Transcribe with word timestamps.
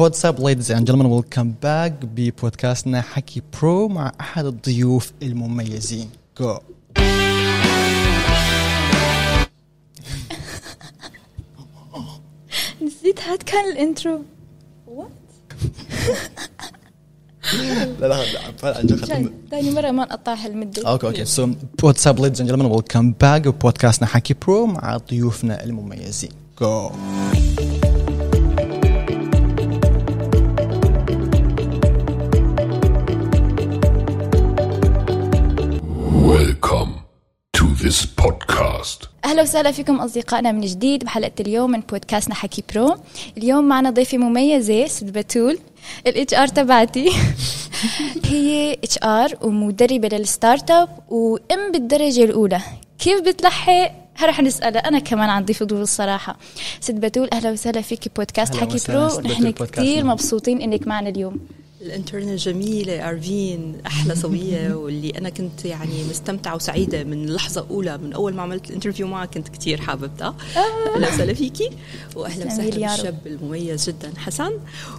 What's 0.00 0.27
up 0.27 0.36
ladies 0.38 0.70
and 0.70 0.86
gentlemen? 0.86 1.10
Welcome 1.10 1.50
back. 1.64 1.92
ببودكاستنا 2.04 3.00
حكي 3.02 3.42
برو 3.60 3.88
مع 3.88 4.12
أحد 4.20 4.44
الضيوف 4.44 5.12
المميزين. 5.22 6.08
جو 6.40 6.58
نسيت 12.82 13.20
هاد 13.20 13.42
كان 13.42 13.72
ال 13.72 13.79
intro. 13.79 14.22
لا 18.00 18.06
لا 18.08 18.08
لا 18.08 18.76
عن 18.78 18.86
جد 18.86 19.04
خلينا- 19.04 19.30
ثاني 19.50 19.70
مرة 19.70 19.90
ما 19.90 20.04
نقطعها 20.04 20.46
المدة. 20.46 20.88
okay 20.90 21.06
okay 21.06 21.24
so 21.24 21.48
What's 21.82 22.09
up 22.09 22.18
ladies 22.26 22.38
and 22.38 22.48
gentlemen? 22.48 22.78
Welcome 22.80 23.10
back. 23.24 23.48
ببودكاستنا 23.48 24.06
حكي 24.08 24.34
برو 24.34 24.66
مع 24.66 24.96
ضيوفنا 24.96 25.64
المميزين. 25.64 26.30
جو 26.60 26.90
this 37.86 38.06
podcast. 38.22 39.06
أهلا 39.24 39.42
وسهلا 39.42 39.72
فيكم 39.72 40.00
أصدقائنا 40.00 40.52
من 40.52 40.60
جديد 40.60 41.04
بحلقة 41.04 41.32
اليوم 41.40 41.70
من 41.70 41.80
بودكاستنا 41.80 42.34
حكي 42.34 42.64
برو. 42.74 42.96
اليوم 43.38 43.64
معنا 43.68 43.90
ضيفة 43.90 44.18
مميزة 44.18 44.86
ست 44.86 45.04
بتول 45.04 45.58
ال 46.06 46.34
HR 46.34 46.48
تبعتي. 46.48 47.10
هي 48.30 48.72
HR 48.72 49.34
ومدربة 49.42 50.08
لل 50.08 50.70
startup 50.70 50.88
وإم 51.08 51.72
بالدرجة 51.72 52.24
الأولى. 52.24 52.60
كيف 52.98 53.20
بتلحق؟ 53.20 53.92
رح 54.22 54.40
نسألها. 54.40 54.88
أنا 54.88 54.98
كمان 54.98 55.30
عندي 55.30 55.54
فضول 55.54 55.80
الصراحة. 55.80 56.36
ست 56.80 56.94
بتول 56.94 57.28
أهلا 57.32 57.50
وسهلا 57.50 57.80
فيك 57.80 58.16
بودكاست 58.16 58.56
حكي 58.56 58.78
برو. 58.88 59.16
ونحن. 59.16 59.50
كثير 59.50 60.04
مبسوطين 60.04 60.62
إنك 60.62 60.86
معنا 60.86 61.08
اليوم. 61.08 61.40
الانترنت 61.82 62.40
جميلة 62.40 63.08
أرفين 63.08 63.74
أحلى 63.86 64.14
صبية 64.14 64.74
واللي 64.82 65.10
أنا 65.10 65.28
كنت 65.28 65.64
يعني 65.64 66.04
مستمتعة 66.10 66.54
وسعيدة 66.54 67.04
من 67.04 67.24
اللحظة 67.24 67.60
الأولى 67.60 67.98
من 67.98 68.12
أول 68.12 68.34
ما 68.34 68.42
عملت 68.42 68.70
ال 68.70 68.74
interview 68.74 69.06
معك 69.06 69.34
كنت 69.34 69.48
كتير 69.48 69.80
حاببتها. 69.80 70.34
أهلا 70.94 71.08
وسهلا 71.08 71.34
فيكي؟ 71.34 71.70
وأهلا 72.16 72.46
وسهلا. 72.46 72.70
بالشاب 72.70 73.18
المميز 73.26 73.88
جدا 73.88 74.12
حسن. 74.16 74.50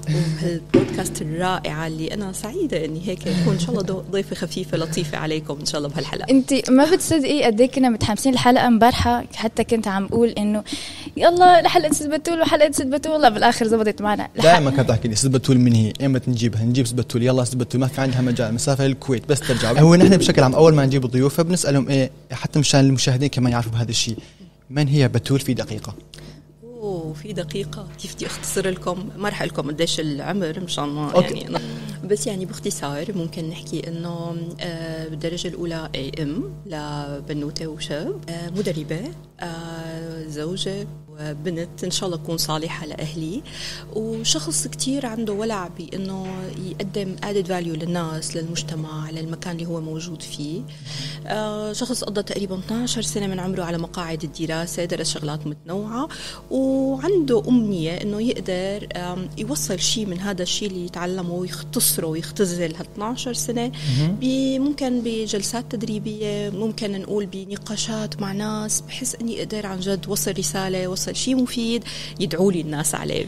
وبهالبودكاست 0.03 1.21
الرائعة 1.21 1.87
اللي 1.87 2.13
أنا 2.13 2.31
سعيدة 2.31 2.85
إني 2.85 3.07
هيك 3.07 3.27
أكون 3.27 3.53
إن 3.53 3.59
شاء 3.59 3.69
الله 3.71 4.03
ضيفة 4.11 4.35
خفيفة 4.35 4.77
لطيفة 4.77 5.17
عليكم 5.17 5.57
إن 5.59 5.65
شاء 5.65 5.77
الله 5.77 5.89
بهالحلقة. 5.89 6.29
أنت 6.29 6.69
ما 6.69 6.91
بتصدقي 6.95 7.43
قد 7.43 7.61
إيه 7.61 7.71
كنا 7.71 7.89
متحمسين 7.89 8.33
الحلقة 8.33 8.67
امبارحه 8.67 9.23
حتى 9.35 9.63
كنت 9.63 9.87
عم 9.87 10.07
بقول 10.07 10.29
إنه 10.29 10.63
يلا 11.17 11.61
لحلقه 11.61 11.93
ست 11.93 12.07
بتول 12.07 12.41
وحلقه 12.41 12.71
ست 12.71 12.85
بتول 12.85 13.21
لا 13.21 13.29
بالآخر 13.29 13.67
زبطت 13.67 14.01
معنا. 14.01 14.29
دائما 14.43 14.71
كانت 14.71 14.89
تحكي 14.89 15.07
لي 15.07 15.15
ست 15.15 15.27
بتول 15.27 15.57
من 15.57 15.73
هي؟ 15.73 15.93
إيمتى 16.01 16.31
نجيبها 16.31 16.66
نجيب 16.67 16.87
ست 16.87 16.95
بتول 16.95 17.23
يلا 17.23 17.43
ست 17.43 17.55
بتول 17.55 17.81
ما 17.81 17.87
في 17.87 18.01
عندها 18.01 18.21
مجال. 18.21 18.53
مسافة 18.53 18.87
للكويت. 18.87 19.29
بس 19.29 19.39
ترجع. 19.39 19.79
هو 19.79 19.95
نحن 19.95 20.17
بشكل 20.17 20.43
عام 20.43 20.55
أول 20.55 20.75
ما 20.75 20.85
نجيب 20.85 21.05
الضيوف 21.05 21.41
بنسألهم 21.41 21.89
إيه 21.89 22.11
حتى 22.31 22.59
مشان 22.59 22.79
المشاهدين 22.79 23.29
كمان 23.29 23.51
يعرفوا 23.51 23.71
بهذا 23.71 23.89
الشيء. 23.89 24.17
من 24.69 24.87
هي 24.87 25.07
بتول 25.07 25.39
في 25.39 25.53
دقيقة؟ 25.53 25.95
أوه 26.63 27.13
في 27.13 27.33
دقيقة. 27.33 27.87
كيف 28.01 28.15
بدي 28.15 28.25
أختصر 28.25 28.67
لكم؟ 28.69 29.09
ما 29.17 29.29
رح 29.29 29.43
لكم. 29.43 29.67
قديش 29.67 29.99
العمر 29.99 30.59
مشان 30.59 30.83
ما. 30.89 31.11
يعني. 31.15 31.47
أنا 31.47 31.59
بس 32.03 32.27
يعني 32.27 32.45
باختصار 32.45 33.05
ممكن 33.15 33.49
نحكي 33.49 33.87
إنه 33.87 34.35
آه، 34.59 35.07
بالدرجة 35.07 35.47
الأولى 35.47 35.89
اي 35.95 36.11
ام 36.23 36.43
لبنوتة 36.65 37.67
وشاب. 37.67 38.19
آه، 38.29 38.49
مدربة. 38.49 39.01
آه، 39.39 40.27
زوجة. 40.27 40.87
وبنت 41.21 41.83
إن 41.83 41.91
شاء 41.91 42.07
الله 42.09 42.17
تكون 42.17 42.37
صالحة 42.37 42.85
لأهلي. 42.85 43.41
وشخص 43.95 44.67
كتير 44.67 45.05
عنده 45.05 45.33
ولع 45.33 45.67
بإنه 45.77 46.27
يقدم 46.65 47.15
added 47.21 47.47
value 47.47 47.83
للناس 47.83 48.35
للمجتمع 48.37 49.09
للمكان 49.11 49.55
اللي 49.55 49.65
هو 49.65 49.81
موجود 49.81 50.21
فيه. 50.21 50.61
آه، 51.27 51.73
شخص 51.73 52.03
قضى 52.03 52.23
تقريبا 52.23 52.59
12 52.59 53.01
سنة 53.01 53.27
من 53.27 53.39
عمره 53.39 53.63
على 53.63 53.77
مقاعد 53.77 54.23
الدراسة 54.23 54.85
درس 54.85 55.09
شغلات 55.13 55.47
متنوعة. 55.47 56.07
وعنده 56.51 57.43
أمنية 57.47 57.91
إنه 58.01 58.21
يقدر 58.21 58.87
يوصل 59.37 59.79
شيء 59.79 60.05
من 60.05 60.19
هذا 60.19 60.43
الشيء 60.43 60.67
اللي 60.67 60.85
يتعلمه 60.85 61.33
ويختصره 61.33 62.07
ويختزل 62.07 62.75
هال 62.75 62.85
12 62.93 63.33
سنة 63.33 63.71
ب- 64.21 64.57
ممكن 64.59 65.01
بجلسات 65.01 65.71
تدريبية 65.71 66.49
ممكن 66.49 66.91
نقول 67.01 67.25
بنقاشات 67.25 68.21
مع 68.21 68.31
ناس 68.31 68.81
بحس 68.81 69.15
إني 69.21 69.39
أقدر 69.39 69.65
عن 69.65 69.79
جد 69.79 70.05
وصل 70.07 70.31
رسالة 70.37 70.87
وصل 70.87 71.06
شيء 71.15 71.35
مفيد 71.35 71.83
يدعوا 72.19 72.51
لي 72.51 72.61
الناس 72.61 72.95
عليه. 72.95 73.25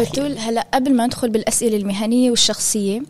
بتول 0.00 0.38
هلا 0.38 0.66
قبل 0.74 0.94
ما 0.94 1.06
ندخل 1.06 1.30
بالأسئلة 1.30 1.76
المهنية 1.76 2.30
والشخصية 2.30 3.02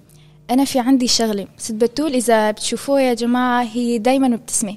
أنا 0.50 0.65
في 0.65 0.78
عندي 0.78 1.09
شغلة. 1.09 1.47
ست 1.59 1.72
بتول 1.72 2.15
إذا 2.15 2.50
بتشوفوها 2.50 3.00
يا 3.00 3.15
جماعة 3.15 3.62
هي 3.62 3.99
دائما 3.99 4.28
مبتسمة. 4.28 4.77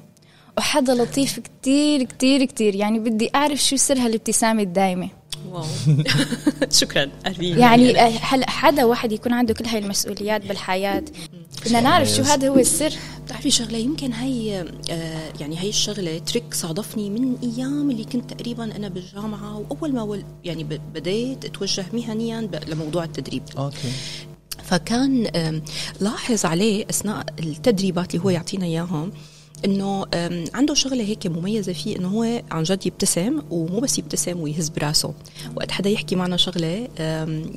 وحدا 0.58 0.94
لطيف 0.94 1.38
كتير 1.38 2.02
كتير 2.02 2.44
كتير. 2.44 2.74
يعني 2.74 2.98
بدي 2.98 3.30
أعرف 3.34 3.64
شو 3.64 3.76
سر 3.76 3.98
هالابتسامه 3.98 4.62
الدائمه 4.62 5.19
wow. 5.52 5.64
شكرا. 6.80 7.10
يعني 7.40 7.98
هلا 8.00 8.50
حدا 8.50 8.84
واحد 8.84 9.12
يكون 9.12 9.32
عنده 9.32 9.54
كل 9.54 9.66
هاي 9.66 9.78
المسؤوليات 9.78 10.46
بالحياة؟ 10.46 11.02
بدنا 11.66 11.80
نعرف 11.80 12.08
شو 12.08 12.22
هذا 12.22 12.48
هو 12.48 12.58
السر. 12.58 12.92
بتعرفي 13.24 13.50
شغلة 13.50 13.78
يمكن 13.78 14.12
هي 14.12 14.64
آه 14.90 15.32
يعني 15.40 15.58
هي 15.60 15.68
الشغلة 15.68 16.18
trick 16.18 16.54
صادفني 16.54 17.10
من 17.10 17.36
أيام 17.42 17.90
اللي 17.90 18.04
كنت 18.04 18.32
تقريبا 18.34 18.76
أنا 18.76 18.88
بالجامعة 18.88 19.58
وأول 19.58 19.92
ما 19.92 20.02
ول 20.02 20.24
يعني 20.44 20.64
ب- 20.64 20.80
بديت 20.94 21.44
أتوجه 21.44 21.84
مهنيا 21.92 22.50
لموضوع 22.68 23.04
التدريب. 23.04 23.42
okay. 23.58 23.92
فكان 24.64 25.30
لاحظ 26.00 26.44
عليه 26.44 26.84
أثناء 26.90 27.24
التدريبات 27.40 28.14
اللي 28.14 28.24
هو 28.24 28.30
يعطينا 28.30 28.64
إياهم 28.66 29.12
إنه 29.64 30.06
عنده 30.54 30.74
شغلة 30.74 31.04
هيك 31.04 31.26
مميزة 31.26 31.72
فيه 31.72 31.96
إنه 31.96 32.08
هو 32.08 32.42
عن 32.50 32.62
جد 32.62 32.86
يبتسم 32.86 33.42
ومو 33.50 33.80
بس 33.80 33.98
يبتسم 33.98 34.40
ويهز 34.40 34.68
براسه. 34.68 35.14
وقت 35.56 35.70
حدا 35.70 35.90
يحكي 35.90 36.16
معنا 36.16 36.36
شغلة 36.36 36.88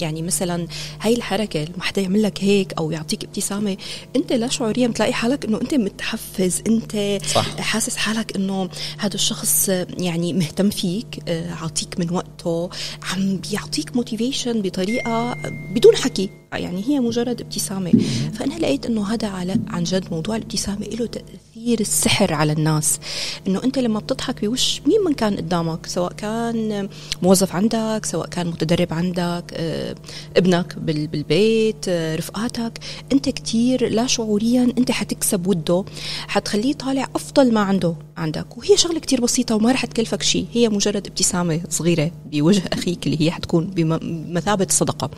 يعني 0.02 0.22
مثلا 0.22 0.68
هاي 1.02 1.14
الحركة 1.14 1.64
لما 1.64 1.84
حدا 1.84 2.02
يعمل 2.02 2.24
لك 2.24 2.44
هيك 2.44 2.74
أو 2.74 2.92
يعطيك 2.92 3.24
ابتسامة 3.24 3.78
أنت 4.16 4.34
لا 4.34 4.48
شعوريا 4.48 4.88
بتلاقي 4.88 5.14
حالك 5.14 5.46
إنه 5.46 5.62
أنت 5.62 5.74
متحفز 5.74 6.62
أنت 6.68 7.22
صح. 7.26 7.62
حاسس 7.62 7.96
حالك 7.96 8.36
إنه 8.36 8.70
هذا 8.98 9.16
الشخص 9.16 9.70
آه، 9.70 9.88
يعني 9.98 10.34
مهتم 10.34 10.70
فيك 10.70 11.20
آه، 11.28 11.54
عاطيك 11.54 12.00
من 12.00 12.12
وقته 12.12 12.70
عم 13.14 13.38
بيعطيك 13.38 13.96
موتيفيشن 13.96 14.62
بطريقة 14.62 15.34
بدون 15.76 15.96
حكي 15.96 16.30
يعني 16.54 16.84
هي 16.88 17.00
مجرد 17.00 17.42
ابتسامة. 17.42 17.92
فأنا 18.34 18.54
لقيت 18.54 18.86
إنه 18.86 19.14
هذا 19.14 19.28
على 19.28 19.56
عن 19.68 19.84
جد 19.84 20.06
موضوع 20.12 20.36
الابتسامة 20.36 20.86
له 20.86 21.06
تأثير 21.06 21.82
السحر 21.94 22.34
على 22.34 22.54
الناس. 22.54 23.00
إنه 23.48 23.64
أنت 23.64 23.80
لما 23.80 24.00
بتضحك 24.00 24.46
بوش 24.46 24.82
مين 24.88 25.02
من 25.06 25.14
كان 25.14 25.36
قدامك؟ 25.38 25.86
سواء 25.86 26.14
كان 26.14 26.90
موظف 27.22 27.56
عندك 27.56 28.02
سواء 28.06 28.28
كان 28.28 28.48
متدرب 28.48 28.94
عندك 28.94 29.44
آه، 29.54 29.96
ابنك 30.38 30.76
بال- 30.80 31.08
بالبيت 31.08 31.86
آه، 31.88 32.16
رفقاتك. 32.16 32.80
أنت 33.14 33.30
كتير 33.30 33.90
لا 33.90 34.08
شعوريا 34.08 34.74
أنت 34.78 34.92
حتكسب 34.92 35.48
وده 35.48 35.84
حتخليه 36.28 36.74
طالع 36.74 37.08
أفضل 37.16 37.54
ما 37.54 37.60
عنده 37.60 37.96
عندك. 38.18 38.58
وهي 38.58 38.78
شغلة 38.78 39.00
كتير 39.00 39.22
بسيطة 39.22 39.56
وما 39.56 39.72
رح 39.72 39.86
تكلفك 39.86 40.22
شيء. 40.24 40.46
هي 40.54 40.70
مجرد 40.70 41.08
ابتسامة 41.08 41.62
صغيرة 41.70 42.12
بوجه 42.32 42.62
أخيك 42.74 43.06
اللي 43.08 43.22
هي 43.22 43.32
حتكون 43.32 43.66
بمثابة 43.68 44.68
صدقة. 44.70 45.10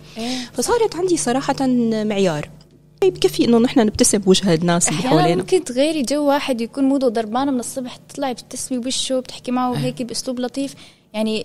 فصارت 0.53 0.95
عندي 0.95 1.17
صراحة 1.17 1.55
معيار. 2.03 2.49
بكفي 3.03 3.45
إنه 3.45 3.57
نحن 3.57 3.79
نبتسم 3.79 4.17
بوجه 4.17 4.53
الناس 4.53 4.89
اللي 4.89 5.01
حوالينا. 5.01 5.41
ممكن 5.41 5.63
تغيري 5.63 6.01
جو 6.01 6.23
واحد 6.23 6.61
يكون 6.61 6.83
موده 6.83 7.07
ضربانة 7.07 7.51
من 7.51 7.59
الصبح 7.59 7.95
تطلعي 7.95 8.33
بتبتسمي 8.33 8.77
بوشه 8.77 9.19
بتحكي 9.19 9.51
معه 9.51 9.73
هيك 9.73 10.01
بأسلوب 10.01 10.39
لطيف. 10.39 10.75
يعني 11.13 11.43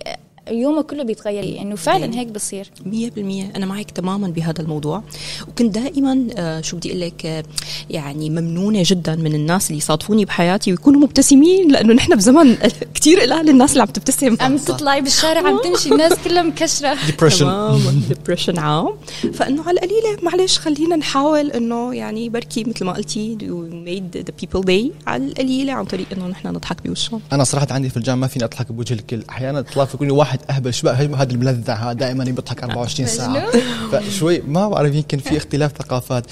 يومه 0.49 0.81
كله 0.81 1.03
بيتغير 1.03 1.43
إنه 1.43 1.55
يعني 1.55 1.77
فعلا 1.77 2.15
هيك 2.15 2.27
بصير. 2.27 2.69
مية 2.85 3.09
بالمية. 3.09 3.53
أنا 3.55 3.65
معك 3.65 3.91
تماما 3.91 4.27
بهذا 4.27 4.61
الموضوع. 4.61 5.03
وكنت 5.47 5.75
دائما 5.75 6.27
آه، 6.37 6.61
شو 6.61 6.77
بدي 6.77 6.89
أقول 6.89 7.01
لك 7.01 7.25
آه، 7.25 7.43
يعني 7.89 8.29
ممنونة 8.29 8.83
جدا 8.85 9.15
من 9.15 9.35
الناس 9.35 9.67
اللي 9.67 9.77
يصادفوني 9.77 10.25
بحياتي 10.25 10.71
ويكونوا 10.71 11.01
مبتسمين 11.01 11.71
لأنه 11.71 11.93
نحن 11.93 12.15
بزمن 12.15 12.57
كتير 12.95 13.19
قلال 13.19 13.49
الناس 13.49 13.71
اللي 13.71 13.81
عم 13.81 13.87
تبتسم. 13.89 14.37
عم 14.41 14.57
تطلعي 14.57 15.01
بالشارع 15.01 15.47
عم 15.47 15.59
تمشي 15.63 15.91
الناس 15.91 16.13
كلها 16.23 16.43
مكشرة. 16.43 16.97
depression 17.05 17.79
depression 18.09 18.59
عام. 18.59 18.89
فإنه 19.33 19.63
على 19.67 19.79
القليلة 19.79 20.17
معلش 20.23 20.59
خلينا 20.59 20.95
نحاول 20.95 21.51
إنه 21.51 21.95
يعني 21.95 22.29
بركي 22.29 22.63
مثل 22.63 22.85
ما 22.85 22.91
قلتي 22.93 23.37
made 23.71 24.17
the 24.17 24.33
people 24.41 24.61
day 24.65 24.91
على 25.07 25.25
القليلة 25.25 25.73
عن 25.73 25.85
طريق 25.85 26.07
إنه 26.13 26.27
نحن 26.27 26.47
نضحك 26.47 26.87
بوشهم 26.87 27.21
أنا 27.31 27.43
صراحة 27.43 27.67
عندي 27.71 27.89
في 27.89 27.97
الجامعة 27.97 28.21
ما 28.21 28.27
فيني 28.27 28.45
أضحك 28.45 28.71
بوجه 28.71 28.93
الكل. 28.93 29.23
أحيانا 29.29 29.61
تطلع 29.61 29.85
في 29.85 29.97
كل 29.97 30.11
واحد 30.31 30.39
أهبل. 30.49 30.73
شو 30.73 30.89
هذا 30.89 31.31
الملذع 31.31 31.93
دائما 31.93 32.23
بيضحك 32.23 32.63
24 32.63 33.07
ساعة. 33.17 33.51
فشوي 33.91 34.41
ما 34.41 34.69
بعرف 34.69 34.95
يمكن 34.95 35.17
في 35.17 35.37
اختلاف 35.41 35.71
ثقافات. 35.77 36.25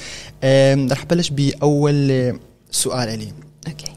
رح 0.92 1.06
بلش 1.06 1.30
بأول 1.30 2.40
سؤال 2.72 3.20
لي 3.20 3.28
okay. 3.68 3.92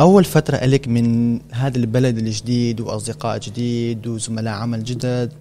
أول 0.00 0.24
فترة 0.24 0.56
لك 0.56 0.88
من 0.88 1.38
هذا 1.52 1.78
البلد 1.78 2.18
الجديد 2.18 2.80
وأصدقاء 2.80 3.38
جديد 3.38 4.06
وزملاء 4.06 4.54
عمل 4.54 4.84
جدد 4.84 5.32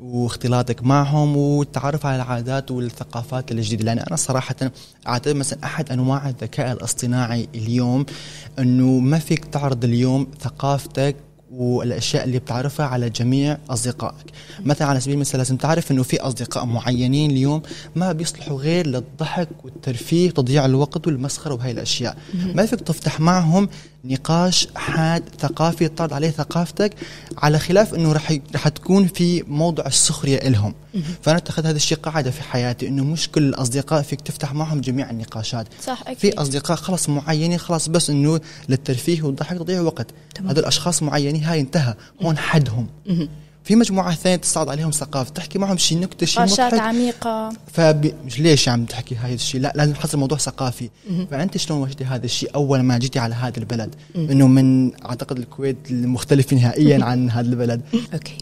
واختلاطك 0.00 0.82
معهم 0.82 1.36
والتعرف 1.36 2.06
على 2.06 2.16
العادات 2.16 2.70
والثقافات 2.70 3.52
الجديدة. 3.52 3.84
لأن 3.84 3.98
أنا 3.98 4.16
صراحة 4.16 4.56
أعتبر 5.06 5.34
مثلا 5.34 5.58
أحد 5.64 5.92
أنواع 5.92 6.28
الذكاء 6.28 6.72
الاصطناعي 6.72 7.48
اليوم 7.54 8.06
أنه 8.58 8.98
ما 8.98 9.18
فيك 9.18 9.44
تعرض 9.44 9.84
اليوم 9.84 10.26
ثقافتك 10.40 11.16
والأشياء 11.56 12.24
اللي 12.24 12.38
بتعرفها 12.38 12.86
على 12.86 13.10
جميع 13.10 13.58
أصدقائك. 13.70 14.26
مثلا 14.64 14.88
على 14.88 15.00
سبيل 15.00 15.14
المثال 15.14 15.38
لازم 15.38 15.56
تعرف 15.56 15.90
إنه 15.90 16.02
في 16.02 16.20
أصدقاء 16.20 16.64
معينين 16.64 17.30
اليوم 17.30 17.62
ما 17.96 18.12
بيصلحوا 18.12 18.58
غير 18.58 18.86
للضحك 18.86 19.48
والترفيه 19.64 20.28
وتضييع 20.28 20.64
الوقت 20.64 21.06
والمسخرة 21.06 21.54
وهي 21.54 21.70
الأشياء. 21.70 22.16
ما 22.54 22.66
فيك 22.66 22.80
تفتح 22.80 23.20
معهم 23.20 23.68
نقاش 24.04 24.68
حاد 24.76 25.22
ثقافي 25.38 25.88
تعرض 25.88 26.12
عليه 26.12 26.30
ثقافتك 26.30 26.94
على 27.38 27.58
خلاف 27.58 27.94
إنه 27.94 28.12
رح 28.12 28.38
رح 28.54 28.68
تكون 28.68 29.06
في 29.06 29.42
موضع 29.42 29.86
السخرية 29.86 30.48
لهم 30.48 30.74
فأنا 31.22 31.38
اتخذت 31.38 31.66
هذا 31.66 31.76
الشيء 31.76 31.98
قاعدة 31.98 32.30
في 32.30 32.42
حياتي 32.42 32.88
إنه 32.88 33.04
مش 33.04 33.28
كل 33.28 33.42
الأصدقاء 33.42 34.02
فيك 34.02 34.20
تفتح 34.20 34.54
معهم 34.54 34.80
جميع 34.80 35.10
النقاشات. 35.10 35.66
صح 35.82 36.02
أكيد. 36.06 36.18
في 36.18 36.34
أصدقاء 36.38 36.76
خلص 36.76 37.08
معينين 37.08 37.58
خلاص 37.58 37.88
بس 37.88 38.10
إنه 38.10 38.40
للترفيه 38.68 39.22
والضحك 39.22 39.56
تضيع 39.58 39.80
وقت. 39.80 40.06
هذول 40.46 40.64
أشخاص 40.64 41.02
معينين 41.02 41.44
هاي 41.44 41.60
انتهى. 41.60 41.94
هون 42.22 42.38
حدهم. 42.38 42.86
في 43.64 43.76
مجموعة 43.76 44.14
ثانية 44.14 44.36
تصعد 44.36 44.68
عليهم 44.68 44.90
ثقافة 44.90 45.30
تحكي 45.30 45.58
معهم 45.58 45.76
شيء 45.76 45.98
نكتة 45.98 46.26
شيء 46.26 46.42
نقاشات 46.42 46.74
مضحك. 46.74 46.86
عميقة. 46.86 47.52
فب... 47.72 48.14
ليش 48.38 48.68
عم 48.68 48.84
تحكي 48.84 49.14
هاي 49.14 49.34
الشيء 49.34 49.60
لا 49.60 49.72
لازم 49.76 49.92
تحصل 49.92 50.18
موضوع 50.18 50.38
ثقافي. 50.38 50.90
فأنت 51.30 51.56
شلون 51.56 51.80
واجهتي 51.80 52.04
هذا 52.04 52.24
الشيء 52.24 52.50
أول 52.54 52.80
ما 52.80 52.98
جيتي 52.98 53.18
على 53.18 53.34
هذا 53.34 53.58
البلد؟ 53.58 53.94
إنه 54.16 54.46
من 54.46 54.92
أعتقد 55.04 55.38
الكويت 55.38 55.76
مختلفه 55.90 56.56
نهائيا 56.56 57.04
عن 57.08 57.30
هذا 57.30 57.48
البلد. 57.48 57.80
Okay. 58.14 58.38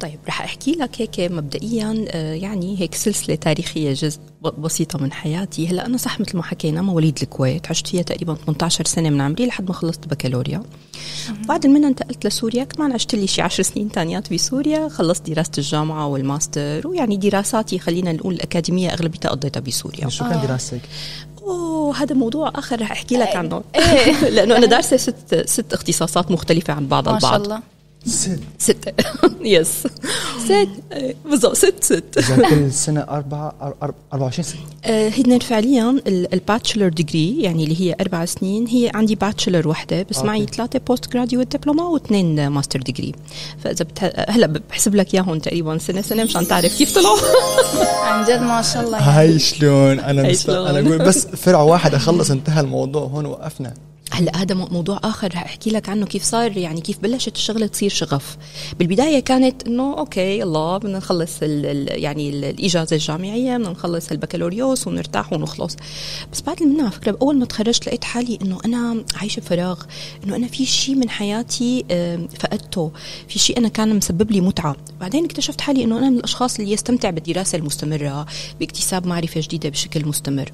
طيب 0.00 0.18
رح 0.28 0.42
أحكي 0.42 0.72
لك 0.72 1.00
هيك 1.00 1.32
مبدئيا 1.32 2.04
آه، 2.08 2.34
يعني 2.34 2.80
هيك 2.80 2.94
سلسلة 2.94 3.34
تاريخية 3.34 3.92
جزء 3.92 4.18
بسيطة 4.58 4.98
من 4.98 5.12
حياتي. 5.12 5.68
هلأ 5.68 5.86
أنا 5.86 5.96
صح 5.96 6.20
مثل 6.20 6.36
ما 6.36 6.42
حكينا 6.42 6.82
مواليد 6.82 7.18
الكويت 7.22 7.70
عشت 7.70 7.86
فيها 7.86 8.02
تقريبا 8.02 8.34
18 8.34 8.84
سنة 8.84 9.10
من 9.10 9.20
عمري 9.20 9.46
لحد 9.46 9.68
ما 9.68 9.74
خلصت 9.74 10.06
بكالوريا. 10.08 10.62
بعد 11.48 11.66
منها 11.66 11.88
انتقلت 11.88 12.26
لسوريا 12.26 12.64
كمان 12.64 12.92
عشت 12.92 13.14
لي 13.14 13.26
شي 13.26 13.42
10 13.42 13.64
سنين 13.64 13.92
تانيات 13.92 14.32
بسوريا. 14.32 14.88
خلصت 14.88 15.30
دراسة 15.30 15.52
الجامعة 15.58 16.06
والماستر 16.06 16.88
ويعني 16.88 17.16
دراساتي 17.16 17.78
خلينا 17.78 18.12
نقول 18.12 18.34
الأكاديمية 18.34 18.92
أغلبيتها 18.92 19.30
قضيتها 19.30 19.60
بسوريا. 19.60 20.08
شو 20.08 20.24
كان 20.24 20.40
دراستك؟ 20.40 20.80
أوه 21.42 21.96
هذا 22.02 22.14
موضوع 22.14 22.52
آخر 22.54 22.80
رح 22.80 22.90
أحكي 22.92 23.16
لك 23.16 23.36
عنه. 23.36 23.62
لأنه 24.34 24.56
أنا 24.56 24.66
دارسة 24.66 24.96
ست 24.96 25.44
ست 25.46 25.72
اختصاصات 25.72 26.30
مختلفة 26.30 26.72
عن 26.72 26.86
بعض 26.86 27.08
ما 27.08 27.18
شاء 27.18 27.36
البعض. 27.36 27.42
الله. 27.44 27.62
ست 28.06 28.38
ستة 28.58 28.92
yes 29.44 29.86
ست 30.44 30.68
بالضبط. 31.30 31.56
ست 31.56 31.74
ست 31.84 32.04
إذا 32.18 32.48
كل 32.50 32.72
سنة 32.72 33.00
أربعة 33.00 33.50
أر- 33.60 33.84
أر- 33.86 33.92
24 34.12 34.44
سنه 34.44 34.60
آه، 34.84 35.08
هن 35.08 35.38
فعليا 35.38 36.00
ال 36.06 36.15
bachelor 36.15 36.88
degree 36.88 37.42
يعني 37.42 37.64
اللي 37.64 37.80
هي 37.80 37.96
أربع 38.00 38.24
سنين 38.24 38.66
هي 38.66 38.90
عندي 38.94 39.14
bachelor 39.14 39.68
وحدة 39.68 40.06
بس. 40.10 40.18
معي 40.18 40.46
ثلاثة 40.46 40.78
postgraduate 40.86 41.56
diploma 41.56 41.82
واثنين 41.82 42.48
master 42.48 42.80
degree 42.82 43.12
فإذا 43.64 43.84
بتح... 43.84 44.10
هلأ 44.28 44.46
بحسب 44.70 44.94
لك 44.94 45.14
إياهم 45.14 45.38
تقريبا 45.38 45.78
سنة 45.78 46.02
سنة 46.02 46.24
مشان 46.24 46.46
تعرف 46.48 46.78
كيف 46.78 46.94
طلعوا 46.94 47.18
عن 48.08 48.24
جد 48.24 48.40
ما 48.42 48.62
شاء 48.62 48.84
الله. 48.86 48.98
هاي 48.98 49.38
شلون؟ 49.38 50.30
مست... 50.30 50.48
أنا 50.48 50.80
أقول 50.80 50.98
بس 50.98 51.26
فرع 51.44 51.60
واحد 51.62 51.94
أخلص 51.94 52.30
انتهى 52.30 52.60
الموضوع 52.60 53.02
هون 53.02 53.26
وقفنا. 53.26 53.74
هلا 54.14 54.36
هذا 54.36 54.54
مو- 54.54 54.68
موضوع 54.70 55.00
آخر 55.04 55.28
رح 55.34 55.42
أحكي 55.44 55.70
لك 55.70 55.88
عنه 55.88 56.06
كيف 56.06 56.22
صار 56.24 56.56
يعني 56.56 56.80
كيف 56.80 56.98
بلشت 56.98 57.36
الشغلة 57.36 57.66
تصير 57.66 57.90
شغف. 57.90 58.36
بالبداية 58.78 59.20
كانت 59.20 59.66
إنه 59.66 59.98
أوكي 59.98 60.38
يلا 60.38 60.78
بدنا 60.78 60.98
نخلص 60.98 61.32
ال 61.42 61.66
ال 61.66 62.02
يعني 62.02 62.30
ال 62.30 62.44
الإجازة 62.44 62.96
الجامعية 62.96 63.56
بدنا 63.56 63.70
نخلص 63.70 64.10
البكالوريوس 64.10 64.86
ونرتاح 64.86 65.32
ونخلص. 65.32 65.76
بس 66.32 66.40
بعد 66.40 66.62
منها 66.62 66.82
على 66.82 66.90
فكرة 66.92 67.18
اول 67.22 67.36
ما 67.38 67.44
تخرجت 67.44 67.86
لقيت 67.86 68.04
حالي 68.04 68.38
إنه 68.42 68.58
أنا 68.64 69.04
عايشة 69.14 69.40
بفراغ 69.40 69.82
إنه 70.24 70.36
أنا 70.36 70.46
في 70.46 70.66
شيء 70.66 70.94
من 70.94 71.10
حياتي 71.10 71.84
فقدته. 72.40 72.90
في 73.28 73.38
شيء 73.38 73.58
أنا 73.58 73.68
كان 73.68 73.96
مسبب 73.96 74.30
لي 74.32 74.40
متعة. 74.40 74.76
بعدين 75.00 75.24
اكتشفت 75.24 75.60
حالي 75.60 75.84
إنه 75.84 75.98
أنا 75.98 76.10
من 76.10 76.16
الأشخاص 76.18 76.58
اللي 76.58 76.72
يستمتع 76.72 77.10
بالدراسة 77.10 77.58
المستمرة 77.58 78.26
باكتساب 78.60 79.06
معرفة 79.06 79.40
جديدة 79.40 79.68
بشكل 79.68 80.06
مستمر. 80.08 80.52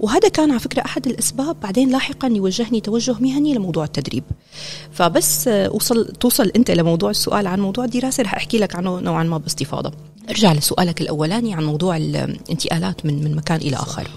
وهذا 0.00 0.28
كان 0.28 0.50
على 0.50 0.60
فكرة 0.60 0.82
أحد 0.84 1.06
الأسباب 1.06 1.60
بعدين 1.60 1.90
لاحقا 1.90 2.28
يوجهني 2.28 2.80
توجه 2.80 3.16
مهني 3.20 3.54
لموضوع 3.54 3.84
التدريب. 3.84 4.24
فبس 4.92 5.48
آه، 5.48 5.70
وصل 5.70 6.12
توصل 6.20 6.52
أنت 6.56 6.70
لموضوع 6.70 7.10
السؤال 7.10 7.46
عن 7.46 7.60
موضوع 7.60 7.84
الدراسة 7.84 8.22
رح 8.22 8.34
أحكي 8.34 8.58
لك 8.58 8.76
عنه 8.76 9.00
نوعا 9.00 9.24
ما 9.24 9.38
باستفاضة. 9.38 9.92
ارجع 10.30 10.52
لسؤالك 10.52 11.00
الأولاني 11.00 11.54
عن 11.54 11.64
موضوع 11.64 11.96
الانتقالات 11.96 13.06
من 13.06 13.24
من 13.24 13.36
مكان 13.36 13.60
إلى 13.60 13.76
آخر. 13.76 14.08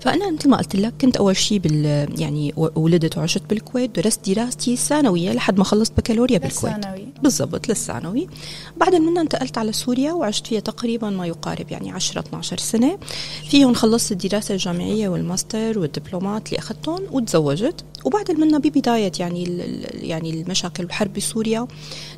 فأنا 0.00 0.30
مثل 0.30 0.48
ما 0.48 0.56
قلت 0.56 0.76
لك 0.76 0.94
كنت 1.00 1.16
أول 1.16 1.36
شيء 1.36 1.58
بال 1.58 2.06
يعني 2.20 2.52
ولدت 2.56 3.18
وعشت 3.18 3.42
بالكويت 3.50 3.96
درست 3.96 4.30
دراستي 4.30 4.72
الثانوية 4.72 5.32
لحد 5.32 5.58
ما 5.58 5.64
خلصت 5.64 5.92
بكالوريا 5.96 6.38
بالكويت. 6.38 6.74
للثانوي. 6.74 7.08
بالضبط 7.22 7.68
للثانوي. 7.68 8.28
بعدين 8.76 9.02
منها 9.02 9.22
انتقلت 9.22 9.58
على 9.58 9.72
سوريا 9.72 10.12
وعشت 10.12 10.46
فيها 10.46 10.60
تقريبا 10.60 11.10
ما 11.10 11.26
يقارب 11.26 11.70
يعني 11.70 11.92
10 11.92 12.20
12 12.20 12.58
سنة. 12.58 12.98
فيهم 13.50 13.74
خلصت 13.74 14.12
الدراسة 14.12 14.54
الجامعية 14.54 15.08
والماستر 15.08 15.78
والدبلومات 15.78 16.48
اللي 16.48 16.58
أخذتهم 16.58 17.02
وتزوجت. 17.12 17.84
وبعد 18.06 18.30
منها 18.30 18.58
ببداية 18.58 19.12
يعني 19.20 19.44
يعني 19.94 20.30
المشاكل 20.30 20.82
والحرب 20.84 21.12
بسوريا 21.12 21.66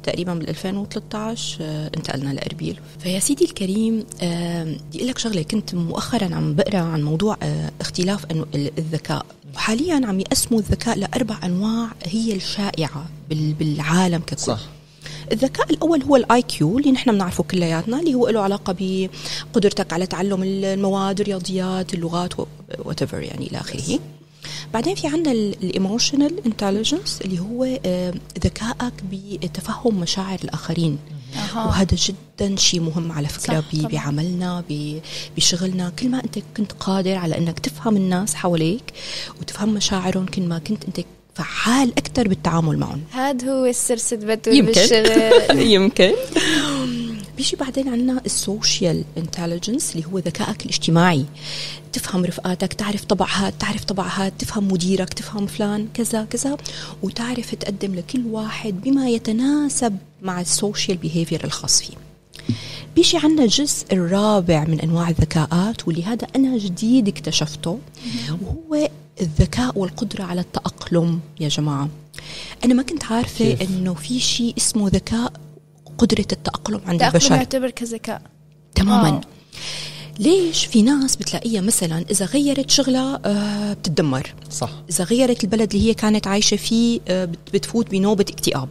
تقريبا 0.02 0.34
بال 0.34 0.48
2013 0.48 1.58
آه، 1.60 1.90
انتقلنا 1.96 2.32
لإربيل. 2.32 2.80
فيا 2.98 3.18
سيدي 3.18 3.44
الكريم 3.44 4.04
آه، 4.22 4.64
بدي 4.64 4.98
أقول 4.98 5.08
لك 5.08 5.18
شغلة 5.18 5.42
كنت 5.42 5.74
مؤخرا 5.74 6.34
عم 6.34 6.54
بقرأ 6.54 6.78
عن 6.78 7.02
موضوع 7.02 7.36
آه، 7.42 7.70
اختلاف 7.80 8.26
الذكاء. 8.78 9.26
وحاليا 9.54 10.06
عم 10.06 10.20
يقسموا 10.20 10.60
الذكاء 10.60 10.98
لأربع 10.98 11.38
أنواع 11.44 11.88
هي 12.04 12.32
الشائعة 12.36 13.06
بال- 13.30 13.52
بالعالم 13.54 14.18
ككل. 14.26 14.38
صح. 14.38 14.60
الذكاء 15.32 15.70
الأول 15.70 16.02
هو 16.02 16.16
ال 16.16 16.42
IQ 16.42 16.78
اللي 16.78 16.92
نحن 16.92 17.12
بنعرفه 17.12 17.44
كلياتنا 17.44 18.00
اللي 18.00 18.14
هو 18.14 18.28
له 18.28 18.40
علاقة 18.40 18.76
بقدرتك 19.52 19.92
على 19.92 20.06
تعلم 20.06 20.42
المواد 20.42 21.20
الرياضيات 21.20 21.94
اللغات 21.94 22.32
وات- 22.78 23.12
يعني 23.12 23.46
إلى 23.46 23.58
آخره. 23.58 23.98
بعدين 24.74 24.94
في 24.94 25.06
عندنا 25.06 25.32
ال 25.32 25.43
emotional 25.43 26.44
intelligence 26.46 27.20
اللي 27.24 27.38
هو 27.40 27.78
آه، 27.86 28.14
ذكائك 28.44 28.92
بتفهم 29.12 30.00
مشاعر 30.00 30.38
الآخرين 30.44 30.98
أها. 31.36 31.64
وهذا 31.66 31.96
جدا 31.96 32.56
شيء 32.56 32.80
مهم 32.80 33.12
على 33.12 33.28
فكرة. 33.28 33.64
بعملنا 33.72 34.64
بشغلنا 35.36 35.90
كل 35.98 36.08
ما 36.08 36.24
أنت 36.24 36.38
كنت 36.56 36.72
قادر 36.72 37.14
على 37.14 37.38
إنك 37.38 37.58
تفهم 37.58 37.96
الناس 37.96 38.34
حواليك 38.34 38.92
وتفهم 39.40 39.68
مشاعرهم 39.74 40.26
كل 40.26 40.42
ما 40.42 40.58
كنت 40.58 40.84
أنت 40.84 41.00
فعال 41.34 41.92
أكثر 41.98 42.28
بالتعامل 42.28 42.78
معهم 42.78 43.00
هذا 43.12 43.52
هو 43.52 43.66
السر 43.66 43.96
ست 43.96 44.24
بتول 44.24 44.54
يمكن. 44.54 44.72
بالشغل 44.72 45.60
يمكن 45.74 46.12
بيجي 47.38 47.56
بعدين 47.56 47.88
عندنا 47.88 48.22
ال 48.26 48.37
social 48.37 49.04
intelligence 49.18 49.96
اللي 49.96 50.06
هو 50.06 50.18
ذكائك 50.18 50.62
الاجتماعي. 50.62 51.24
تفهم 51.92 52.24
رفقاتك 52.24 52.72
تعرف 52.72 53.04
طبع 53.04 53.26
هاد 53.26 53.52
تعرف 53.52 53.84
طبع 53.84 54.06
هاد 54.06 54.32
تفهم 54.38 54.72
مديرك 54.72 55.14
تفهم 55.14 55.46
فلان 55.46 55.88
كذا 55.94 56.24
كذا 56.24 56.56
وتعرف 57.02 57.54
تقدم 57.54 57.94
لكل 57.94 58.26
واحد 58.26 58.80
بما 58.80 59.08
يتناسب 59.08 59.96
مع 60.22 60.40
ال 60.40 60.48
social 60.48 60.96
behavior 60.96 61.44
الخاص 61.44 61.82
فيه. 61.82 61.94
بيجي 62.96 63.16
عندنا 63.16 63.44
الجزء 63.44 63.84
الرابع 63.92 64.64
من 64.64 64.80
أنواع 64.80 65.08
الذكاءات 65.08 65.88
واللي 65.88 66.04
هذا 66.04 66.26
أنا 66.36 66.58
جديد 66.58 67.08
اكتشفته 67.08 67.78
وهو 68.42 68.88
الذكاء 69.20 69.78
والقدرة 69.78 70.24
على 70.24 70.40
التأقلم 70.40 71.20
يا 71.40 71.48
جماعة. 71.48 71.88
أنا 72.64 72.74
ما 72.74 72.82
كنت 72.82 73.04
عارفة؟ 73.04 73.56
إنه 73.60 73.94
في 73.94 74.20
شيء 74.20 74.54
اسمه 74.58 74.88
ذكاء 74.88 75.32
قدرة 75.98 76.26
التأقلم 76.32 76.80
عند 76.86 77.00
تأقلم 77.00 77.14
البشر. 77.16 77.34
يعتبر 77.34 77.70
كذكاء. 77.70 78.22
تماما. 78.74 79.08
آه. 79.08 79.20
ليش 80.18 80.64
في 80.66 80.82
ناس 80.82 81.16
بتلاقيها 81.16 81.60
مثلا 81.60 82.04
إذا 82.10 82.26
غيرت 82.26 82.70
شغلها 82.70 83.20
آه 83.24 83.72
بتتدمر؟ 83.72 84.34
صح. 84.50 84.70
إذا 84.90 85.04
غيرت 85.04 85.44
البلد 85.44 85.74
اللي 85.74 85.88
هي 85.88 85.94
كانت 85.94 86.26
عايشة 86.26 86.56
فيه 86.56 87.00
آه، 87.08 87.24
بت- 87.24 87.38
بتفوت 87.54 87.90
بنوبة 87.90 88.24
اكتئاب. 88.28 88.68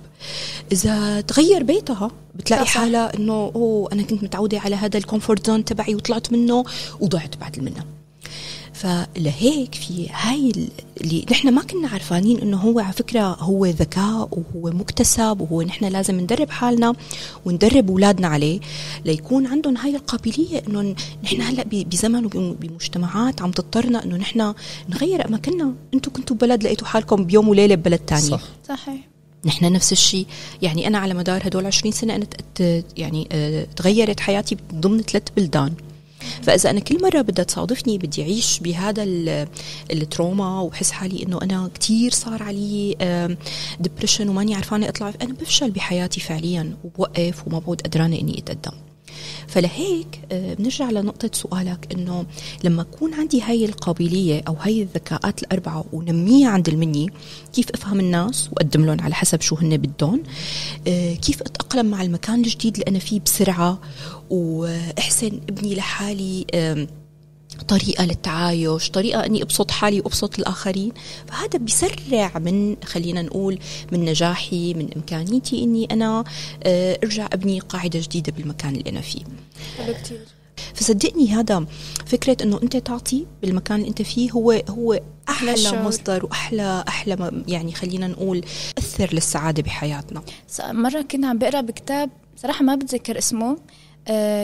إذا 0.71 1.21
تغير 1.21 1.63
بيتها 1.63 2.11
بتلاقي. 2.35 2.65
حالها 2.65 3.15
إنه 3.17 3.33
أوه 3.55 3.89
أنا 3.93 4.03
كنت 4.03 4.23
متعودة 4.23 4.59
على 4.59 4.75
هذا 4.75 4.97
ال 4.97 5.04
comfort 5.04 5.47
zone 5.47 5.65
تبعي 5.65 5.95
وطلعت 5.95 6.31
منه 6.31 6.63
وضعت 6.99 7.37
بعد 7.37 7.59
منه 7.59 7.83
فلهيك 8.77 9.75
في 9.75 10.07
هاي 10.11 10.49
ال- 10.49 10.69
اللي 11.01 11.25
نحن 11.31 11.53
ما 11.53 11.63
كنا 11.63 11.87
عرفانين 11.87 12.39
إنه 12.39 12.57
هو 12.57 12.79
على 12.79 12.93
فكرة 12.93 13.21
هو 13.39 13.65
ذكاء 13.65 14.29
وهو 14.31 14.71
مكتسب 14.71 15.41
وهو 15.41 15.61
نحن 15.61 15.85
لازم 15.85 16.19
ندرب 16.19 16.49
حالنا 16.49 16.93
وندرب 17.45 17.89
أولادنا 17.89 18.27
عليه 18.27 18.59
ليكون 19.05 19.47
عندهم 19.47 19.77
هاي 19.77 19.95
القابلية 19.95 20.63
إنه 20.67 20.95
نحن 21.23 21.41
هلأ 21.41 21.63
ب- 21.63 21.89
بزمن 21.89 22.25
وبمجتمعات 22.25 23.41
عم 23.41 23.51
تضطرنا 23.51 24.03
إنه 24.03 24.15
نحن 24.17 24.53
نغير 24.89 25.27
أماكننا. 25.27 25.73
أنتم 25.93 26.11
كنتوا 26.11 26.35
ببلد 26.35 26.63
لقيتوا 26.63 26.87
حالكم 26.87 27.23
بيوم 27.25 27.47
وليلة 27.47 27.75
ببلد 27.75 27.99
تاني 27.99 28.21
صح. 28.21 28.41
صحيح. 28.69 29.07
نحن 29.45 29.71
نفس 29.73 29.91
الشيء 29.91 30.25
يعني 30.61 30.87
أنا 30.87 30.97
على 30.97 31.13
مدار 31.13 31.47
هدول 31.47 31.65
20 31.65 31.91
سنة 31.91 32.15
أنا 32.15 32.25
يعني 32.97 33.27
آه، 33.31 33.67
تغيرت 33.75 34.19
حياتي 34.19 34.57
ضمن 34.73 35.01
ثلاث 35.01 35.23
بلدان. 35.37 35.73
فإذا 36.41 36.69
أنا 36.69 36.79
كل 36.79 37.01
مرة 37.01 37.21
بدها 37.21 37.45
تصادفني 37.45 37.97
بدي 37.97 38.21
أعيش 38.21 38.59
بهذا 38.59 39.03
ال 39.91 40.01
trauma 40.01 40.61
وأحس 40.61 40.91
حالي 40.91 41.23
إنه 41.23 41.41
أنا 41.41 41.69
كثير 41.79 42.11
صار 42.11 42.43
علي 42.43 42.95
depression 43.79 44.29
وماني 44.29 44.55
عرفانة 44.55 44.89
أطلع 44.89 45.13
أنا 45.21 45.33
بفشل 45.33 45.71
بحياتي 45.71 46.19
فعليا 46.19 46.77
وبوقف 46.83 47.47
وما 47.47 47.59
بعود 47.59 47.81
قدرانة 47.81 48.19
إني 48.19 48.39
أتقدم. 48.39 48.86
فلهيك 49.47 50.19
آه، 50.31 50.53
بنرجع 50.53 50.89
لنقطة 50.89 51.29
سؤالك 51.33 51.87
إنه 51.93 52.25
لما 52.63 52.81
أكون 52.81 53.13
عندي 53.13 53.41
هاي 53.41 53.65
القابلية 53.65 54.41
أو 54.47 54.53
هاي 54.53 54.81
الذكاءات 54.81 55.43
الأربعة 55.43 55.85
ونميها 55.93 56.49
عندها 56.49 56.69
لما 56.69 56.89
إني 56.89 57.09
كيف 57.53 57.71
أفهم 57.71 57.99
الناس 57.99 58.49
وأقدم 58.51 58.85
لهم 58.85 59.01
على 59.01 59.15
حسب 59.15 59.41
شو 59.41 59.55
هن 59.55 59.77
بدهم؟ 59.77 60.23
آه، 60.87 61.13
كيف 61.13 61.41
أتأقلم 61.41 61.85
مع 61.85 62.01
المكان 62.01 62.35
الجديد 62.35 62.73
اللي 62.73 62.85
أنا 62.87 62.99
فيه 62.99 63.19
بسرعة؟ 63.19 63.79
وأحسن 64.29 65.39
ابني 65.49 65.75
لحالي 65.75 66.45
طريقة 67.67 68.05
للتعايش 68.05 68.89
طريقة 68.89 69.25
أني 69.25 69.43
أبسط 69.43 69.71
حالي 69.71 69.99
وأبسط 69.99 70.39
الآخرين. 70.39 70.91
فهذا 71.27 71.59
بيسرع 71.59 72.31
من 72.39 72.75
خلينا 72.85 73.21
نقول 73.21 73.59
من 73.91 74.05
نجاحي 74.05 74.73
من 74.73 74.89
إمكانيتي 74.95 75.63
أني 75.63 75.87
أنا 75.91 76.23
آه، 76.63 76.99
أرجع 77.03 77.27
أبني 77.33 77.59
قاعدة 77.59 77.99
جديدة 77.99 78.33
بالمكان 78.37 78.75
اللي 78.75 78.89
أنا 78.89 79.01
فيه. 79.01 79.21
كتير. 80.03 80.19
فصدقني 80.73 81.27
هذا 81.27 81.65
فكرة 82.05 82.37
إنه 82.43 82.59
أنت 82.63 82.77
تعطي 82.77 83.25
بالمكان 83.41 83.77
اللي 83.77 83.89
أنت 83.89 84.01
فيه 84.01 84.31
هو 84.31 84.51
هو 84.69 84.99
أحلى 85.29 85.53
الشعور. 85.53 85.81
مصدر 85.81 86.25
وأحلى 86.25 86.83
أحلى 86.87 87.43
يعني 87.47 87.71
خلينا 87.71 88.07
نقول 88.07 88.45
أثر 88.77 89.13
للسعادة 89.13 89.63
بحياتنا. 89.63 90.21
مرة 90.63 91.01
كنت 91.01 91.25
عم 91.25 91.37
بقرأ 91.37 91.61
بكتاب 91.61 92.09
صراحة 92.35 92.63
ما 92.63 92.75
بتذكر 92.75 93.17
اسمه 93.17 93.57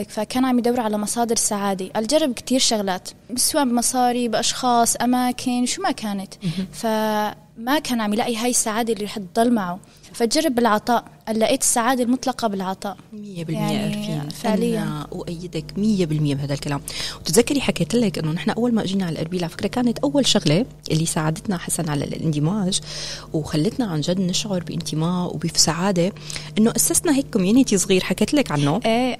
فكان 0.08 0.44
عم 0.44 0.58
يدور 0.58 0.80
على 0.80 0.98
مصادر 0.98 1.36
سعادة. 1.36 1.86
قال 1.86 2.06
جرب 2.06 2.32
كتير 2.32 2.58
شغلات 2.58 3.08
سواء 3.36 3.64
بمصاري 3.64 4.28
بأشخاص 4.28 4.96
أماكن 4.96 5.66
شو 5.66 5.82
ما 5.82 5.90
كانت. 5.90 6.34
فما 6.72 7.78
كان 7.84 8.00
عم 8.00 8.12
يلاقي 8.12 8.36
هاي 8.36 8.50
السعادة 8.50 8.92
اللي 8.92 9.04
رح 9.04 9.18
تضل 9.18 9.52
معه. 9.52 9.78
فجرب 10.12 10.54
بالعطاء. 10.54 11.04
لقيت 11.32 11.62
السعادة 11.62 12.02
المطلقة 12.02 12.48
بالعطاء. 12.48 12.96
100% 13.12 13.50
يعني 13.50 14.30
فعليا. 14.30 15.06
أؤيدك 15.12 15.64
100% 15.76 16.34
بهذا 16.34 16.54
الكلام. 16.54 16.80
وتتذكري 17.20 17.60
حكيت 17.60 17.94
لك 17.94 18.18
إنه 18.18 18.32
نحن 18.32 18.50
أول 18.50 18.74
ما 18.74 18.82
أجينا 18.82 19.06
على 19.06 19.12
الأربيل 19.12 19.44
على 19.44 19.50
فكرة 19.50 19.66
كانت 19.66 19.98
أول 19.98 20.26
شغلة 20.26 20.66
اللي 20.90 21.06
ساعدتنا 21.06 21.58
حسن 21.58 21.88
على 21.88 22.04
الاندماج 22.04 22.80
وخلتنا 23.32 23.86
عن 23.86 24.00
جد 24.00 24.20
نشعر 24.20 24.62
بانتماء 24.62 25.34
وبسعادة 25.34 26.12
إنه 26.58 26.72
أسسنا 26.76 27.16
هيك 27.16 27.26
community 27.32 27.78
صغير. 27.78 28.04
حكيت 28.04 28.34
لك 28.34 28.52
عنه؟ 28.52 28.80
إيه. 28.86 29.18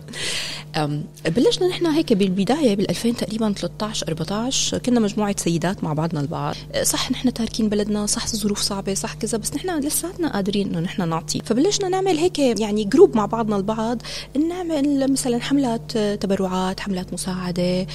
بلشنا 1.27 1.69
نحن 1.69 1.87
هيك 1.87 2.13
بالبداية 2.13 2.75
بال 2.75 2.91
2000 2.91 3.13
تقريبا 3.13 3.53
13 3.53 4.09
14 4.09 4.79
كنا 4.79 5.01
مجموعة 5.01 5.37
سيدات 5.39 5.85
مع 5.85 5.93
بعضنا 5.93 6.21
البعض. 6.21 6.55
صح 6.83 7.11
نحن 7.11 7.33
تاركين 7.33 7.69
بلدنا 7.69 8.07
صح 8.07 8.25
الظروف 8.25 8.61
صعبة 8.61 8.95
صح 8.95 9.15
كذا 9.15 9.39
بس 9.39 9.55
نحن 9.55 9.81
لساتنا 9.81 10.33
قادرين 10.33 10.69
إنه 10.69 10.81
نحن 10.81 11.09
نعطي. 11.09 11.41
فبلشنا 11.45 11.89
نعمل 11.95 12.19
هيك 12.19 12.39
يعني 12.39 12.85
group 12.85 13.17
مع 13.17 13.27
بعضنا 13.27 13.57
البعض 13.57 14.03
نعمل 14.49 15.13
مثلا 15.13 15.39
حملات 15.39 15.99
تبرعات 15.99 16.81
حملات 16.81 17.13
مساعدة. 17.13 17.87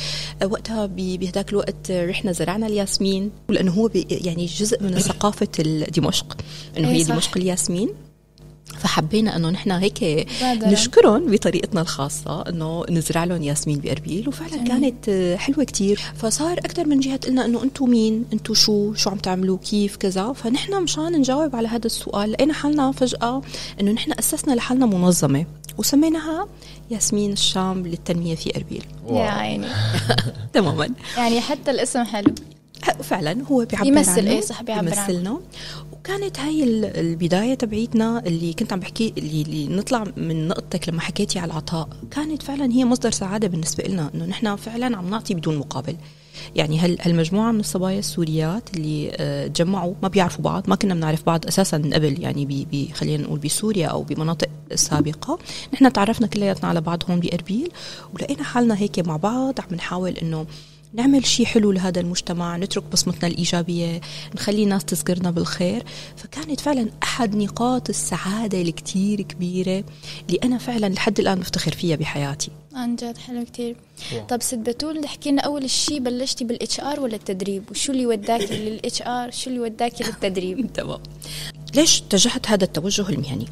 وقتها 0.43 0.85
بهداك 0.85 1.49
الوقت 1.49 1.91
رحنا 1.91 2.31
زرعنا 2.31 2.67
الياسمين 2.67 3.31
لأنه 3.49 3.71
هو 3.71 3.89
يعني 3.95 4.45
جزء 4.45 4.83
من 4.83 4.99
ثقافة 5.09 5.47
دمشق. 5.95 6.37
إنه 6.77 6.87
هي 6.87 6.95
إيه، 6.95 7.03
دمشق 7.03 7.37
الياسمين. 7.37 7.89
فحبينا 8.79 9.35
إنه 9.35 9.49
نحن 9.49 9.71
هيك 9.71 10.27
نشكرهم 10.43 11.31
بطريقتنا 11.31 11.81
الخاصة 11.81 12.41
إنه 12.41 12.83
نزرع 12.89 13.23
لهم 13.23 13.43
ياسمين 13.43 13.79
باربيل 13.79 14.27
وفعلا 14.27 14.55
جميل. 14.55 14.67
كانت 14.67 15.35
حلوة 15.39 15.63
كتير. 15.63 15.99
فصار 16.15 16.57
أكثر 16.57 16.88
من 16.88 16.99
جهة 16.99 17.17
قلنا 17.17 17.45
إنه 17.45 17.63
أنتم 17.63 17.89
مين؟ 17.89 18.25
أنتم 18.33 18.53
شو؟ 18.53 18.93
شو 18.93 19.09
عم 19.09 19.17
تعملوا؟ 19.17 19.57
كيف؟ 19.57 19.95
كذا. 19.95 20.33
فنحن 20.33 20.83
مشان 20.83 21.11
نجاوب 21.11 21.55
على 21.55 21.67
هذا 21.67 21.85
السؤال 21.85 22.31
لقينا 22.31 22.53
حالنا 22.53 22.91
فجأة 22.91 23.41
إنه 23.81 23.91
نحن 23.91 24.11
أسسنا 24.19 24.53
لحالنا 24.53 24.85
منظمة 24.85 25.45
وسميناها 25.77 26.47
ياسمين 26.91 27.31
الشام 27.31 27.88
للتنمية 27.88 28.35
في 28.35 28.57
اربيل 28.57 28.85
يا 29.09 29.23
عيني. 29.23 29.67
تماما. 30.53 30.89
يعني 31.17 31.41
حتى 31.41 31.71
الاسم 31.71 32.03
حلو. 32.03 32.33
فعلا 32.91 33.43
هو 33.51 33.65
بيعبر 33.65 33.88
يمثل 33.88 34.27
إيه 34.27 34.41
صح 34.41 34.62
بيعبر 34.63 34.88
يمثلنا 34.88 35.39
وكانت 35.91 36.39
هاي 36.39 36.63
البداية 36.84 37.53
تبعيتنا 37.53 38.19
اللي 38.25 38.53
كنت 38.53 38.74
عم 38.74 38.79
بحكي 38.79 39.13
اللي, 39.17 39.41
اللي 39.41 39.67
نطلع 39.67 40.03
من 40.17 40.48
نقطتك 40.48 40.89
لما 40.89 41.01
حكيتي 41.01 41.39
على 41.39 41.51
العطاء 41.51 41.89
كانت 42.12 42.41
فعلا 42.41 42.72
هي 42.72 42.86
مصدر 42.86 43.12
سعادة 43.12 43.48
بالنسبة 43.48 43.84
لنا 43.84 44.12
إنه 44.15 44.25
نحن 44.25 44.55
فعلا 44.55 44.98
عم 44.98 45.10
نعطي 45.10 45.34
بدون 45.34 45.58
مقابل. 45.58 45.96
يعني 46.55 46.79
هالمجموعة 46.79 47.51
من 47.51 47.60
الصبايا 47.60 48.00
السوريات 48.00 48.63
اللي 48.75 49.12
آه، 49.15 49.48
تجمعوا 49.48 49.93
ما 50.03 50.08
بيعرفوا 50.08 50.43
بعض 50.43 50.69
ما 50.69 50.75
كنا 50.75 50.93
بنعرف 50.93 51.25
بعض 51.25 51.46
أساسا 51.48 51.77
من 51.77 51.93
قبل 51.93 52.22
يعني 52.22 52.46
بي 52.46 52.89
خلينا 52.93 53.24
نقول 53.24 53.39
بسوريا 53.39 53.88
أو 53.88 54.03
بمناطق 54.03 54.50
سابقة. 54.75 55.39
نحن 55.74 55.93
تعرفنا 55.93 56.27
كلياتنا 56.27 56.69
على 56.69 56.81
بعض 56.81 57.03
هون 57.10 57.19
بأربيل 57.19 57.72
ولقينا 58.13 58.43
حالنا 58.43 58.77
هيك 58.77 59.00
مع 59.08 59.17
بعض 59.17 59.60
عم 59.60 59.75
نحاول 59.75 60.12
إنه 60.12 60.46
نعمل 60.93 61.25
شيء 61.25 61.46
حلو 61.46 61.72
لهذا 61.72 62.01
المجتمع 62.01 62.58
نترك 62.58 62.84
بصمتنا 62.91 63.27
الإيجابية 63.27 64.01
نخلي 64.36 64.63
الناس 64.63 64.86
تذكرنا 64.86 65.31
بالخير. 65.31 65.84
فكانت 66.17 66.60
فعلا 66.60 66.89
أحد 67.03 67.36
نقاط 67.36 67.89
السعادة 67.89 68.62
الكتير 68.62 69.22
كبيرة 69.22 69.84
اللي 70.27 70.39
أنا 70.43 70.58
فعلا 70.58 70.89
لحد 70.89 71.19
الآن 71.19 71.39
بفتخر 71.39 71.72
فيها 71.72 71.96
بحياتي. 71.96 72.51
عن 72.74 72.96
جد 72.96 73.17
حلو 73.17 73.46
كتير. 73.46 73.75
طب 74.29 74.41
ست 74.41 74.55
بتول 74.55 75.03
احكي 75.03 75.31
لنا 75.31 75.41
أول 75.41 75.69
شيء 75.69 76.00
بلشتي 76.00 76.43
بال 76.43 76.79
HR 76.79 76.99
ولا 77.00 77.15
التدريب؟ 77.15 77.63
وشو 77.72 77.91
اللي 77.91 78.05
وداكي 78.05 78.69
لل 78.69 79.01
HR 79.01 79.31
شو 79.31 79.50
اللي 79.50 79.60
وداكي 79.60 80.03
للتدريب؟ 80.03 80.67
تمام. 80.74 81.00
ليش 81.75 82.01
اتجهت 82.01 82.48
هذا 82.48 82.63
التوجه 82.63 83.10
المهني؟ 83.10 83.48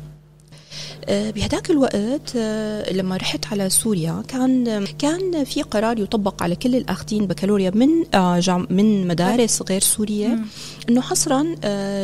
آه، 1.09 1.31
بهداك 1.31 1.71
الوقت 1.71 2.35
آه، 2.35 2.93
لما 2.93 3.17
رحت 3.17 3.45
على 3.51 3.69
سوريا 3.69 4.23
كان 4.27 4.85
كان 4.85 5.43
في 5.43 5.61
قرار 5.61 5.99
يطبق 5.99 6.43
على 6.43 6.55
كل 6.55 6.75
الاخذين 6.75 7.27
بكالوريا 7.27 7.71
من 7.75 8.15
آه، 8.15 8.67
من 8.69 9.07
مدارس 9.07 9.63
غير 9.69 9.81
سورية 9.81 10.39
إنه 10.89 11.01
حصرا 11.01 11.43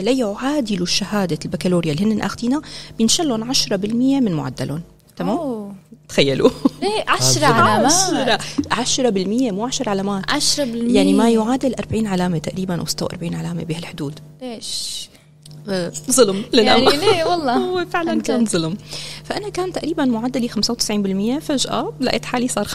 لا 0.01 0.12
يعادلوا 0.12 0.86
شهاده 0.86 1.39
البكالوريا 1.45 1.93
اللي 1.93 2.13
هن 2.13 2.22
اخذينها 2.22 2.62
بينشلهم 2.98 3.53
10% 3.53 4.19
من 4.19 4.33
معدلهم. 4.33 4.81
تمام؟ 5.17 5.38
أوه. 5.38 5.75
تخيلوا. 6.10 6.50
إيه 6.83 7.03
10 7.22 7.45
علامات. 7.45 8.41
10% 8.72 9.51
مو 9.51 9.65
10 9.65 9.89
علامات. 9.89 10.31
10% 10.31 10.60
يعني 10.60 11.13
ما 11.13 11.29
يعادل 11.29 11.75
40 11.75 12.07
علامة 12.07 12.38
تقريبا 12.38 12.79
أو 12.79 12.86
46 12.86 13.36
علامة 13.36 13.63
بهالحدود. 13.63 14.19
ليش 14.41 15.10
ظلم 16.12 16.43
لنا 16.53 16.63
يعني 16.63 16.98
ليه؟ 16.98 17.24
والله. 17.24 17.58
هو 17.67 17.86
فعلا 17.86 18.22
كان 18.22 18.46
ظلم. 18.46 18.77
فأنا 19.24 19.50
كان 19.50 19.74
تقريبا 19.74 20.05
معدلي 20.05 20.50
95% 20.50 21.41
فجأة 21.41 21.93
لقيت 22.00 22.25
حالي 22.25 22.48
صار 22.48 22.65
85% 22.67 22.74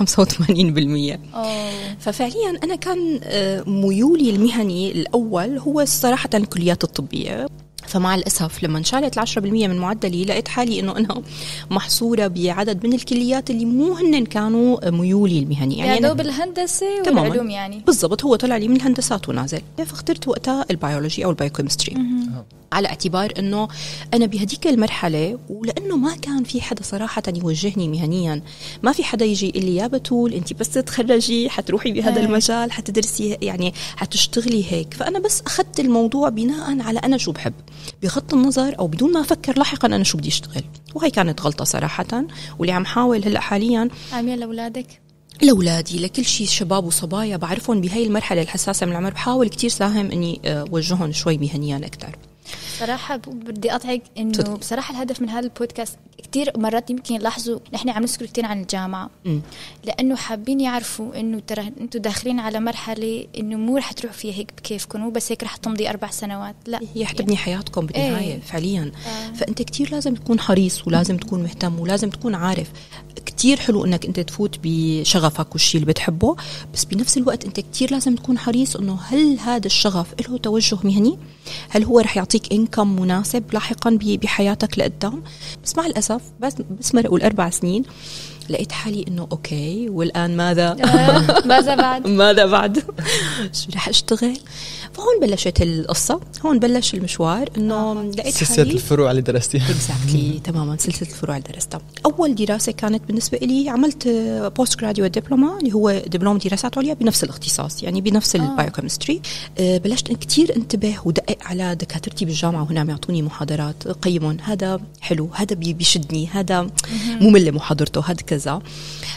أوه. 1.34 1.94
ففعليا 2.00 2.58
أنا 2.64 2.76
كان 2.76 3.20
آه، 3.24 3.62
ميولي 3.66 4.30
المهني 4.30 4.92
الأول 4.92 5.58
هو 5.58 5.84
صراحة 5.84 6.30
الكليات 6.34 6.84
الطبية. 6.84 7.46
فمع 7.86 8.14
الأسف 8.14 8.62
لما 8.62 8.78
انشالت 8.78 9.18
ال 9.18 9.28
10% 9.28 9.38
من 9.38 9.78
معدلي 9.78 10.24
لقيت 10.24 10.48
حالي 10.48 10.80
إنه 10.80 10.96
أنا 10.96 11.22
محصورة 11.70 12.26
بعدد 12.26 12.86
من 12.86 12.92
الكليات 12.92 13.50
اللي 13.50 13.64
مو 13.64 13.92
هن 13.92 14.24
كانوا 14.24 14.90
ميولي 14.90 15.38
المهني 15.38 15.78
يعني 15.78 15.96
يا 15.96 16.08
دوب 16.08 16.20
الهندسة 16.20 16.86
والعلوم 17.06 17.50
يعني. 17.50 17.82
بالضبط 17.86 18.24
هو 18.24 18.36
طلع 18.36 18.56
لي 18.56 18.68
من 18.68 18.76
الهندسات 18.76 19.28
ونازل. 19.28 19.60
فاخترت 19.78 20.28
وقتها 20.28 20.64
البيولوجي 20.70 21.24
أو 21.24 21.30
ال 21.30 21.35
biochemistry 21.35 21.94
على 22.72 22.88
اعتبار 22.88 23.32
إنه 23.38 23.68
أنا 24.14 24.26
بهديك 24.26 24.66
المرحلة 24.66 25.38
ولأنه 25.48 25.96
ما 25.96 26.16
كان 26.16 26.44
في 26.44 26.60
حدا 26.60 26.82
صراحة 26.82 27.22
يوجهني 27.28 27.88
مهنيا. 27.88 28.42
ما 28.82 28.92
في 28.92 29.04
حدا 29.04 29.24
يجي 29.24 29.48
يقول 29.48 29.64
لي 29.64 29.76
يا 29.76 29.86
بتول 29.86 30.32
أنت 30.32 30.52
بس 30.52 30.70
تتخرجي 30.70 31.50
حتروحي 31.50 31.92
بهذا 31.92 32.20
المجال 32.20 32.72
حتدرسي 32.72 33.38
يعني 33.42 33.74
حتشتغلي 33.96 34.72
هيك. 34.72 34.94
فأنا 34.94 35.18
بس 35.18 35.42
أخذت 35.46 35.80
الموضوع 35.80 36.28
بناء 36.28 36.80
على 36.80 36.98
أنا 36.98 37.16
شو 37.16 37.32
بحب. 37.32 37.52
بغض 38.02 38.34
النظر 38.34 38.78
أو 38.78 38.86
بدون 38.86 39.12
ما 39.12 39.20
أفكر 39.20 39.58
لاحقا 39.58 39.86
أنا 39.88 40.04
شو 40.04 40.18
بدي 40.18 40.28
أشتغل. 40.28 40.64
وهي 40.94 41.10
كانت 41.10 41.42
غلطة 41.42 41.64
صراحة 41.64 42.24
واللي 42.58 42.72
عم 42.72 42.84
حاول 42.84 43.24
هلأ 43.24 43.40
حاليا 43.40 43.88
عامله 44.12 44.34
لأولادك؟ 44.34 45.00
لأولادي 45.42 45.98
لكل 45.98 46.24
شيء 46.24 46.46
شباب 46.46 46.84
وصبايا 46.84 47.36
بعرفهم 47.36 47.80
بهي 47.80 48.06
المرحلة 48.06 48.42
الحساسة 48.42 48.86
من 48.86 48.92
العمر. 48.92 49.10
بحاول 49.10 49.48
كتير 49.48 49.70
ساهم 49.70 50.10
إني 50.10 50.40
آه، 50.44 50.64
وجههم 50.70 51.12
شوي 51.12 51.38
مهنيا 51.38 51.76
أكثر 51.76 52.16
صراحة 52.78 53.16
بدي 53.26 53.72
أقطعك 53.72 54.02
إنه. 54.18 54.56
بصراحة 54.56 54.94
الهدف 54.94 55.22
من 55.22 55.30
هذا 55.30 55.46
البودكاست 55.46 55.98
كثير 56.22 56.52
مرات 56.58 56.90
يمكن 56.90 57.14
يلاحظوا 57.14 57.58
نحن 57.72 57.88
عم 57.88 58.02
نذكر 58.02 58.26
كثير 58.26 58.46
عن 58.46 58.60
الجامعة 58.60 59.10
مم. 59.24 59.40
لأنه 59.84 60.16
حابين 60.16 60.60
يعرفوا 60.60 61.20
إنه 61.20 61.40
ترى 61.46 61.72
أنتم 61.80 61.98
داخلين 62.00 62.40
على 62.40 62.60
مرحلة 62.60 63.26
إنه 63.38 63.56
مو 63.56 63.76
رح 63.76 63.92
تروح 63.92 64.12
فيها 64.12 64.34
هيك 64.34 64.52
بكيفكم 64.56 65.00
مو 65.00 65.10
بس 65.10 65.32
هيك 65.32 65.42
رح 65.42 65.56
تمضي 65.56 65.90
أربع 65.90 66.10
سنوات 66.10 66.56
لا 66.66 66.80
هي 66.94 67.06
حتبني 67.06 67.36
حياتكم 67.36 67.86
بالنهاية 67.86 68.34
إيه. 68.34 68.40
فعليا 68.40 68.92
آه. 69.06 69.32
فأنت 69.32 69.62
كتير 69.62 69.90
لازم 69.92 70.14
تكون 70.14 70.40
حريص 70.40 70.86
ولازم 70.86 71.16
تكون 71.16 71.42
مهتم 71.42 71.80
ولازم 71.80 72.10
تكون 72.10 72.34
عارف 72.34 72.68
كتير 73.26 73.60
حلو 73.60 73.84
إنك 73.84 74.06
أنت 74.06 74.20
تفوت 74.20 74.58
بشغفك 74.62 75.52
والشيء 75.52 75.80
اللي 75.80 75.92
بتحبه 75.92 76.36
بس 76.74 76.84
بنفس 76.84 77.18
الوقت 77.18 77.44
أنت 77.44 77.60
كتير 77.60 77.90
لازم 77.90 78.14
تكون 78.14 78.38
حريص 78.38 78.76
إنه 78.76 78.98
هل 79.02 79.38
هذا 79.38 79.66
الشغف 79.66 80.06
له 80.28 80.38
توجه 80.38 80.78
مهني 80.84 81.18
هل 81.68 81.84
هو 81.84 82.00
رح 82.00 82.16
يعطيك 82.16 82.52
income 82.52 83.00
مناسب 83.00 83.44
لاحقا 83.52 83.98
بحياتك 84.00 84.78
لقدام 84.78 85.22
بس 85.64 85.76
مع 85.76 85.86
الأسف 85.86 86.22
بس 86.40 86.54
بس 86.80 86.94
مرقوا 86.94 87.18
الاربع 87.18 87.50
سنين 87.50 87.82
لقيت 88.48 88.72
حالي 88.72 89.04
إنه 89.08 89.28
okay 89.32 89.88
والآن 89.88 90.36
ماذا 90.36 90.70
آه، 90.70 91.46
ماذا 91.46 91.74
بعد؟ 91.74 92.06
ماذا 92.22 92.46
بعد؟ 92.46 92.78
شو 93.58 93.70
رح 93.74 93.88
أشتغل؟ 93.88 94.38
فهون 94.98 95.20
بلشت 95.20 95.62
القصة، 95.62 96.20
هون 96.46 96.58
بلش 96.58 96.94
المشوار 96.94 97.48
إنه 97.56 98.02
لقيت 98.02 98.34
سلسلة 98.34 98.56
حالي. 98.56 98.72
الفروع 98.72 99.10
اللي 99.10 99.22
درستيها. 99.22 99.70
exactly 99.70 100.40
تماما 100.44 100.76
سلسلة 100.76 101.08
الفروع 101.08 101.36
اللي 101.36 101.48
درستها. 101.52 101.80
أول 102.06 102.34
دراسة 102.34 102.72
كانت 102.72 103.02
بالنسبة 103.08 103.38
لي 103.38 103.68
عملت 103.70 104.08
postgraduate 104.56 105.18
diploma 105.18 105.58
اللي 105.58 105.72
هو 105.74 105.90
دبلوم 106.06 106.38
دراسات 106.38 106.78
عليا 106.78 106.94
بنفس 106.94 107.24
الاختصاص 107.24 107.82
يعني 107.82 108.00
بنفس 108.00 108.36
البايوكيمستري 108.36 109.20
آه 109.58 109.78
بلشت 109.78 110.12
كثير 110.12 110.56
انتبه 110.56 110.96
ودقق 111.04 111.36
على 111.44 111.74
دكاترتي 111.74 112.24
بالجامعة 112.24 112.62
وهن 112.62 112.82
يعطوني 112.84 113.22
محاضرات 113.22 113.88
قيمهم 113.88 114.36
هذا 114.42 114.80
حلو 115.00 115.28
هذا 115.32 115.56
بي- 115.56 115.72
بيشدني 115.72 116.26
هذا 116.26 116.70
ممل 117.20 117.52
محاضرته 117.52 118.00
هذا 118.00 118.22
كذا. 118.26 118.62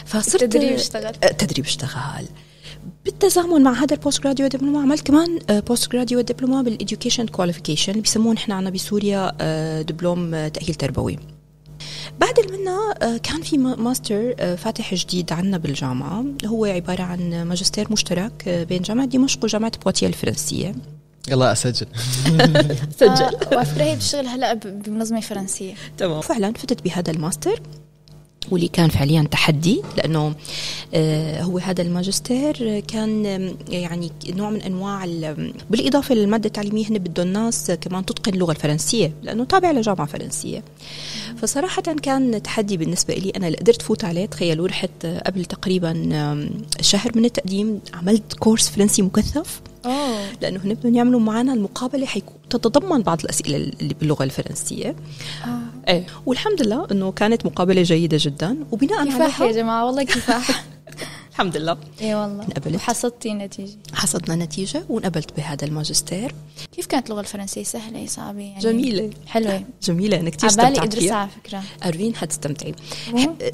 فصرت 0.06 0.42
التدريب 0.42 0.72
اشتغل. 0.72 1.04
آه، 1.22 1.30
التدريب 1.30 1.64
اشتغل. 1.64 2.24
بالتزامن 3.04 3.62
مع 3.62 3.72
هذا 3.72 3.94
ال 3.94 4.22
postgraduate 4.22 4.56
diploma 4.56 4.80
عملت 4.80 5.06
كمان 5.06 5.38
postgraduate 5.48 5.92
diploma 5.92 6.32
بال 6.32 6.62
education 6.62 7.26
qualification 7.26 7.92
اللي 7.92 8.02
بيسموه 8.02 8.34
نحن 8.34 8.52
عنا 8.52 8.70
بسوريا 8.70 9.32
آه، 9.40 9.82
دبلوم 9.82 10.34
آه، 10.34 10.48
تأهيل 10.48 10.74
تربوي. 10.74 11.18
بعد 12.20 12.34
منها 12.52 12.94
آه، 13.02 13.16
كان 13.16 13.42
في 13.42 13.58
ma- 13.58 13.76
master 13.76 14.34
فاتح 14.56 14.94
جديد 14.94 15.32
عنا 15.32 15.58
بالجامعة. 15.58 16.24
هو 16.46 16.64
عبارة 16.64 17.02
عن 17.02 17.42
ماجستير 17.42 17.92
مشترك 17.92 18.48
بين 18.68 18.82
جامعة 18.82 19.06
دمشق 19.06 19.44
وجامعة 19.44 19.72
بواتيه 19.84 20.06
الفرنسية. 20.06 20.74
يلا 21.28 21.52
أسجل. 21.52 21.86
سجل 23.00 23.36
وعفرة 23.52 23.82
هي 23.82 23.96
بتشتغل 23.96 24.26
هلأ 24.26 24.54
ب- 24.54 24.82
بمنظمة 24.82 25.20
فرنسية. 25.20 25.74
تمام. 25.98 26.20
فعلا 26.20 26.52
فتت 26.52 26.82
بهذا 26.84 27.10
الماستر. 27.10 27.60
واللي 28.50 28.68
كان 28.68 28.88
فعليا 28.88 29.22
تحدي 29.30 29.82
لأنه 29.96 30.34
آه، 30.94 31.42
هو 31.42 31.58
هذا 31.58 31.82
الماجستير 31.82 32.80
كان 32.80 33.26
آم، 33.26 33.54
يعني 33.68 34.10
نوع 34.28 34.50
من 34.50 34.60
أنواع 34.62 35.04
ال- 35.04 35.54
بالإضافة 35.70 36.14
للمادة 36.14 36.46
التعليمية 36.46 36.86
هن 36.90 36.98
بدهم 36.98 37.26
الناس 37.26 37.70
كمان 37.70 38.04
تتقن 38.06 38.34
اللغة 38.34 38.50
الفرنسية 38.52 39.12
لأنه 39.22 39.44
تابع 39.44 39.70
لجامعة 39.70 40.06
فرنسية. 40.06 40.62
فصراحة 41.42 41.82
كان 41.82 42.42
تحدي 42.42 42.76
بالنسبة 42.76 43.14
لي 43.14 43.30
أنا 43.30 43.46
اللي 43.46 43.58
قدرت 43.58 43.82
فوت 43.82 44.04
عليه. 44.04 44.26
تخيلوا 44.26 44.68
رحت 44.68 44.90
آه، 45.04 45.22
قبل 45.26 45.44
تقريبا 45.44 45.92
شهر 46.80 47.10
من 47.14 47.24
التقديم 47.24 47.80
عملت 47.94 48.32
كورس 48.32 48.70
فرنسي 48.70 49.02
مكثف. 49.02 49.60
أوه. 49.84 50.32
لأنه 50.40 50.60
هن 50.64 50.74
بدهم 50.74 50.94
يعملوا 50.94 51.20
معنا 51.20 51.54
المقابلة 51.54 52.06
حيكون 52.06 52.36
تتضمن 52.50 53.02
بعض 53.02 53.20
الأسئلة 53.20 53.56
اللي 53.56 53.94
باللغة 53.94 54.24
الفرنسية. 54.24 54.96
إيه. 55.88 56.06
والحمد 56.26 56.62
لله 56.62 56.86
إنه 56.92 57.12
كانت 57.12 57.46
مقابلة 57.46 57.82
جيدة 57.82 58.18
جدا. 58.20 58.56
وبناء 58.72 59.08
كفاح 59.08 59.40
يا 59.40 59.52
جماعة 59.52 59.86
والله 59.86 60.02
كفاح. 60.02 60.64
الحمد 61.32 61.56
لله. 61.56 61.76
إي 62.00 62.14
والله. 62.14 62.44
انقبلت. 62.44 62.74
وحصدتي 62.74 63.32
النتيجة. 63.32 63.78
حصدنا 63.94 64.44
نتيجة 64.44 64.84
وانقبلت 64.88 65.36
بهذا 65.36 65.66
الماجستير. 65.66 66.34
كيف 66.76 66.86
كانت 66.86 67.06
اللغة 67.06 67.20
الفرنسية؟ 67.20 67.62
سهلة 67.62 68.06
صعبة 68.06 68.40
يعني. 68.40 68.60
جميلة. 68.60 69.10
حلوة. 69.26 69.64
جميلة. 69.82 70.20
أنا 70.20 70.30
كثير 70.30 70.50
عبالي 70.50 70.68
استمتعت 70.68 70.86
ادرسها 70.86 71.06
فيها. 71.06 71.14
على 71.16 71.30
فكرة. 71.44 71.88
أرفين 71.88 72.16
حتستمتعي. 72.16 72.74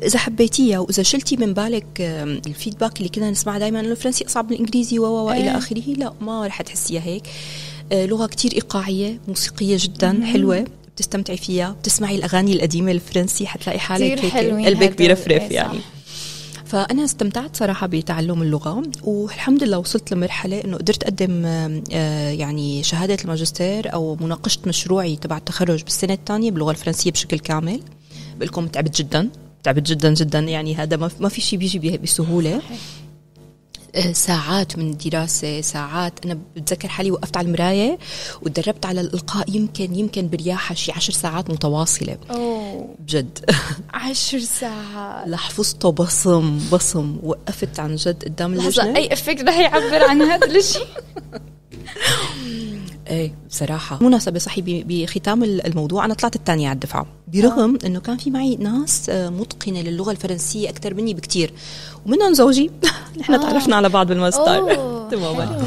إذا 0.02 0.18
حبيتيها 0.18 0.78
وإذا 0.78 1.02
شلتي 1.02 1.36
من 1.36 1.54
بالك 1.54 1.86
الفيدباك 2.46 2.98
اللي 2.98 3.08
كنا 3.08 3.30
نسمعه 3.30 3.58
دائما 3.58 3.80
إنه 3.80 3.90
الفرنسي 3.90 4.26
أصعب 4.26 4.44
من 4.46 4.52
الإنجليزي 4.52 4.98
و 4.98 5.04
و 5.06 5.30
إلى 5.30 5.50
إيه. 5.50 5.58
آخره. 5.58 5.82
لا 5.96 6.12
ما 6.20 6.46
رح 6.46 6.62
تحسيها 6.62 7.02
هيك. 7.02 7.22
آه، 7.92 8.06
لغة 8.06 8.26
كتير 8.26 8.52
إيقاعية 8.52 9.20
موسيقية 9.28 9.76
جدا 9.80 10.20
حلوة. 10.32 10.66
بتستمتعي 10.96 11.36
فيها. 11.36 11.70
بتسمعي 11.70 12.16
الأغاني 12.16 12.52
القديمة 12.52 12.92
الفرنسي 12.92 13.46
حتلاقي 13.46 13.78
حالك 13.78 14.24
هيك 14.24 14.66
قلبك. 14.66 14.98
بيرفرف 14.98 15.30
إيه، 15.30 15.48
صح. 15.48 15.52
يعني 15.52 15.78
فأنا 16.68 17.04
استمتعت 17.04 17.56
صراحة 17.56 17.86
بتعلم 17.86 18.42
اللغة 18.42 18.82
والحمد 19.04 19.62
لله 19.62 19.78
وصلت 19.78 20.12
لمرحلة 20.12 20.64
إنه 20.64 20.76
قدرت 20.76 21.02
أقدم 21.02 21.42
آه، 21.46 22.30
يعني 22.30 22.82
شهادة 22.82 23.16
الماجستير 23.24 23.92
أو 23.94 24.16
مناقشة 24.20 24.60
مشروعي 24.66 25.16
تبع 25.16 25.36
التخرج 25.36 25.82
بالسنة 25.82 26.12
الثانية 26.12 26.50
باللغة 26.50 26.70
الفرنسية 26.70 27.10
بشكل 27.10 27.38
كامل. 27.38 27.80
بقول 28.36 28.48
لكم 28.48 28.66
تعبت 28.66 28.96
جدا 28.96 29.28
تعبت 29.62 29.86
جدا 29.86 30.14
جدا 30.14 30.38
يعني 30.38 30.74
هذا 30.74 31.10
ما 31.20 31.28
في 31.28 31.40
شيء 31.40 31.58
بيجي 31.58 31.78
بسهولة. 31.98 32.60
ساعات 34.12 34.78
من 34.78 34.90
الدراسة 34.90 35.60
ساعات. 35.60 36.24
أنا 36.24 36.38
بتذكر 36.56 36.88
حالي 36.88 37.10
وقفت 37.10 37.36
على 37.36 37.46
المراية 37.46 37.98
وتدربت 38.42 38.86
على 38.86 39.00
الإلقاء 39.00 39.56
يمكن 39.56 39.94
يمكن 39.94 40.28
برياحة 40.28 40.74
شي 40.74 40.92
عشر 40.92 41.12
ساعات 41.12 41.50
متواصلة. 41.50 42.18
أوه. 42.30 42.94
بجد. 42.98 43.38
عشر 43.94 44.38
ساعات. 44.38 45.28
لحفظته 45.28 45.92
بصم 45.92 46.58
بصم. 46.72 47.18
وقفت 47.22 47.80
عن 47.80 47.96
جد 47.96 48.24
قدام 48.24 48.54
لحظة 48.54 48.82
اللجنة. 48.82 48.96
أي 48.96 49.12
إفكت 49.12 49.42
رح 49.42 49.58
يعبر 49.58 50.02
عن 50.02 50.22
هذا 50.22 50.46
الشيء؟ 50.46 50.86
إيه 53.10 53.32
بصراحة. 53.50 53.98
مناسبة 54.02 54.38
صحيح 54.38 54.64
ب- 54.64 54.84
بختام 54.88 55.44
الموضوع. 55.44 56.04
أنا 56.04 56.14
طلعت 56.14 56.36
الثانية 56.36 56.68
على 56.68 56.74
الدفعة. 56.74 57.06
برغم 57.34 57.78
أنه 57.86 58.00
كان 58.00 58.16
في 58.16 58.30
معي 58.30 58.56
ناس 58.56 59.10
آه، 59.10 59.28
متقنة 59.28 59.80
للغة 59.82 60.10
الفرنسية 60.10 60.68
أكثر 60.68 60.94
مني 60.94 61.14
بكتير. 61.14 61.52
ومنهم 62.06 62.32
زوجي. 62.34 62.70
نحن 63.20 63.34
آه. 63.34 63.36
تعرفنا 63.42 63.76
على 63.76 63.88
بعض 63.88 64.06
بالماستر. 64.08 64.74
تماما. 65.10 65.62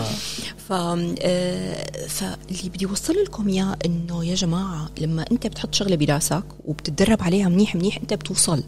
ف 0.71 0.73
آه، 0.73 2.07
فاللي 2.07 2.69
بدي 2.69 2.85
اوصل 2.85 3.13
لكم 3.23 3.47
إياه 3.47 3.77
إنه 3.85 4.25
يا 4.25 4.35
جماعة 4.35 4.89
لما 5.01 5.25
أنت 5.31 5.47
بتحط 5.47 5.73
شغلة 5.73 5.95
براسك 5.95 6.43
وبتتدرب 6.65 7.21
عليها 7.21 7.49
منيح 7.49 7.75
منيح 7.75 7.97
أنت 7.97 8.13
بتوصل. 8.13 8.63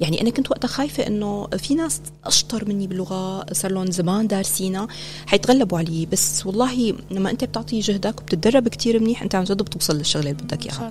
يعني 0.00 0.20
أنا 0.20 0.30
كنت 0.30 0.50
وقتها 0.50 0.68
خايفة 0.68 1.06
إنه 1.06 1.46
في 1.46 1.74
ناس 1.74 2.00
أشطر 2.24 2.68
مني 2.68 2.86
باللغة 2.86 3.52
صار 3.52 3.72
لهم 3.72 3.90
زمان 3.90 4.26
دارسينها 4.26 4.88
حيتغلبوا 5.26 5.78
علي. 5.78 6.06
بس 6.06 6.46
والله 6.46 6.94
لما 7.10 7.30
أنت 7.30 7.44
بتعطي 7.44 7.80
جهدك 7.80 8.20
وبتتدرب 8.20 8.68
كتير 8.68 9.00
منيح 9.00 9.22
أنت 9.22 9.34
عن 9.34 9.44
جد 9.44 9.62
بتوصل 9.62 9.96
للشغلة 9.96 10.30
اللي 10.30 10.42
بدك 10.42 10.66
إياها. 10.66 10.90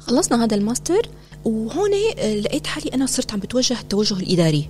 خلصنا 0.00 0.44
هذا 0.44 0.56
الماستر 0.56 1.08
وهون 1.44 1.90
آه، 2.18 2.34
لقيت 2.34 2.66
حالي 2.66 2.94
أنا 2.94 3.06
صرت 3.06 3.32
عم 3.32 3.40
بتوجه 3.40 3.80
التوجه 3.80 4.14
الإداري. 4.14 4.68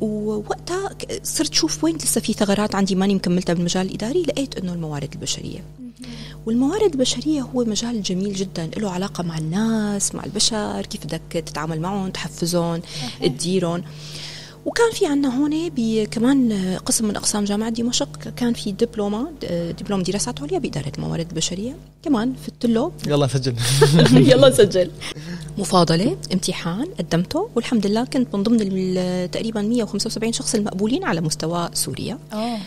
ووقتها 0.00 0.90
صرت 1.22 1.54
شوف 1.54 1.84
وين 1.84 1.96
لسه 1.96 2.20
في 2.20 2.32
ثغرات 2.32 2.74
عندي 2.74 2.94
ماني 2.94 3.14
مكملتها 3.14 3.52
بالمجال 3.52 3.86
الإداري 3.86 4.22
لقيت 4.22 4.56
إنه 4.58 4.72
الموارد 4.72 5.12
البشرية. 5.12 5.64
والموارد 6.46 6.92
البشرية 6.92 7.40
هو 7.42 7.64
مجال 7.64 8.02
جميل 8.02 8.34
جدا 8.34 8.70
له 8.76 8.90
علاقة 8.90 9.22
مع 9.22 9.38
الناس 9.38 10.14
مع 10.14 10.24
البشر 10.24 10.86
كيف 10.86 11.04
بدك 11.04 11.20
تتعامل 11.32 11.80
معهم 11.80 12.10
تحفزهم 12.10 12.82
تديرهم. 13.22 13.82
وكان 14.66 14.90
في 14.92 15.06
عنا 15.06 15.28
هون 15.42 15.68
كمان 16.04 16.52
قسم 16.86 17.08
من 17.08 17.16
أقسام 17.16 17.44
جامعة 17.44 17.70
دمشق 17.70 18.28
كان 18.36 18.52
في 18.54 18.72
دبلومة 18.72 19.30
دبلوم 19.80 20.02
دراسات 20.02 20.42
عليا 20.42 20.58
بإدارة 20.58 20.92
الموارد 20.98 21.26
البشريه 21.30 21.76
كمان 22.02 22.34
فت 22.46 22.66
له. 22.66 22.92
يلا 23.06 23.26
نسجل 23.26 23.54
يلا 24.30 24.50
سجل. 24.50 24.90
مفاضلة 25.58 26.16
امتحان 26.32 26.86
قدمته. 26.98 27.48
والحمد 27.54 27.86
لله 27.86 28.04
كنت 28.04 28.34
من 28.36 28.42
ضمن 28.42 28.58
ال- 28.62 29.30
تقريبا 29.30 29.62
175 29.62 30.32
شخص 30.32 30.54
المقبولين 30.54 31.04
على 31.04 31.20
مستوى 31.20 31.70
سوريا. 31.74 32.18
أوه. 32.32 32.58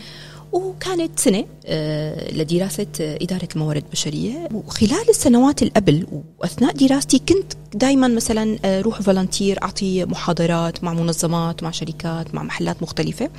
وكانت 0.52 1.18
سنة 1.18 1.44
آه، 1.66 2.34
لدراسة 2.34 2.86
إدارة 3.00 3.48
الموارد 3.56 3.82
البشرية 3.84 4.48
وخلال 4.54 5.08
السنوات 5.08 5.62
اللي 5.62 5.72
قبل 5.76 6.06
وأثناء 6.38 6.72
دراستي 6.72 7.18
كنت 7.18 7.52
دايما 7.74 8.08
مثلا 8.08 8.58
آه، 8.64 8.80
روح 8.80 9.02
volunteer 9.02 9.62
أعطي 9.62 10.04
محاضرات 10.04 10.84
مع 10.84 10.94
منظمات 10.94 11.62
مع 11.62 11.70
شركات 11.70 12.34
مع 12.34 12.42
محلات 12.42 12.82
مختلفة. 12.82 13.30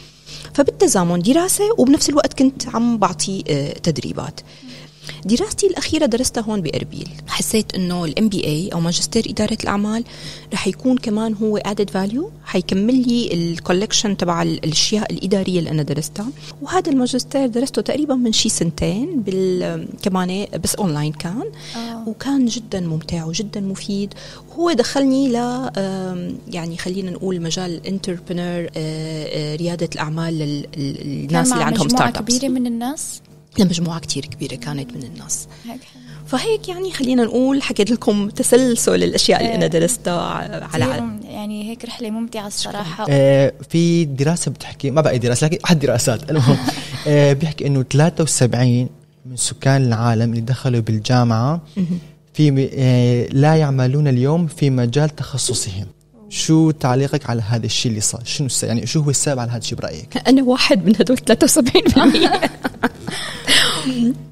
فبالتزامن 0.53 1.19
دراسة 1.19 1.63
وبنفس 1.77 2.09
الوقت 2.09 2.39
كنت 2.39 2.67
عم 2.67 2.97
بعطي 2.97 3.43
آه، 3.49 3.73
تدريبات. 3.73 4.39
دراستي 5.25 5.67
الأخيرة 5.67 6.05
درستها 6.05 6.41
هون 6.43 6.61
بأربيل. 6.61 7.09
حسيت 7.27 7.75
إنه 7.75 8.05
ال 8.05 8.29
MBA 8.29 8.69
أو 8.73 8.79
ماجستير 8.79 9.25
إدارة 9.29 9.57
الأعمال 9.63 10.03
رح 10.53 10.67
يكون 10.67 10.97
كمان 10.97 11.33
هو 11.33 11.57
added 11.57 11.89
value 11.89 12.31
حيكمل 12.45 13.07
لي 13.07 13.33
ال 13.33 13.41
collection 13.41 14.17
تبع 14.17 14.41
الأشياء 14.41 15.11
الإدارية 15.13 15.59
اللي 15.59 15.69
أنا 15.69 15.83
درستها. 15.83 16.27
وهذا 16.61 16.91
الماجستير 16.91 17.47
درسته 17.47 17.81
تقريبا 17.81 18.15
من 18.15 18.31
شي 18.31 18.49
سنتين 18.49 19.21
بال 19.21 19.87
كمان 20.01 20.47
بس 20.63 20.75
اونلاين 20.75 21.11
كان. 21.13 21.43
آه. 21.75 22.07
وكان 22.07 22.45
جدا 22.45 22.79
ممتع 22.79 23.25
وجدا 23.25 23.61
مفيد. 23.61 24.13
وهو 24.49 24.71
دخلني 24.71 25.27
ل 25.29 25.33
يعني 26.53 26.77
خلينا 26.77 27.11
نقول 27.11 27.41
مجال 27.41 27.71
ال 27.75 27.83
entrepreneur 27.83 28.69
ريادة 29.55 29.89
الأعمال 29.95 30.39
لل- 30.39 30.65
لل- 30.77 30.97
كان 30.97 31.07
للناس 31.07 31.51
اللي 31.53 31.63
عندهم 31.63 31.89
startups 31.89 32.37
كبيرة 32.37 32.51
من 32.51 32.67
الناس؟ 32.67 33.21
لمجموعه 33.59 33.99
كتير 33.99 34.25
كبيرة 34.25 34.55
كانت 34.55 34.93
من 34.95 35.03
الناس. 35.03 35.47
هيك. 35.65 35.79
فهيك 36.25 36.69
يعني 36.69 36.91
خلينا 36.91 37.23
نقول 37.23 37.61
حكيت 37.61 37.91
لكم 37.91 38.29
تسلسل 38.29 39.03
الأشياء 39.03 39.41
اللي 39.41 39.55
أنا 39.55 39.63
إيه. 39.63 39.69
درستها 39.69 40.21
على 40.73 41.17
يعني 41.23 41.69
هيك 41.69 41.85
رحلة 41.85 42.09
ممتعة 42.09 42.47
الصراحة. 42.47 43.05
آه، 43.09 43.53
في 43.69 44.05
دراسة 44.05 44.51
بتحكي 44.51 44.91
ما 44.91 45.01
بقى 45.01 45.19
دراسة 45.19 45.47
لكن 45.47 45.57
احد 45.65 45.79
دراسات. 45.79 46.31
المهم 46.31 46.57
آه، 47.07 47.33
بيحكي 47.33 47.67
إنه 47.67 47.83
73 47.83 48.89
من 49.25 49.35
سكان 49.35 49.85
العالم 49.85 50.29
اللي 50.29 50.41
دخلوا 50.41 50.81
بالجامعة 50.81 51.61
في 52.33 52.69
آه، 52.73 53.33
لا 53.33 53.55
يعملون 53.55 54.07
اليوم 54.07 54.47
في 54.47 54.69
مجال 54.69 55.09
تخصصهم. 55.09 55.85
شو 56.31 56.71
تعليقك 56.71 57.29
على 57.29 57.41
هذا 57.41 57.65
الشيء 57.65 57.89
اللي 57.89 58.01
صار؟ 58.01 58.21
شنو 58.25 58.47
يعني 58.63 58.87
شو 58.87 59.01
هو 59.01 59.09
السبب 59.09 59.39
على 59.39 59.51
هذا 59.51 59.57
الشيء 59.57 59.77
برأيك؟ 59.77 60.27
أنا 60.27 60.43
واحد 60.43 60.85
من 60.85 60.95
هدول 60.95 61.17
73% 61.17 61.21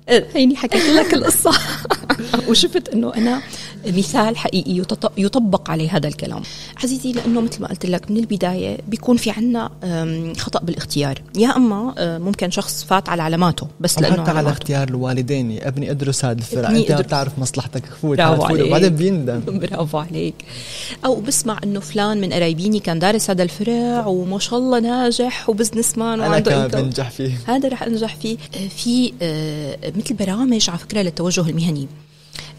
هيني 0.35 0.55
حكيت 0.55 0.83
لك 0.85 1.13
القصة. 1.13 1.51
وشفت 2.49 2.89
إنه 2.89 3.13
أنا 3.15 3.41
مثال 3.87 4.37
حقيقي 4.37 4.83
يطبق 5.17 5.71
عليه 5.71 5.95
هذا 5.97 6.07
الكلام. 6.07 6.41
عزيزي 6.83 7.11
لأنه 7.11 7.41
مثل 7.41 7.61
ما 7.61 7.67
قلت 7.67 7.85
لك 7.85 8.11
من 8.11 8.17
البداية 8.17 8.77
بيكون 8.87 9.17
في 9.17 9.31
عنا 9.31 9.69
خطأ 10.37 10.59
بالاختيار. 10.59 11.21
يا 11.35 11.55
أما 11.55 11.93
أه، 11.97 12.17
ممكن 12.17 12.51
شخص 12.51 12.83
فات 12.83 13.09
على 13.09 13.21
علاماته 13.21 13.67
بس 13.79 13.99
لأنه 13.99 14.21
حتى 14.21 14.31
على. 14.31 14.49
اختيار 14.49 14.87
الوالدين. 14.87 15.51
يا 15.51 15.67
ابني 15.67 15.91
ادرس 15.91 16.25
هذا 16.25 16.37
الفرع. 16.39 16.69
أنت 16.69 16.91
ادرس. 16.91 17.05
بتعرف 17.05 17.39
مصلحتك. 17.39 17.83
فوت. 18.01 18.19
وبعدين 18.19 18.95
بيندم 18.95 19.41
برافو 19.59 19.97
عليك. 19.97 20.35
أو 21.05 21.15
بسمع 21.15 21.59
إنه 21.63 21.79
فلان 21.79 22.21
من 22.21 22.33
قرايبيني 22.33 22.79
كان 22.79 22.99
دارس 22.99 23.29
هذا 23.29 23.43
الفرع 23.43 24.05
وما 24.05 24.39
شاء 24.39 24.59
الله 24.59 24.79
ناجح 24.79 25.49
و 25.49 25.97
businessman 25.97 26.21
أنا 26.21 26.29
وعنده 26.29 26.51
كمان 26.51 26.71
income. 26.71 26.75
بنجح 26.75 27.09
فيه. 27.09 27.37
هذا 27.47 27.69
رح 27.69 27.83
أنجح 27.83 28.15
فيه. 28.15 28.37
آه، 28.55 28.67
في 28.67 29.13
آه، 29.21 29.77
مثل 29.95 30.15
برامج 30.15 30.69
على 30.69 30.79
فكرة 30.79 31.01
للتوجه 31.01 31.41
المهني. 31.41 31.87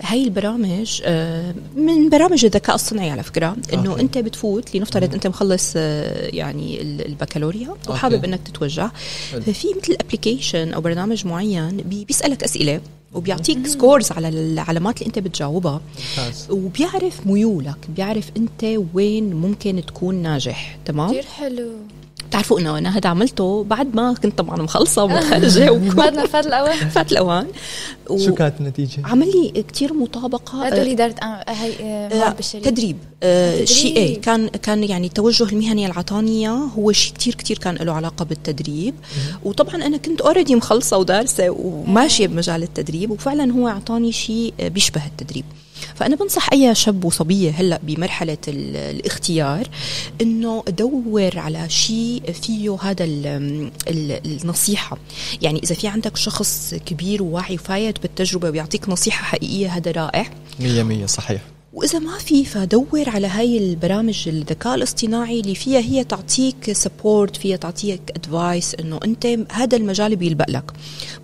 هاي 0.02 0.24
البرامج 0.24 1.00
آه، 1.04 1.54
من 1.76 2.08
برامج 2.10 2.44
الذكاء 2.44 2.74
الصناعي 2.74 3.10
على 3.10 3.22
فكرة 3.22 3.56
إنه 3.72 3.90
okay. 3.90 4.00
أنت 4.02 4.18
بتفوت 4.18 4.76
لنفترض 4.76 5.14
أنت 5.14 5.26
مخلص 5.26 5.72
آه، 5.76 6.26
يعني 6.32 6.82
ال- 6.82 7.06
البكالوريا 7.06 7.68
وحابب. 7.88 8.24
إنك 8.24 8.40
تتوجه. 8.48 8.90
ففي 9.46 9.68
مثل 9.82 9.96
application 10.00 10.72
أو 10.72 10.80
برنامج 10.80 11.26
معين 11.26 11.76
بي- 11.76 12.04
بيسألك 12.04 12.42
أسئلة 12.44 12.80
وبيعطيك 13.14 13.66
scores 13.66 14.12
على 14.12 14.28
العلامات 14.28 14.96
اللي 14.98 15.06
أنت 15.06 15.18
بتجاوبها. 15.18 15.80
وبيعرف 16.50 17.26
ميولك 17.26 17.76
بيعرف 17.96 18.30
أنت 18.36 18.78
وين 18.94 19.34
ممكن 19.34 19.82
تكون 19.86 20.14
ناجح 20.14 20.78
تمام؟ 20.84 21.10
كثير 21.10 21.22
حلو. 21.22 21.70
بتعرفوا 22.30 22.60
إنه 22.60 22.78
أنا 22.78 22.98
هذا 22.98 23.10
عملته 23.10 23.64
بعد 23.64 23.94
ما 23.96 24.14
كنت 24.14 24.38
طبعا 24.38 24.62
مخلصة 24.62 25.04
ومتخرجه 25.04 25.70
بعد 26.00 26.14
ما 26.16 26.26
فات 26.26 26.46
الأول. 26.46 26.72
فات 26.94 27.12
الأوان 27.12 27.46
و- 28.10 28.18
شو 28.18 28.34
كانت 28.34 28.54
النتيجة؟ 28.60 29.02
عمل 29.06 29.26
لي 29.30 29.62
كثير 29.62 29.92
مطابقة. 29.94 30.66
آه، 30.66 30.70
أع- 30.70 31.50
هي 31.50 31.72
آه، 31.80 32.14
موارد 32.14 32.36
بشرية 32.36 32.62
تدريب. 32.62 32.96
آه 33.22 33.52
تدريب. 33.52 33.66
شيء 33.68 33.96
إيه 33.96 34.20
كان 34.20 34.48
كان 34.48 34.84
يعني 34.84 35.06
التوجه 35.06 35.44
المهني 35.44 35.84
اللي 35.86 35.96
اعطاني 35.96 36.30
اياه 36.40 36.50
هو 36.78 36.92
شيء 36.92 37.14
كثير 37.14 37.34
كثير 37.34 37.58
كان 37.58 37.74
له 37.74 37.92
علاقة 37.92 38.24
بالتدريب. 38.24 38.94
وطبعا 39.44 39.74
أنا 39.74 39.96
كنت 39.96 40.20
already 40.20 40.54
مخلصة 40.54 40.96
ودارسة 40.98 41.50
وماشية 41.50 42.26
بمجال 42.26 42.62
التدريب 42.62 43.10
وفعلا 43.10 43.52
هو 43.52 43.68
أعطاني 43.68 44.12
شيء 44.12 44.54
آه، 44.60 44.68
بيشبه 44.68 45.06
التدريب. 45.06 45.44
فأنا 45.94 46.16
بنصح 46.16 46.52
أي 46.52 46.74
شاب 46.74 47.04
وصبية 47.04 47.50
هلأ 47.50 47.80
بمرحلة 47.82 48.38
ال- 48.48 48.76
الاختيار 48.76 49.68
إنه 50.20 50.64
ادور 50.68 51.38
على 51.38 51.68
شيء 51.70 52.22
فيه 52.42 52.76
هذا 52.82 53.04
ال- 53.04 53.70
ال- 53.88 54.40
النصيحة. 54.42 54.98
يعني 55.42 55.60
إذا 55.62 55.74
في 55.74 55.88
عندك 55.88 56.16
شخص 56.16 56.74
كبير 56.86 57.22
وواعي 57.22 57.54
وفايت 57.54 58.02
بالتجربة 58.02 58.50
ويعطيك 58.50 58.88
نصيحة 58.88 59.24
حقيقية 59.24 59.68
هذا 59.76 59.90
رائع. 59.90 60.26
مية 60.60 60.82
مية 60.82 61.06
صحيح. 61.06 61.40
وإذا 61.72 61.98
ما 61.98 62.18
في 62.18 62.44
فدور 62.44 63.08
على 63.10 63.26
هاي 63.26 63.58
البرامج 63.58 64.28
الذكاء 64.28 64.74
الاصطناعي 64.74 65.40
اللي 65.40 65.54
فيها 65.54 65.80
هي 65.80 66.04
تعطيك 66.04 66.72
support 66.72 67.36
فيها 67.36 67.56
تعطيك 67.56 68.00
advice 68.16 68.74
إنه 68.74 69.00
أنت 69.04 69.26
هذا 69.52 69.76
المجال 69.76 70.16
بيلبق 70.16 70.50
لك. 70.50 70.72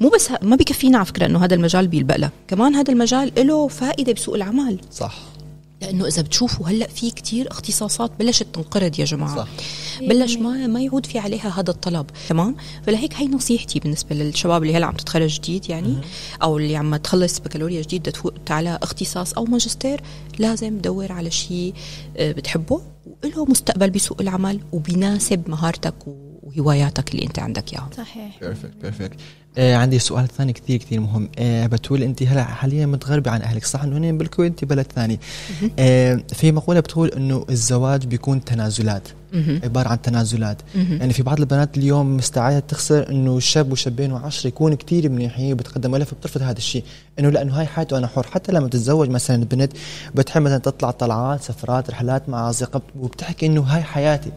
مو 0.00 0.09
بس 0.09 0.30
ما 0.42 0.56
بكفينا 0.56 0.98
على 0.98 1.06
فكرة 1.06 1.26
إنه 1.26 1.44
هذا 1.44 1.54
المجال 1.54 1.88
بيلبق 1.88 2.16
لك 2.16 2.30
كمان 2.48 2.74
هذا 2.74 2.92
المجال 2.92 3.32
له 3.37 3.68
فائدة 3.68 4.12
بسوق 4.12 4.35
العمل. 4.35 4.78
صح. 4.92 5.36
لأنه 5.80 6.06
إذا 6.06 6.22
بتشوفوا 6.22 6.68
هلأ 6.68 6.86
في 6.86 7.10
كتير 7.10 7.50
اختصاصات 7.50 8.10
بلشت 8.18 8.46
تنقرض 8.52 9.00
يا 9.00 9.04
جماعة. 9.04 9.36
صح. 9.36 9.48
بلش 10.00 10.36
ما 10.36 10.66
ما 10.66 10.80
يعود 10.80 11.06
في 11.06 11.18
عليها 11.18 11.60
هذا 11.60 11.70
الطلب 11.70 12.06
تمام؟ 12.28 12.56
فلهيك 12.86 13.14
هي 13.14 13.26
نصيحتي 13.26 13.80
بالنسبة 13.80 14.16
للشباب 14.16 14.62
اللي 14.62 14.76
هلأ 14.76 14.86
عم 14.86 14.94
تتخرج 14.94 15.40
جديد 15.40 15.70
يعني 15.70 15.96
أو 16.42 16.58
اللي 16.58 16.76
عم 16.76 16.96
تخلص 16.96 17.38
بكالوريا 17.38 17.82
جديد 17.82 18.00
بدها 18.00 18.12
تفوت 18.12 18.50
على 18.50 18.78
اختصاص 18.82 19.32
أو 19.32 19.44
ماجستير 19.44 20.00
لازم 20.38 20.78
تدور 20.78 21.12
على 21.12 21.30
شيء 21.30 21.74
آه، 22.16 22.32
بتحبه 22.32 22.82
وله 23.24 23.44
مستقبل 23.44 23.90
بسوق 23.90 24.20
العمل 24.20 24.60
وبيناسب 24.72 25.50
مهارتك 25.50 25.94
وهواياتك 26.42 27.14
اللي 27.14 27.26
أنت 27.26 27.38
عندك 27.38 27.72
إياها. 27.72 27.90
صحيح. 27.96 28.40
perfect 28.40 28.74
perfect 28.83 29.16
آه 29.59 29.77
عندي 29.77 29.99
سؤال 29.99 30.29
ثاني 30.29 30.53
كثير 30.53 30.79
كثير 30.79 31.01
مهم. 31.01 31.29
آه 31.38 31.66
بتقول 31.66 32.03
أنت 32.03 32.23
هلأ 32.23 32.45
حاليا 32.45 32.87
متغربة 32.87 33.31
عن 33.31 33.42
أهلك. 33.42 33.64
صح 33.64 33.83
انه 33.83 34.12
بالكويت 34.12 34.51
أنت 34.51 34.64
بلد 34.64 34.87
ثاني. 34.95 35.21
آه 35.79 36.21
في 36.33 36.53
مقولة 36.53 36.81
بتقول 36.81 37.09
إنه 37.09 37.47
الزواج 37.51 38.07
بيكون 38.07 38.45
تنازلات. 38.45 39.09
عبارة 39.64 39.88
عن 39.88 40.02
تنازلات. 40.02 40.62
يعني 40.74 41.12
في 41.12 41.22
بعض 41.22 41.38
البنات 41.40 41.76
اليوم 41.76 42.16
مستعدة 42.16 42.58
تخسر 42.58 43.10
إنه 43.10 43.40
شاب 43.40 43.72
وشابين 43.72 44.12
وعشرة 44.12 44.48
يكونوا 44.48 44.76
كثير 44.76 45.08
منيحين 45.08 45.52
وبتقدموا 45.52 45.98
لها 45.98 46.06
فبترفض 46.06 46.42
هذا 46.42 46.58
الشيء. 46.58 46.84
إنه 47.18 47.28
لأنه 47.30 47.60
هاي 47.60 47.66
حياته 47.66 47.98
أنا 47.98 48.06
حر. 48.06 48.26
حتى 48.26 48.52
لما 48.52 48.68
تتزوج 48.68 49.08
مثلا 49.08 49.36
البنت 49.36 49.72
بتحب 50.14 50.42
مثلا 50.42 50.58
تطلع 50.58 50.90
طلعات 50.90 51.42
سفرات 51.42 51.90
رحلات 51.90 52.28
مع 52.28 52.50
أصدقاء 52.50 52.82
وبتحكي 53.00 53.46
إنه 53.46 53.60
هاي 53.62 53.82
حياتي. 53.82 54.32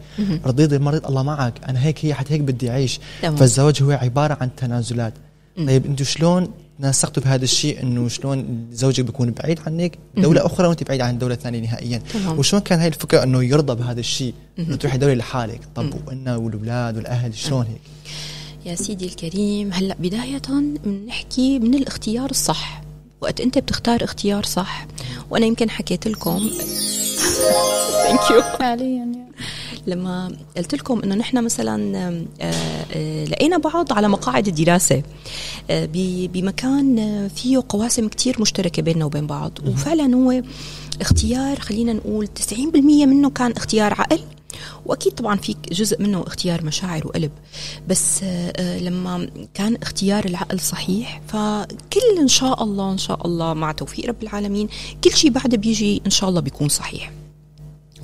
رضيت 0.46 0.74
مريض 0.74 1.06
الله 1.06 1.22
معك. 1.22 1.54
أنا 1.68 1.84
هيك 1.84 2.04
هي 2.04 2.14
حتى 2.14 2.34
هيك 2.34 2.40
بدي 2.40 2.70
أعيش. 2.70 3.00
فالزواج 3.22 3.82
هو 3.82 3.90
عبارة 3.90 4.38
عن 4.40 4.50
تنازلات. 4.56 5.12
طيب 5.56 5.86
أنتم 5.86 6.04
شلون 6.04 6.48
نسقتوا 6.80 7.22
بهذا 7.22 7.44
الشيء 7.44 7.82
إنه 7.82 8.08
شلون 8.08 8.66
زوجك 8.72 9.04
بيكون 9.04 9.30
بعيد 9.30 9.60
عنك 9.66 9.98
دولة 10.16 10.46
أخرى 10.46 10.66
وأنت 10.66 10.82
بعيد 10.82 11.00
عن 11.00 11.18
دولة 11.18 11.34
ثانية 11.34 11.60
نهائيا. 11.60 12.02
تمام. 12.12 12.38
وشلون 12.38 12.62
كان 12.62 12.78
هاي 12.78 12.88
الفكرة 12.88 13.22
إنه 13.22 13.44
يرضى 13.44 13.74
بهذا 13.74 14.00
الشيء؟ 14.00 14.34
إنه 14.58 14.76
تروحي 14.76 14.98
دولة 14.98 15.14
لحالك 15.14 15.60
طب 15.74 15.94
وأنا 16.06 16.36
والأولاد 16.36 16.96
والأهل 16.96 17.34
شلون 17.34 17.66
هيك؟ 17.66 17.80
يا 18.66 18.74
سيدي 18.74 19.06
الكريم 19.06 19.72
هلأ 19.72 19.96
بداية 19.98 20.42
بنحكي 20.84 21.58
من 21.58 21.74
الاختيار 21.74 22.30
الصح. 22.30 22.82
وقت 23.20 23.40
أنت 23.40 23.58
بتختار 23.58 24.04
اختيار 24.04 24.44
صح. 24.44 24.86
وأنا 25.30 25.46
يمكن 25.46 25.70
حكيت 25.70 26.08
لكم. 26.08 26.50
ثانك 28.06 28.30
يو 28.30 28.42
فعليا 28.58 28.86
يعني. 28.86 29.18
لما 29.86 30.32
قلت 30.56 30.74
لكم 30.74 31.00
إنه 31.04 31.14
نحن 31.14 31.44
مثلا 31.44 31.96
آه، 32.40 33.24
لقينا 33.24 33.58
بعض 33.58 33.92
على 33.92 34.08
مقاعد 34.08 34.48
الدراسة 34.48 35.02
آه، 35.70 35.88
بمكان 36.32 36.98
آه، 36.98 37.28
فيه 37.28 37.62
قواسم 37.68 38.08
كتير 38.08 38.40
مشتركة 38.40 38.82
بيننا 38.82 39.04
وبين 39.04 39.26
بعض. 39.26 39.52
وفعلا 39.66 40.14
هو 40.14 40.42
اختيار 41.00 41.60
خلينا 41.60 41.92
نقول 41.92 42.26
90% 42.26 43.06
منه 43.06 43.30
كان 43.30 43.52
اختيار 43.52 43.94
عقل 44.00 44.20
وأكيد 44.86 45.12
طبعا 45.12 45.36
في 45.36 45.56
جزء 45.72 46.02
منه 46.02 46.24
اختيار 46.26 46.64
مشاعر 46.64 47.06
وقلب. 47.06 47.30
بس 47.88 48.22
لما 48.58 49.30
كان 49.54 49.76
اختيار 49.82 50.24
العقل 50.24 50.60
صحيح 50.60 51.20
فكل 51.28 52.18
إن 52.20 52.28
شاء 52.28 52.64
الله 52.64 52.92
إن 52.92 52.98
شاء 52.98 53.26
الله 53.26 53.54
مع 53.54 53.72
توفيق 53.72 54.06
رب 54.06 54.22
العالمين 54.22 54.68
كل 55.04 55.12
شيء 55.12 55.30
بعده 55.30 55.56
بيجي 55.56 56.02
إن 56.06 56.10
شاء 56.10 56.30
الله 56.30 56.40
بيكون 56.40 56.68
صحيح. 56.68 57.12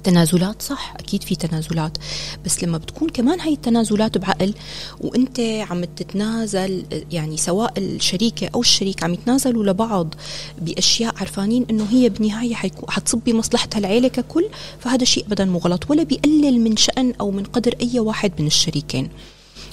تنازلات 0.06 0.62
صح؟ 0.62 0.94
أكيد 0.98 1.22
في 1.22 1.36
تنازلات. 1.36 1.98
بس 2.44 2.64
لما 2.64 2.78
بتكون 2.78 3.08
كمان 3.08 3.40
هاي 3.40 3.52
التنازلات 3.52 4.18
بعقل 4.18 4.54
وأنت 5.00 5.40
عم 5.40 5.84
تتنازل 5.84 6.84
يعني 7.12 7.36
سواء 7.36 7.72
الشريكة 7.78 8.50
أو 8.54 8.60
الشريك 8.60 9.02
عم 9.02 9.14
يتنازلوا 9.14 9.64
لبعض 9.64 10.14
بأشياء 10.62 11.14
عرفانين 11.16 11.66
إنه 11.70 11.86
هي 11.90 12.08
بالنهاية 12.08 12.54
حتصب 12.88 13.20
بمصلحتها 13.26 13.78
العيله 13.78 14.08
ككل 14.08 14.48
فهذا 14.80 15.04
شيء 15.04 15.26
ابدا 15.26 15.44
مو 15.44 15.58
غلط 15.58 15.90
ولا 15.90 16.02
بيقلل 16.02 16.60
من 16.60 16.76
شأن 16.76 17.12
أو 17.20 17.30
من 17.30 17.44
قدر 17.44 17.74
أي 17.80 18.00
واحد 18.00 18.32
من 18.38 18.46
الشريكين. 18.46 19.08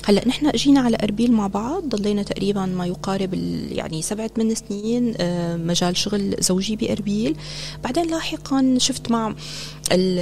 هلا 0.06 0.28
نحن 0.28 0.48
اجينا 0.48 0.80
على 0.82 0.98
أربيل 1.04 1.32
مع 1.32 1.48
بعض 1.48 1.84
ضلينا 1.96 2.24
تقريبا 2.24 2.66
ما 2.66 2.86
يقارب 2.86 3.34
يعني 3.72 4.02
سبعة 4.02 4.28
ثمان 4.28 4.56
سنين 4.56 5.14
آه، 5.18 5.58
مجال 5.58 5.98
شغل 5.98 6.36
زوجي 6.40 6.76
بأربيل. 6.76 7.36
بعدين 7.84 8.08
لاحقا 8.08 8.76
شفت 8.78 9.12
مع 9.12 9.28
ال 9.92 10.20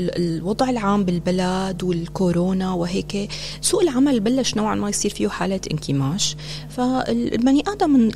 ال 0.00 0.16
الوضع 0.16 0.70
العام 0.70 1.04
بالبلد 1.04 1.82
والكورونا 1.82 2.72
وهيك 2.72 3.30
سوق 3.60 3.82
العمل 3.82 4.20
بلش 4.20 4.54
نوعا 4.54 4.74
ما 4.74 4.88
يصير 4.88 5.10
فيه 5.10 5.28
حالة 5.28 5.60
انكماش. 5.70 6.36
فالبني 6.68 7.62
آدم 7.68 8.10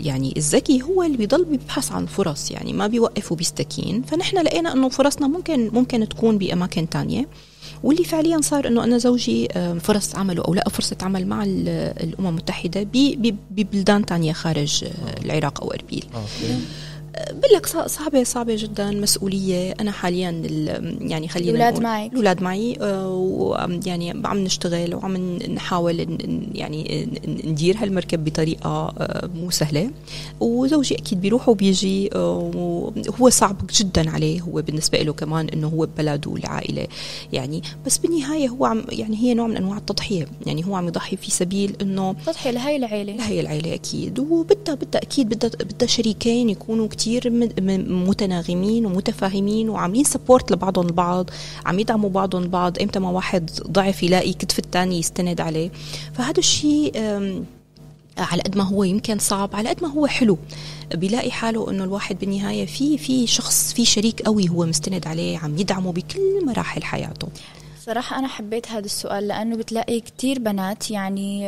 يعني 0.00 0.34
الذكي 0.36 0.82
هو 0.82 1.02
اللي 1.02 1.16
بيضل 1.16 1.44
بيبحث 1.44 1.92
عن 1.92 2.06
فرص 2.06 2.50
يعني 2.50 2.72
ما 2.72 2.86
بيوقف 2.86 3.32
وبيستكين. 3.32 4.02
فنحن 4.02 4.38
لقينا 4.38 4.72
إنه 4.72 4.88
فرصنا 4.88 5.26
ممكن 5.28 5.70
ممكن 5.72 6.08
تكون 6.08 6.38
بأماكن 6.38 6.88
تانية. 6.88 7.28
واللي 7.84 8.04
فعليا 8.04 8.40
صار 8.40 8.66
إنه 8.66 8.84
أنا 8.84 8.98
زوجي 8.98 9.48
فرص 9.80 10.14
عمله 10.16 10.42
أو 10.42 10.54
لقى 10.54 10.70
فرصة 10.70 10.96
عمل 11.02 11.26
مع 11.26 11.42
الأمم 11.44 12.28
المتحدة 12.28 12.86
ببلدان 13.50 14.06
تانية 14.06 14.32
خارج 14.32 14.84
العراق 15.24 15.62
أو 15.62 15.72
أربيل 15.72 16.04
أوكي. 16.14 16.58
بقول 17.30 17.54
لك 17.54 17.66
صعبة 17.66 18.22
صعبة 18.24 18.56
جدا 18.56 18.90
مسؤولية. 18.90 19.74
أنا 19.80 19.90
حاليا 19.90 20.30
يعني 21.00 21.28
خلينا 21.28 21.50
الأولاد 21.50 21.82
معك. 21.82 22.10
الأولاد 22.12 22.42
معي 22.42 22.76
ويعني 22.80 24.10
عم 24.24 24.38
نشتغل 24.38 24.94
وعم 24.94 25.16
نحاول 25.36 26.18
يعني 26.54 27.08
ندير 27.44 27.76
هالمركب 27.78 28.24
بطريقة 28.24 28.70
آه، 28.70 29.30
مو 29.34 29.50
سهلة. 29.50 29.90
وزوجي 30.40 30.94
أكيد 30.94 31.20
بيروح 31.20 31.48
وبيجي 31.48 32.10
آه، 32.14 32.50
وهو 33.08 33.28
صعب 33.28 33.56
جدا 33.74 34.10
عليه. 34.10 34.40
هو 34.40 34.62
بالنسبة 34.62 34.98
له 34.98 35.12
كمان 35.12 35.48
إنه 35.48 35.68
هو 35.68 35.86
ببلده 35.86 36.30
والعائله 36.30 36.86
يعني. 37.32 37.62
بس 37.86 37.98
بالنهاية 37.98 38.48
هو 38.48 38.64
عم 38.66 38.84
يعني 38.92 39.16
هي 39.16 39.34
نوع 39.34 39.46
من 39.46 39.56
أنواع 39.56 39.76
التضحية. 39.76 40.26
يعني 40.46 40.66
هو 40.66 40.76
عم 40.76 40.88
يضحي 40.88 41.16
في 41.16 41.30
سبيل 41.30 41.76
إنه 41.82 42.14
تضحية 42.26 42.50
لهي 42.50 42.76
العائله 42.76 43.12
لهي 43.16 43.40
العائله 43.40 43.74
أكيد. 43.74 44.18
وبدها 44.18 44.74
بدها 44.74 45.02
أكيد 45.02 45.28
بدها 45.28 45.50
بدها 45.50 45.88
شريكين 45.88 46.50
يكونوا 46.50 46.88
كتير 46.88 47.03
كتير 47.04 47.30
متناغمين 47.88 48.86
ومتفاهمين 48.86 49.68
وعاملين 49.68 50.04
سبورت 50.04 50.52
لبعضهم 50.52 50.86
البعض 50.86 51.30
عم 51.66 51.78
يدعموا 51.78 52.10
بعضهم 52.10 52.42
البعض 52.42 52.78
إمتى 52.82 52.98
ما 52.98 53.10
واحد 53.10 53.50
ضعف 53.66 54.02
يلاقي 54.02 54.32
كتف 54.32 54.58
الثاني 54.58 54.98
يستند 54.98 55.40
عليه. 55.40 55.70
فهذا 56.14 56.38
الشيء 56.38 56.92
على 58.18 58.42
قد 58.42 58.56
ما 58.56 58.64
هو 58.64 58.84
يمكن 58.84 59.18
صعب 59.18 59.50
على 59.56 59.68
قد 59.68 59.82
ما 59.82 59.88
هو 59.88 60.06
حلو. 60.06 60.38
بيلاقي 60.94 61.30
حاله 61.30 61.70
إنه 61.70 61.84
الواحد 61.84 62.18
بالنهاية 62.18 62.66
في 62.66 62.98
في 62.98 63.26
شخص 63.26 63.72
في 63.72 63.84
شريك 63.84 64.22
قوي 64.22 64.48
هو 64.48 64.66
مستند 64.66 65.06
عليه 65.06 65.38
عم 65.38 65.58
يدعمه 65.58 65.92
بكل 65.92 66.46
مراحل 66.46 66.82
حياته. 66.82 67.28
صراحة 67.86 68.18
أنا 68.18 68.28
حبيت 68.28 68.68
هذا 68.68 68.84
السؤال 68.84 69.28
لأنه 69.28 69.56
بتلاقي 69.56 70.00
كتير 70.00 70.38
بنات 70.38 70.90
يعني 70.90 71.46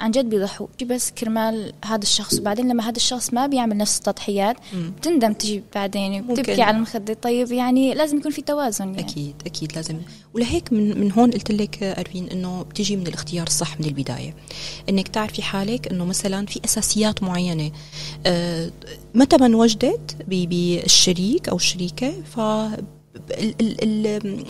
عن 0.00 0.10
جد 0.10 0.24
بيضحوا. 0.30 0.66
بس 0.86 1.10
كرمال 1.10 1.72
هذا 1.84 2.02
الشخص. 2.02 2.38
وبعدين 2.38 2.68
لما 2.68 2.84
هذا 2.84 2.96
الشخص 2.96 3.34
ما 3.34 3.46
بيعمل 3.46 3.76
نفس 3.76 3.98
التضحيات 3.98 4.56
بتندم 4.74 5.32
تجي 5.32 5.62
بعدين 5.74 6.22
بتبكي 6.26 6.62
على 6.62 6.76
المخدة. 6.76 7.14
طيب 7.14 7.52
يعني 7.52 7.94
لازم 7.94 8.18
يكون 8.18 8.32
في 8.32 8.42
توازن 8.42 8.84
يعني. 8.84 9.00
أكيد 9.00 9.34
أكيد 9.46 9.76
لازم. 9.76 9.98
ولهيك 10.34 10.72
من, 10.72 11.00
من 11.00 11.12
هون 11.12 11.30
قلت 11.30 11.50
لك 11.50 11.82
أروين 11.82 12.28
إنه 12.28 12.62
بتجي 12.62 12.96
من 12.96 13.06
الاختيار 13.06 13.46
الصح 13.46 13.80
من 13.80 13.86
البداية. 13.86 14.34
إنك 14.88 15.08
تعرفي 15.08 15.42
حالك 15.42 15.88
إنه 15.88 16.04
مثلا 16.04 16.46
في 16.46 16.60
أساسيات 16.64 17.22
معينة 17.22 17.70
آه 18.26 18.70
متى 19.14 19.36
ما 19.36 19.46
انوجدت 19.46 20.16
بالشريك 20.28 21.48
أو 21.48 21.56
الشريكة 21.56 22.12
ف 22.22 22.40
ال 23.30 23.54
ال 23.60 24.06
ال 24.06 24.06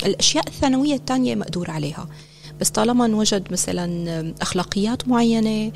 الأشياء 0.07 0.49
الثانوية 0.49 0.95
الثانية 0.95 1.35
مقدور 1.35 1.71
عليها. 1.71 2.09
بس 2.61 2.71
طالما 2.71 3.07
انوجد 3.07 3.53
مثلا 3.53 4.35
أخلاقيات 4.43 5.09
معينة 5.09 5.73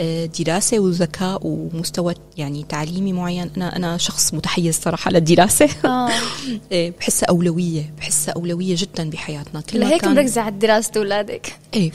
آه، 0.00 0.26
دراسة 0.26 0.78
وذكاء 0.78 1.40
ومستوى 1.44 2.14
يعني 2.36 2.64
تعليمي 2.68 3.12
معين 3.12 3.50
أنا 3.56 3.76
أنا 3.76 3.96
شخص 3.96 4.34
متحيز 4.34 4.74
صراحة 4.74 5.10
للدراسة. 5.10 5.68
آه. 5.84 6.10
إيه، 6.72 6.92
بحسها 7.00 7.28
أولوية 7.28 7.94
بحسها 7.98 8.34
أولوية 8.34 8.74
جدا 8.78 9.10
بحياتنا. 9.10 9.60
كل 9.60 9.82
هيك 9.82 10.04
مركزة 10.04 10.40
على 10.40 10.58
دراسه 10.58 10.92
أولادك. 10.96 11.59
إيه 11.74 11.92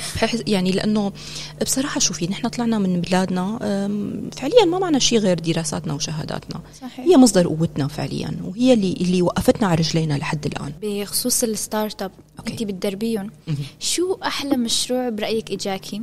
يعني 0.48 0.72
لأنه 0.72 1.12
بصراحة 1.62 2.00
شوفي 2.00 2.28
نحن 2.28 2.48
طلعنا 2.48 2.80
من 2.80 3.02
بلادنا 3.02 3.58
فعليا 4.38 4.66
ما 4.66 4.80
معنا 4.80 5.00
شيء 5.00 5.20
غير 5.20 5.40
دراساتنا 5.40 5.94
وشهاداتنا. 5.94 6.62
صحيح. 6.82 7.00
هي 7.00 7.18
مصدر 7.18 7.48
قوتنا 7.48 7.88
فعليا 7.88 8.38
وهي 8.44 8.74
اللي 8.74 8.94
اللي 8.94 9.22
وقفتنا 9.22 9.68
على 9.68 9.76
رجلينا 9.76 10.14
لحد 10.14 10.46
الآن. 10.46 10.74
بخصوص 10.82 11.44
ال 11.44 12.02
startup 12.02 12.12
انت 12.48 12.64
بتدربيهم. 12.64 13.32
شو 13.80 14.14
أحلى 14.14 14.58
مشروع 14.58 15.10
برأيك 15.10 15.52
إجاكي؟ 15.52 16.02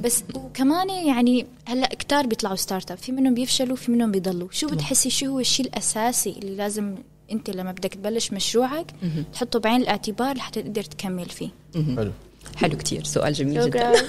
بس 0.00 0.22
وكمان 0.34 0.90
يعني 0.90 1.46
هلأ 1.66 1.86
كتار 1.86 2.26
بيطلعوا 2.26 2.56
startup 2.56 2.98
في 2.98 3.12
منهم 3.12 3.34
بيفشلوا 3.34 3.76
في 3.76 3.90
منهم 3.90 4.10
بيضلوا. 4.10 4.48
شو 4.50 4.66
بتحسي 4.66 5.10
شو 5.10 5.26
هو 5.26 5.40
الشيء 5.40 5.66
الأساسي 5.66 6.30
اللي 6.30 6.56
لازم 6.56 6.94
أنت 7.32 7.50
لما 7.50 7.72
بدك 7.72 7.94
تبلش 7.94 8.32
مشروعك 8.32 8.86
تحطه 9.32 9.58
بعين 9.58 9.80
الاعتبار 9.80 10.36
لحتى 10.36 10.62
تقدر 10.62 10.82
تكمل 10.82 11.28
فيه؟ 11.28 11.48
حلو. 11.74 12.12
حلو 12.56 12.76
كتير. 12.76 13.04
سؤال 13.04 13.32
جميل 13.32 13.70
جدا. 13.70 13.92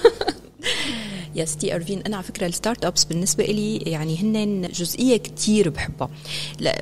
يا 1.36 1.45
ستي 1.45 1.75
أرفين 1.75 2.01
أنا 2.01 2.15
على 2.15 2.23
فكرة 2.25 2.47
ال 2.47 2.86
startups 2.86 3.04
بالنسبة 3.03 3.43
لي 3.43 3.77
يعني 3.77 4.17
هن 4.17 4.69
جزئية 4.71 5.17
كتير 5.17 5.69
بحبها. 5.69 6.10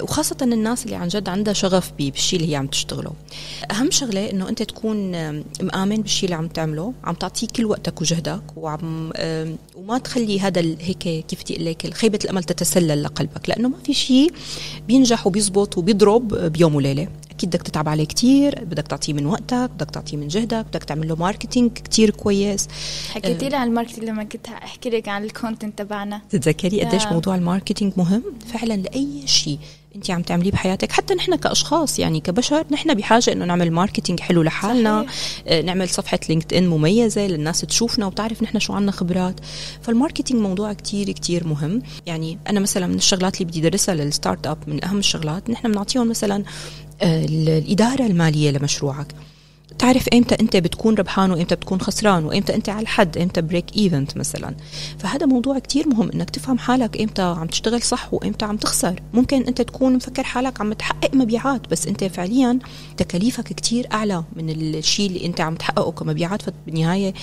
وخاصة 0.02 0.38
الناس 0.42 0.86
اللي 0.86 0.96
عن 0.96 1.08
جد 1.08 1.30
عندها 1.30 1.54
شغف 1.54 1.92
بالشيء 1.98 2.40
اللي 2.40 2.52
هي 2.52 2.56
عم 2.56 2.68
تشتغله. 2.68 3.12
أهم 3.72 3.92
شغلة 3.92 4.30
إنه 4.30 4.50
أنت 4.50 4.64
تكون 4.64 5.12
مآمن 5.62 6.02
بالشيء 6.02 6.26
اللي 6.26 6.36
عم 6.36 6.48
تعمله 6.48 6.94
عم 7.04 7.16
تعطيه 7.16 7.48
كل 7.48 7.66
وقتك 7.66 8.02
وجهدك 8.02 8.42
وعم 8.58 9.12
وما 9.76 9.98
تخلي 9.98 10.40
هذا 10.40 10.62
هيك 10.62 10.98
كيف 10.98 11.44
بدي 11.44 11.56
أقول 11.56 11.66
لك 11.66 11.94
خيبة 11.94 12.20
الأمل 12.24 12.44
تتسلل 12.44 13.04
لقلبك 13.04 13.50
لأنه 13.50 13.70
ما 13.70 13.78
في 13.86 13.94
شيء 13.94 14.34
بينجح 14.88 15.28
وبيزبط 15.28 15.78
وبيضرب 15.78 16.36
بيوم 16.36 16.76
وليلة. 16.76 17.08
أكيد 17.34 17.50
بدك 17.50 17.62
تتعب 17.62 17.90
عليه 17.90 18.06
كثير 18.06 18.64
بدك 18.64 18.88
تعطيه 18.88 19.14
من 19.14 19.26
وقتك 19.26 19.70
بدك 19.76 19.90
تعطيه 19.92 20.18
من 20.18 20.28
جهدك 20.28 20.66
بدك 20.66 20.84
تعمل 20.84 21.08
له 21.08 21.16
marketing 21.16 21.72
كثير 21.72 22.10
كويس. 22.10 22.68
حكيتي 23.14 23.50
لي 23.50 23.56
عن 23.56 23.68
ال 23.68 23.72
marketing 23.72 24.10
لما 24.10 24.24
كنت 24.24 24.48
أحكي 24.48 24.90
لك 24.90 25.10
عن 25.10 25.24
ال 25.24 25.30
content 25.31 25.78
تبعنا. 25.78 26.22
تتذكري 26.30 26.82
قديش 26.82 27.06
موضوع 27.08 27.36
ال 27.36 27.41
marketing 27.41 27.94
مهم؟ 27.98 28.24
فعلا 28.54 28.74
لأي 28.74 29.28
شيء. 29.28 29.60
انت 29.96 30.12
عم 30.12 30.22
تعمليه 30.22 30.52
بحياتك. 30.52 30.92
حتى 30.92 31.14
نحن 31.14 31.36
كأشخاص 31.36 32.00
يعني 32.00 32.20
كبشر 32.20 32.66
نحن 32.72 32.94
بحاجة 32.94 33.32
إنه 33.32 33.46
نعمل 33.46 33.72
marketing 33.72 34.20
حلو 34.20 34.44
لحالنا. 34.44 35.06
صحيح. 35.08 35.44
آه، 35.48 35.62
نعمل 35.62 35.90
صفحة 35.90 36.20
LinkedIn 36.30 36.68
مميزة 36.68 37.28
للناس 37.28 37.62
تشوفنا 37.62 38.06
وتعرف 38.06 38.44
نحن 38.44 38.60
شو 38.60 38.74
عنا 38.74 38.92
خبرات. 38.92 39.40
فال 39.82 39.93
marketing 39.93 40.42
موضوع 40.42 40.74
كتير 40.74 41.12
كتير 41.12 41.48
مهم. 41.48 41.82
يعني 42.06 42.40
أنا 42.50 42.60
مثلا 42.60 42.88
من 42.88 42.96
الشغلات 42.96 43.42
اللي 43.42 43.46
بدي 43.46 43.60
ادرسها 43.68 43.96
لل 43.96 44.48
startup 44.48 44.58
من 44.68 44.84
أهم 44.84 44.98
الشغلات 44.98 45.50
نحن 45.50 45.72
بنعطيهم 45.72 46.10
مثلا 46.10 46.44
آه، 47.02 47.26
الإدارة 47.26 48.06
المالية 48.06 48.52
لمشروعك. 48.52 49.08
تعرف 49.80 50.08
إمتى 50.08 50.36
أنت 50.42 50.58
بتكون 50.58 50.96
ربحان 50.96 51.32
وإمتى 51.32 51.56
بتكون 51.56 51.82
خسران 51.82 52.26
وإمتى 52.26 52.56
أنت 52.56 52.70
على 52.70 52.82
الحد 52.82 53.18
إمتى 53.18 53.42
break 53.42 53.66
even 53.78 54.18
مثلا. 54.18 54.56
فهذا 55.00 55.26
موضوع 55.26 55.60
كتير 55.60 55.88
مهم 55.88 56.12
إنك 56.12 56.30
تفهم 56.30 56.58
حالك 56.58 57.02
إمتى 57.02 57.22
عم 57.22 57.48
تشتغل 57.48 57.82
صح 57.82 58.14
وإمتى 58.14 58.46
عم 58.46 58.58
تخسر. 58.58 59.00
ممكن 59.14 59.44
أنت 59.44 59.62
تكون 59.62 59.96
مفكر 59.96 60.24
حالك 60.24 60.62
عم 60.62 60.74
تحقق 60.74 61.16
مبيعات 61.16 61.72
بس 61.72 61.88
أنت 61.88 62.04
فعليا 62.04 62.60
تكاليفك 62.98 63.44
كتير 63.44 63.88
أعلى 63.94 64.24
من 64.36 64.50
الشيء 64.50 65.08
اللي 65.08 65.26
أنت 65.26 65.42
عم 65.42 65.56
تحققه 65.56 65.92
كمبيعات. 65.92 66.42
فبالنهايه 66.42 67.14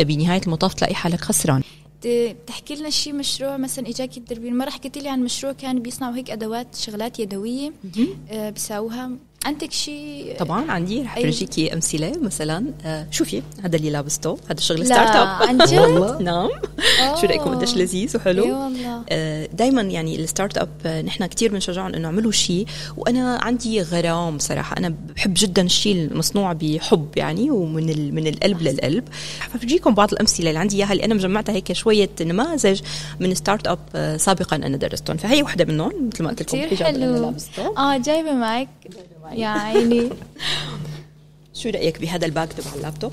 بنهاية 0.00 0.40
المطاف 0.46 0.74
تلاقي 0.74 0.94
حالك 0.94 1.20
خسران. 1.20 1.62
تحكي 2.46 2.74
لنا 2.74 2.90
شيء 2.90 3.12
مشروع 3.12 3.56
مثلا 3.56 3.88
اجاكي 3.88 4.20
تدربين 4.20 4.58
مره 4.58 4.70
حكيتي 4.70 5.00
لي 5.00 5.08
عن 5.08 5.24
مشروع 5.24 5.52
كان 5.52 5.82
بيصنعوا 5.82 6.14
هيك 6.14 6.30
أدوات 6.30 6.74
شغلات 6.74 7.20
يدوية 7.20 7.72
آه 8.30 8.50
بيساووها. 8.50 9.10
عندك 9.46 9.72
شيء 9.72 10.36
طبعا 10.38 10.70
عندي 10.70 11.02
رح 11.02 11.18
افرجيكي 11.18 11.74
أمثلة. 11.74 12.12
مثلا 12.22 12.64
آه 12.84 13.06
شوفي 13.10 13.42
هذا 13.64 13.76
اللي 13.76 13.90
لابسته 13.90 14.38
هذا 14.50 14.60
شغل 14.60 14.86
startup. 14.86 15.48
عن 15.48 15.58
جد؟ 15.58 16.16
نعم. 16.28 16.48
شو 17.20 17.26
رأيكم؟ 17.26 17.54
قديش 17.54 17.76
لذيذ 17.76 18.16
وحلو؟ 18.16 18.44
أي 18.44 18.52
والله. 18.52 19.04
آه 19.08 19.48
دائما 19.52 19.82
يعني 19.82 20.16
ال 20.20 20.58
startup 20.58 20.68
آه 20.86 21.02
نحن 21.02 21.26
كثير 21.26 21.52
بنشجعهم 21.52 21.94
إنه 21.94 22.08
يعملوا 22.08 22.32
شيء 22.32 22.66
وأنا 22.96 23.38
عندي 23.42 23.82
غرام 23.82 24.38
صراحة. 24.38 24.76
أنا 24.78 24.94
بحب 25.16 25.34
جدا 25.36 25.62
الشيء 25.62 25.94
المصنوع 25.94 26.52
بحب 26.52 27.08
يعني 27.16 27.50
ومن 27.50 28.14
من 28.14 28.26
القلب 28.26 28.62
للقلب. 28.62 29.04
حفرجيكم 29.40 29.94
بعض 29.94 30.12
الأمثلة 30.12 30.48
اللي 30.48 30.58
عندي 30.58 30.76
إياها 30.76 30.92
اللي 30.92 31.04
أنا 31.04 31.14
مجمعتها 31.14 31.52
هيك 31.52 31.72
شوية 31.72 32.10
نماذج 32.20 32.80
من 33.20 33.34
startup 33.34 33.78
آه 33.94 34.16
سابقا 34.16 34.56
أنا 34.56 34.76
درستهم. 34.76 35.16
فهي 35.16 35.42
وحدة 35.42 35.64
منهم 35.64 36.10
مثل 36.12 36.24
ما 36.24 36.30
قلت 36.30 36.54
لكم 36.54 36.66
كثير 36.66 36.84
حلو. 36.86 37.34
آه 37.78 37.96
جايبة 37.98 38.32
معك. 38.32 38.68
يا 39.32 39.46
عيني. 39.46 40.10
شو 41.54 41.68
رأيك 41.68 42.00
بهذا 42.00 42.26
ال 42.26 42.32
bag 42.32 42.52
تبع 42.52 42.74
اللابتوب؟ 42.74 43.12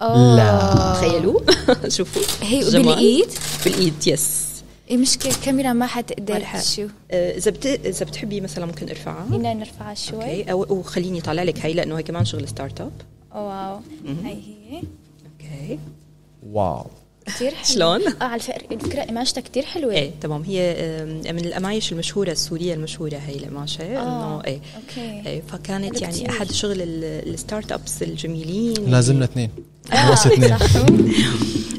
لا. 0.00 0.92
تخيلوا. 0.94 1.40
شوفوا. 1.96 2.46
هي 2.46 2.70
بالايد 2.70 3.28
بالإيد 3.64 4.06
يس 4.06 4.44
إيه 4.90 4.96
مشكلة 4.96 5.32
الكاميرا 5.32 5.72
ما 5.72 5.86
حتقدر 5.86 6.44
شو. 6.76 6.86
آه، 7.10 7.36
إذا 7.36 7.50
بت... 7.50 7.66
إذا 7.66 8.06
بتحبي 8.06 8.40
مثلا 8.40 8.66
ممكن 8.66 8.88
ارفعها. 8.88 9.26
هنا 9.30 9.54
نرفعها 9.54 9.94
شوي. 9.94 10.22
أوكي. 10.22 10.52
أو 10.52 10.66
وخليني 10.70 11.20
طالع 11.20 11.42
لك 11.42 11.66
هي 11.66 11.72
لأنه 11.72 11.98
هي 11.98 12.02
كمان 12.02 12.24
شغل 12.24 12.48
ستارت 12.48 12.80
أب. 12.80 12.92
واو. 13.34 13.80
هي 14.24 14.42
هي. 14.70 14.82
أوكي. 15.26 15.78
واو. 16.52 16.86
كثير 17.26 17.50
حلو. 17.54 17.64
شلون؟ 17.74 18.00
آه 18.06 18.24
على 18.24 18.34
الفكرة 18.34 18.74
الفكرة 18.74 19.02
قماشتها 19.02 19.40
كثير 19.40 19.62
حلوة. 19.62 19.92
إيه 19.94 20.10
تمام. 20.20 20.42
هي 20.42 20.76
من 21.32 21.44
القمايش 21.44 21.92
المشهورة 21.92 22.30
السورية 22.30 22.74
المشهورة 22.74 23.16
هي 23.16 23.36
القماشة. 23.36 23.82
آه، 23.82 24.02
إنه 24.02 24.44
إيه 24.46 24.60
أوكي. 24.76 25.28
إيه، 25.28 25.42
فكانت 25.52 26.02
يعني 26.02 26.14
كتير. 26.14 26.30
أحد 26.30 26.52
شغل 26.52 26.82
ال- 26.82 27.28
الستارت 27.34 27.72
ابس 27.72 28.02
الجميلين. 28.02 28.90
لازمنا 28.90 29.24
اثنين. 29.24 29.50
آه،. 29.92 30.16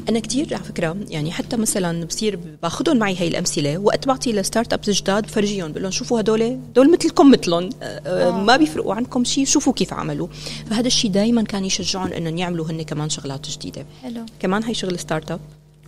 أنا 0.08 0.20
كتير 0.20 0.54
على 0.54 0.64
فكرة 0.64 0.96
يعني 1.08 1.32
حتى 1.32 1.56
مثلا 1.56 2.04
بصير 2.04 2.38
باخذهم 2.62 2.96
معي 2.96 3.16
هي 3.20 3.28
الأمثلة 3.28 3.78
وقت 3.78 4.06
بعطي 4.06 4.32
ل 4.32 4.72
startups 4.72 4.90
جداد 4.90 5.26
بفرجيهم 5.26 5.70
بقول 5.70 5.82
لهم 5.82 5.92
شوفوا 5.92 6.20
هدول 6.20 6.60
دول 6.74 6.92
مثلكم 6.92 7.30
مثلهم. 7.30 7.70
آه، 7.82 8.00
آه، 8.06 8.30
ما 8.30 8.56
بيفرقوا 8.56 8.94
عنكم 8.94 9.24
شيء 9.24 9.44
شوفوا 9.44 9.72
كيف 9.72 9.92
عملوا. 9.92 10.28
فهذا 10.70 10.86
الشيء 10.86 11.10
دائما 11.10 11.42
كان 11.42 11.64
يشجعهم 11.64 12.12
إنهم 12.12 12.38
يعملوا 12.38 12.66
هن 12.70 12.82
كمان 12.82 13.10
شغلات 13.10 13.48
جديدة. 13.48 13.86
حلو. 14.02 14.26
كمان 14.40 14.64
هي 14.64 14.74
شغل 14.74 14.98
startup. 14.98 15.40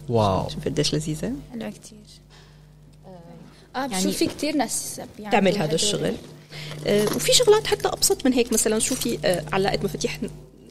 wow. 0.09 0.49
شوف 0.49 0.65
قديش 0.65 0.95
لذيذة. 0.95 1.33
حلو 1.53 1.71
كثير 1.71 1.99
آه 3.77 3.79
يعني 3.79 3.95
بشوف 3.95 4.17
في 4.17 4.27
كثير 4.27 4.57
ناس 4.57 5.01
بيعملوا 5.19 5.41
تعمل 5.41 5.59
هذا. 5.59 5.75
الشغل. 5.75 6.15
آه، 6.87 7.05
وفي 7.05 7.33
شغلات 7.33 7.67
حتى 7.67 7.89
أبسط 7.89 8.27
من 8.27 8.33
هيك 8.33 8.53
مثلا 8.53 8.79
شوفي 8.79 9.19
آه، 9.25 9.45
علاقة 9.53 9.85
مفاتيح 9.85 10.19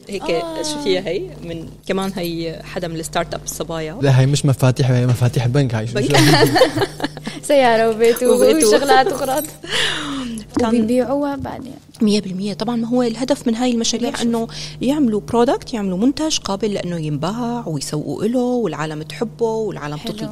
هيك 0.08 0.22
آه. 0.22 0.58
آه. 0.60 0.62
شوفيها 0.62 1.08
هي 1.08 1.22
من 1.44 1.68
كمان 1.86 2.12
هي 2.16 2.62
حدا 2.64 2.88
من 2.88 2.96
ال 2.96 3.34
startup 3.34 3.40
الصبايا 3.44 3.98
لا 4.02 4.20
هي 4.20 4.26
مش 4.26 4.46
مفاتيح 4.46 4.90
هي 4.90 5.06
مفاتيح 5.06 5.46
بنك 5.46 5.74
هاي 5.74 5.86
شو-. 5.86 5.98
سيارة 7.42 7.90
وبيت 7.90 8.22
وشغلات 8.22 9.06
اغراض 9.12 9.44
كان- 10.60 10.68
وبيبيعوها 10.68 11.36
بعدين 11.36 11.72
مية 12.02 12.20
بالمية 12.20 12.54
طبعا 12.54 12.76
ما 12.76 12.88
هو 12.88 13.02
الهدف 13.02 13.46
من 13.46 13.54
هاي 13.54 13.70
المشاريع. 13.70 14.12
إنه 14.22 14.48
يعملوا 14.82 15.20
product 15.20 15.74
يعملوا 15.74 15.98
منتج 15.98 16.38
قابل 16.38 16.74
لأنه 16.74 16.96
ينباع 16.96 17.64
ويسوقوا 17.66 18.24
له 18.24 18.38
والعالم 18.40 19.02
تحبه 19.02 19.46
والعالم 19.46 19.96
حلو. 19.96 20.28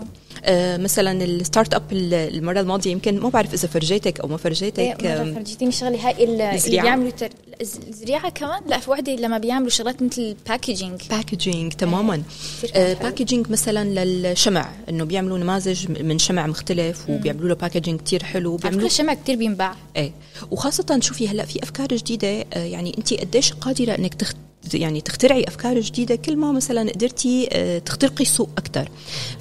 آه 0.47 0.77
مثلا 0.77 1.25
ال 1.25 1.75
startup 1.75 1.93
ال- 1.93 2.15
المرة 2.15 2.61
الماضية 2.61 2.91
يمكن 2.91 3.21
ما 3.21 3.29
بعرف 3.29 3.55
إذا 3.55 3.69
فرجيتك 3.69 4.21
أو 4.21 4.29
ما 4.29 4.37
فرجيتك 4.37 4.79
إيه، 4.79 5.35
فرجيتيني 5.35 5.73
شغله 5.73 6.09
هاي 6.09 6.25
ال- 6.25 6.41
اللي. 6.41 6.81
بيعملوا 6.83 7.11
تر... 7.11 7.29
الز- 7.61 7.81
الزريعه 7.89 8.29
كمان؟ 8.31 8.63
لا 8.67 8.79
في 8.79 8.91
وحدة 8.91 9.13
لما 9.13 9.39
بيعملوا 9.39 9.71
شغلات 9.71 10.03
مثل 10.03 10.23
ال 10.23 10.31
packaging 10.31 11.01
packaging 11.11 11.73
تماما. 11.73 12.23
كتير 12.59 12.71
آه 12.75 12.95
حلو. 12.95 13.03
packaging 13.11 13.51
مثلا 13.51 14.05
للشمع 14.05 14.69
إنه 14.89 15.05
بيعملوا 15.05 15.39
نماذج 15.39 16.03
من 16.03 16.19
شمع 16.19 16.47
مختلف 16.47 17.11
وبيعملوا 17.11 17.49
له 17.49 17.55
packaging 17.55 18.01
كتير 18.01 18.23
حلو 18.25 18.57
بيعملوا 18.57 18.87
الشمع 18.87 19.15
كثير 19.15 19.37
بينباع. 19.37 19.75
إيه 19.97 20.13
وخاصة 20.51 20.99
شوفي 21.03 21.29
هلأ 21.29 21.45
في 21.45 21.63
أفكار 21.63 21.89
جديدة 21.89 22.45
آه، 22.55 22.65
يعني 22.65 22.95
انت 22.99 23.15
قديش 23.15 23.53
قادرة 23.53 23.93
إنك 23.99 24.15
تخت 24.15 24.37
يعني 24.75 25.01
تخترعي 25.01 25.45
أفكار 25.49 25.81
جديدة 25.81 26.17
كل 26.17 26.37
ما 26.37 26.53
مثلا 26.53 26.91
قدرتي 26.93 27.49
آه، 27.53 27.79
تخترقي 27.79 28.23
السوق 28.25 28.51
أكثر 28.59 28.89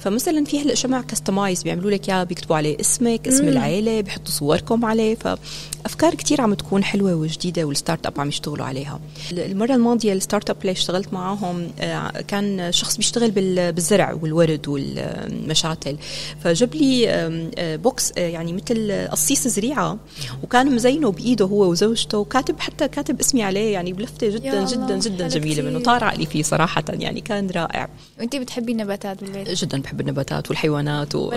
فمثلا 0.00 0.44
في 0.44 0.60
هلأ 0.62 0.74
شمع 0.74 1.00
customized 1.02 1.62
بيعملوا 1.62 1.90
لك 1.90 2.08
اياه 2.08 2.24
بيكتبوا 2.24 2.56
عليه 2.56 2.80
اسمك 2.80 3.28
اسم 3.28 3.48
العيلة 3.48 4.00
بيحطوا 4.00 4.32
صوركم 4.32 4.84
عليه. 4.84 5.14
فأفكار 5.14 6.14
كثير 6.14 6.40
عم 6.40 6.54
تكون 6.54 6.84
حلوة 6.84 7.14
وجديدة 7.14 7.64
وال 7.64 8.06
startup 8.06 8.20
عم 8.20 8.28
يشتغلوا 8.28 8.66
عليها. 8.66 9.00
المرة 9.32 9.74
الماضية 9.74 10.12
ال 10.12 10.50
startup 10.50 10.56
اللي 10.60 10.72
اشتغلت 10.72 11.12
معاهم 11.12 11.68
آه، 11.80 12.10
كان 12.28 12.72
شخص 12.72 12.96
بيشتغل 12.96 13.30
بال- 13.30 13.72
بالزرع 13.72 14.12
والورد 14.22 14.68
والمشاتل. 14.68 15.96
فجاب 16.44 16.74
لي 16.74 17.78
box 17.82 18.12
آه، 18.18 18.20
يعني 18.20 18.52
مثل 18.52 19.08
قصيص 19.10 19.48
زريعة. 19.48 19.98
وكان 20.42 20.74
مزينه 20.74 21.10
بإيده 21.12 21.44
هو 21.44 21.70
وزوجته 21.70 22.18
وكاتب 22.18 22.60
حتى 22.60 22.88
كاتب 22.88 23.20
اسمي 23.20 23.42
عليه 23.42 23.72
يعني 23.72 23.92
بلفتة 23.92 24.28
جدا 24.28 24.52
الله، 24.52 24.64
جدا. 24.74 24.96
جدا 25.24 25.28
جميلة. 25.28 25.62
منه. 25.62 25.78
طار 25.80 26.04
عقلي 26.04 26.26
فيه 26.26 26.42
صراحة 26.42 26.84
يعني 26.88 27.20
كان 27.20 27.50
رائع. 27.50 27.88
وانت 28.20 28.36
بتحبي 28.36 28.72
النباتات 28.72 29.24
بالبيت 29.24 29.50
جدا 29.50 29.80
بحب 29.80 30.00
النباتات 30.00 30.48
والحيوانات 30.50 31.14
و... 31.14 31.30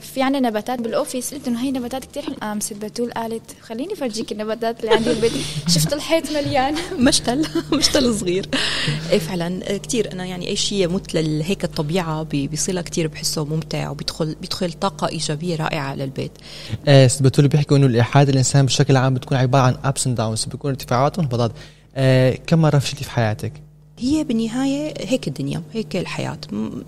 في 0.00 0.22
عنا 0.22 0.40
نباتات 0.40 0.80
بال 0.80 0.92
office. 0.92 1.34
قلت 1.34 1.48
إنه 1.48 1.62
هي 1.62 1.70
نباتات 1.70 2.04
كثير 2.04 2.22
حلوة. 2.22 2.36
قام 2.38 2.60
ست 2.60 2.72
بتول 2.72 3.10
قالت 3.10 3.42
خليني 3.62 3.94
فرجيك 3.94 4.32
النباتات 4.32 4.80
اللي 4.80 4.94
عندي 4.94 5.08
بالبيت. 5.10 5.32
شفت 5.74 5.92
الحيط 5.92 6.30
مليان. 6.32 6.74
مشتل. 6.98 7.46
مشتل 7.78 8.14
صغير. 8.14 8.46
إيه 9.10 9.18
فعلا 9.18 9.76
كثير 9.78 10.12
أنا 10.12 10.24
يعني 10.24 10.48
أي 10.48 10.56
شيء 10.56 10.88
مثل 10.88 11.42
هيك 11.42 11.64
الطبيعة 11.64 12.22
بي- 12.22 12.46
بيصيرها 12.48 12.82
كثير 12.82 13.06
بحسه 13.08 13.44
ممتع 13.44 13.90
وبيدخل 13.90 14.34
بيدخل 14.40 14.72
طاقة 14.72 15.08
إيجابية 15.08 15.56
رائعة 15.56 15.94
للبيت. 15.94 16.32
آه 16.88 17.10
بتقول 17.20 17.48
بيحكوا 17.48 17.76
إنه 17.76 17.86
إنه 17.86 18.04
حياة 18.04 18.32
الإنسان 18.32 18.66
بشكل 18.66 18.96
عام 18.96 19.14
بتكون 19.14 19.38
عبارة 19.38 19.62
عن 19.62 19.76
ups 19.84 20.06
and 20.06 20.16
downs 20.16 20.44
بيكون 20.44 20.70
ارتفاعات 20.70 21.18
وانخفاضات 21.18 21.50
آه 21.50 21.77
كم 22.46 22.58
مرة 22.58 22.78
فشلتي 22.78 23.04
في 23.04 23.10
حياتك؟ 23.10 23.52
هي 23.98 24.24
بالنهاية 24.24 24.94
هيك 24.98 25.28
الدنيا 25.28 25.62
هيك 25.72 25.96
الحياة. 25.96 26.38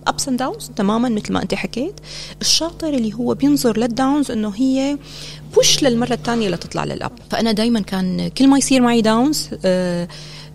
ups 0.06 0.28
and 0.28 0.38
downs 0.38 0.70
تماما 0.76 1.08
مثل 1.08 1.32
ما 1.32 1.42
أنت 1.42 1.54
حكيت. 1.54 2.00
الشاطر 2.40 2.88
اللي 2.88 3.14
هو 3.14 3.34
بينظر 3.34 3.78
لل 3.78 3.93
downs 3.93 4.30
إنه 4.30 4.52
هي 4.56 4.98
بوش 5.54 5.82
للمرة 5.82 6.12
الثانية 6.12 6.48
لتطلع 6.48 6.84
للاب 6.84 7.12
فأنا 7.30 7.52
دائما 7.52 7.80
كان 7.80 8.28
كل 8.28 8.48
ما 8.48 8.58
يصير 8.58 8.80
معي 8.82 9.02
داونز 9.02 9.48
آه 9.64 10.08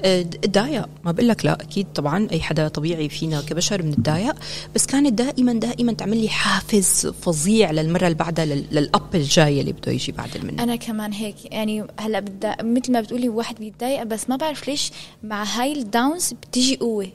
اتضايق 0.04 0.90
ما 1.06 1.12
بقول 1.12 1.28
لك 1.28 1.46
لا 1.46 1.54
أكيد 1.62 1.88
طبعا 1.96 2.28
أي 2.32 2.42
حدا 2.42 2.68
طبيعي 2.68 3.10
فينا 3.10 3.42
كبشر 3.42 3.82
بنتضايق 3.82 4.36
بس 4.76 4.86
كانت 4.86 5.14
دائما 5.14 5.54
دائما 5.54 5.94
تعمل 5.94 6.18
لي 6.18 6.30
حافز 6.30 7.08
فظيع 7.22 7.72
للمرة 7.72 8.04
اللي 8.06 8.18
بعدها 8.18 8.46
لل- 8.46 8.66
للأب 8.72 9.16
الجاي 9.16 9.60
اللي 9.62 9.72
بده 9.72 9.92
يجي 9.92 10.12
بعد 10.12 10.30
منه 10.44 10.64
أنا 10.64 10.76
كمان 10.76 11.14
هيك 11.14 11.36
يعني 11.46 11.84
هلأ 12.00 12.24
مثل 12.62 12.92
ما 12.92 13.02
بتقولي 13.02 13.30
واحد 13.30 13.56
بيتضايق 13.56 14.04
بس 14.04 14.30
ما 14.30 14.36
بعرف 14.36 14.68
ليش 14.68 14.92
مع 15.24 15.44
هاي 15.44 15.74
الداونز 15.74 16.34
بتيجي 16.34 16.76
قوة. 16.78 17.08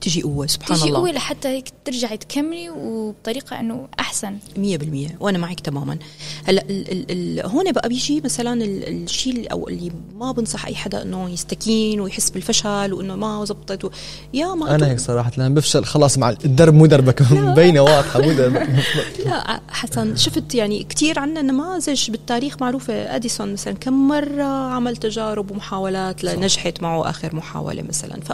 بتيجي 0.00 0.22
قوه 0.22 0.46
سبحان 0.46 0.76
بتيجي 0.76 0.88
الله. 0.88 1.00
قوه 1.00 1.10
لحتى 1.12 1.48
هيك 1.48 1.68
ترجعي 1.84 2.16
تكملي 2.16 2.70
وبطريقة 2.70 3.60
إنه 3.60 3.88
أحسن. 4.00 4.36
مية 4.56 4.76
بالمية. 4.76 5.16
وأنا 5.20 5.38
معك 5.38 5.60
تماما. 5.60 5.98
هلأ 6.44 6.62
ال 6.70 6.92
ال 6.92 7.06
ال 7.40 7.46
هون 7.46 7.72
بقى 7.72 7.88
بيجي 7.88 8.20
مثلا 8.20 8.64
ال- 8.64 9.04
الشيء 9.04 9.32
اللي- 9.36 9.46
أو 9.46 9.68
اللي 9.68 9.92
ما 10.16 10.32
بنصح 10.32 10.66
أي 10.66 10.74
حدا 10.74 11.02
إنه 11.02 11.30
يستكين 11.30 12.00
ويحس 12.00 12.30
بالفشل 12.30 12.92
وإنه 12.92 13.16
ما 13.16 13.44
زبطت 13.44 13.84
و... 13.84 13.90
يا 14.34 14.54
ما 14.54 14.74
أنا 14.74 14.90
هيك 14.90 15.00
صراحة 15.00 15.32
لما 15.38 15.48
بفشل 15.48 15.84
خلاص 15.84 16.18
مع 16.18 16.30
الدرب 16.30 16.74
مو 16.74 16.86
دربك 16.86 17.22
مبينة 17.32 17.80
واضحة 17.80 18.20
مو 18.20 18.32
دربك. 18.32 18.68
لا 19.26 19.60
حسن 19.68 20.16
شفت 20.16 20.54
يعني 20.54 20.84
كتير 20.84 21.18
عنا 21.18 21.42
نماذج 21.42 22.10
بالتاريخ 22.10 22.56
معروفة. 22.60 22.94
أديسون 23.16 23.52
مثلا 23.52 23.74
كم 23.74 24.08
مرة 24.08 24.44
عمل 24.44 24.96
تجارب 24.96 25.50
ومحاولات 25.50 26.24
لنجحت 26.24 26.82
معه 26.82 27.10
آخر 27.10 27.34
محاولة 27.36 27.82
مثلا. 27.82 28.20
ف 28.20 28.32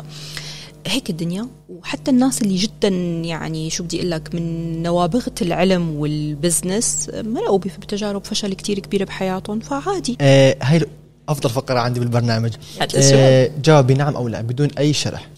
هيك 0.87 1.11
الدنيا. 1.11 1.47
وحتى 1.69 2.11
الناس 2.11 2.43
اللي 2.43 2.57
جدا 2.57 2.89
يعني 3.25 3.71
شو 3.71 3.85
بدي 3.85 3.99
أقول 3.99 4.11
لك 4.11 4.35
من 4.35 4.83
نوابغه 4.83 5.33
العلم 5.43 5.91
والبزنس 5.97 7.11
مرقوا 7.15 7.59
بتجارب 7.59 8.25
فشل 8.25 8.55
كتير 8.55 8.79
كبيرة 8.79 9.05
بحياتهم 9.05 9.61
فعادي. 9.61 10.17
آه 10.21 10.57
هاي 10.63 10.87
أفضل 11.29 11.51
فقرة 11.51 11.79
عندي 11.79 12.01
بالبرنامج. 12.01 12.53
آه 12.97 13.51
جاوبي 13.65 13.95
نعم 13.95 14.17
أو 14.17 14.29
لا 14.29 14.41
بدون 14.41 14.69
أي 14.79 14.93
شرح. 14.93 15.29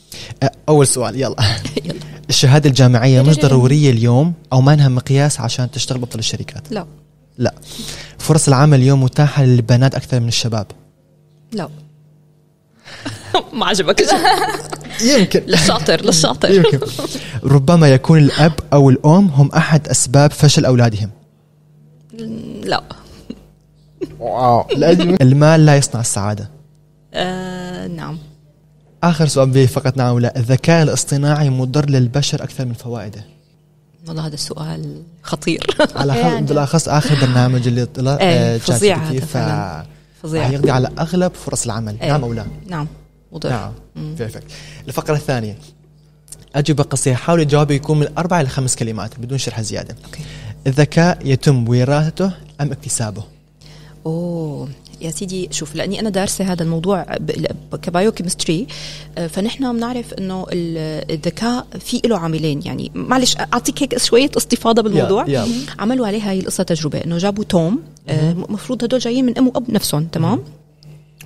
آه 0.43 0.51
أول 0.69 0.87
سؤال 0.87 1.21
يلا. 1.21 1.37
يلا. 1.85 1.95
الشهادة 2.29 2.69
الجامعية 2.69 3.23
مش 3.23 3.39
ضرورية 3.39 3.91
اليوم 3.91 4.33
أو 4.53 4.61
ما 4.61 4.75
انها 4.75 4.89
مقياس 4.89 5.41
عشان 5.41 5.71
تشتغل 5.71 5.99
بافضل 5.99 6.19
الشركات؟ 6.19 6.73
لا. 6.73 6.87
لا. 7.39 7.55
فرص 8.19 8.49
العمل 8.49 8.79
اليوم 8.79 9.03
متاحة 9.03 9.45
للبنات 9.45 9.95
أكثر 9.95 10.21
من 10.21 10.29
الشباب؟ 10.29 10.67
لا. 11.53 11.69
ما 13.59 13.67
عجبك 13.67 14.05
يمكن. 15.03 15.43
للشاطر 15.47 16.01
للشاطر. 16.01 16.51
يمكن. 16.51 16.81
ربما 17.45 17.89
يكون 17.89 18.19
الأب 18.19 18.53
أو 18.73 18.91
الأم 18.91 19.27
هم 19.27 19.51
أحد 19.57 19.89
أسباب 19.89 20.33
فشل 20.33 20.65
أولادهم. 20.65 21.11
لا. 22.63 22.83
واو. 24.21 24.67
المال 25.23 25.67
لا 25.67 25.77
يصنع 25.77 26.01
السعادة. 26.01 26.51
آه 27.15 27.87
نعم. 27.87 28.19
آخر 29.05 29.27
سؤال 29.27 29.51
به 29.51 29.67
فقط 29.67 29.97
نعم. 29.97 30.15
ولا 30.15 30.37
الذكاء 30.37 30.83
الاصطناعي 30.83 31.51
مضر 31.51 31.91
للبشر 31.91 32.43
أكثر 32.43 32.65
من 32.65 32.73
فوائده. 32.73 33.25
والله 34.09 34.27
هذا 34.27 34.35
السؤال 34.35 35.03
خطير. 35.23 35.67
على 35.97 36.41
جد. 36.41 36.49
بالأخص 36.49 36.89
آخر 36.89 37.27
برنامج 37.27 37.69
اللي 37.69 37.87
طلع 37.87 38.17
فظيع 38.59 38.97
هذا 38.97 39.21
ف 39.21 39.25
فعلاً. 39.25 39.87
فظيع. 40.23 40.43
راح 40.43 40.51
يقضي 40.51 40.71
على 40.71 40.89
أغلب 40.99 41.33
فرص 41.35 41.65
العمل. 41.65 41.97
إيه. 42.01 42.09
نعم 42.09 42.25
أو 42.25 42.33
لا؟ 42.33 42.45
نعم. 42.67 42.87
مضر 43.35 43.51
نعم. 43.51 43.73
Perfect. 43.97 44.45
الفقرة 44.89 45.15
الثانية. 45.15 45.59
أجوبة 46.55 46.83
قصيرة. 46.83 47.15
حاولي 47.15 47.45
تجاوبي 47.45 47.75
يكون 47.75 48.01
من 48.01 48.07
أربع 48.19 48.41
إلى 48.41 48.49
خمس 48.49 48.77
كلمات 48.77 49.19
بدون 49.21 49.39
شرح 49.39 49.61
زيادة. 49.61 49.97
Okay. 50.05 50.21
الذكاء 50.67 51.19
يتم 51.25 51.69
وراثته 51.69 52.33
أم 52.61 52.73
اكتسابه؟ 52.73 53.25
أوه. 54.07 54.69
يا 55.01 55.11
سيدي 55.11 55.49
شوف 55.51 55.75
لأني 55.75 56.01
أنا 56.01 56.11
دارسة 56.11 56.53
هذا 56.53 56.63
الموضوع 56.63 57.07
ك 57.83 58.13
biochemistry 58.13 58.67
آه، 59.19 59.27
فنحن 59.27 59.73
بنعرف 59.77 60.15
إنه 60.15 60.47
ال- 60.53 61.11
الذكاء 61.13 61.67
في 61.81 62.01
له 62.05 62.19
عاملين. 62.19 62.63
يعني 62.65 62.91
معلش 62.95 63.37
أعطيك 63.37 63.83
هيك 63.83 63.99
شوية 63.99 64.31
استفاضة 64.37 64.83
بالموضوع. 64.83 65.25
يلا. 65.29 65.47
عملوا 65.79 66.07
عليها 66.07 66.31
هاي 66.31 66.41
القصة 66.41 66.63
تجربة. 66.63 66.99
إنه 66.99 67.19
جابوا 67.19 67.45
توأم 67.45 67.79
المفروض 68.09 68.85
هدول 68.85 69.01
جايين 69.01 69.25
من 69.25 69.39
أم 69.39 69.49
وأب 69.49 69.71
نفسهم 69.71 70.05
تمام؟ 70.05 70.41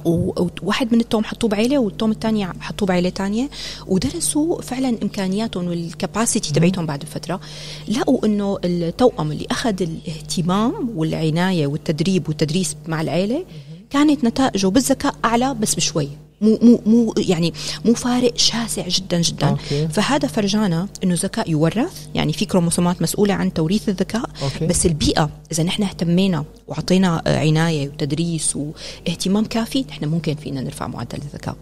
وواحد 0.08 0.94
من 0.94 1.00
التوم 1.00 1.24
حطوه 1.24 1.50
بعيلة 1.50 1.78
والتوم 1.78 2.10
الثاني 2.10 2.46
حطوه 2.46 2.88
بعيلة 2.88 3.10
ثانية 3.10 3.50
ودرسوا 3.86 4.62
فعلا 4.62 4.88
إمكانياتهم 5.02 5.68
وال 5.68 5.85
capacity 5.85 6.52
تبعتهم 6.52 6.86
بعد 6.86 7.04
فترة. 7.04 7.40
لقوا 7.88 8.26
إنه 8.26 8.58
التوأم 8.64 9.32
اللي 9.32 9.46
أخذ 9.50 9.82
الاهتمام 9.82 10.92
والعناية 10.96 11.66
والتدريب 11.66 12.28
والتدريس 12.28 12.76
مع 12.86 13.00
العيلة 13.00 13.44
كانت 13.90 14.24
نتائجه 14.24 14.66
بالذكاء 14.66 15.14
أعلى 15.24 15.54
بس 15.54 15.74
بشوي. 15.74 16.08
مو 16.40 16.58
مو 16.62 16.80
مو 16.86 17.14
يعني 17.18 17.52
مو 17.84 17.94
فارق 17.94 18.36
شاسع 18.36 18.88
جدا 18.88 19.20
جدا. 19.20 19.48
Okay. 19.48 19.88
فهذا 19.88 20.28
فرجانا 20.28 20.88
إنه 21.04 21.14
الذكاء 21.14 21.50
يورث 21.50 22.06
يعني 22.14 22.32
في 22.32 22.44
كروموسومات 22.44 23.02
مسؤولة 23.02 23.34
عن 23.34 23.52
توريث 23.52 23.88
الذكاء. 23.88 24.30
Okay. 24.42 24.66
بس 24.66 24.86
البيئة 24.86 25.30
إذا 25.52 25.62
نحن 25.62 25.82
اهتمينا 25.82 26.44
وعطينا 26.68 27.22
آه، 27.26 27.38
عناية 27.38 27.88
وتدريس 27.88 28.56
واهتمام 28.56 29.44
كافي 29.44 29.84
نحن 29.88 30.04
ممكن 30.04 30.34
فينا 30.34 30.60
نرفع 30.60 30.86
معدل 30.86 31.18
الذكاء. 31.18 31.56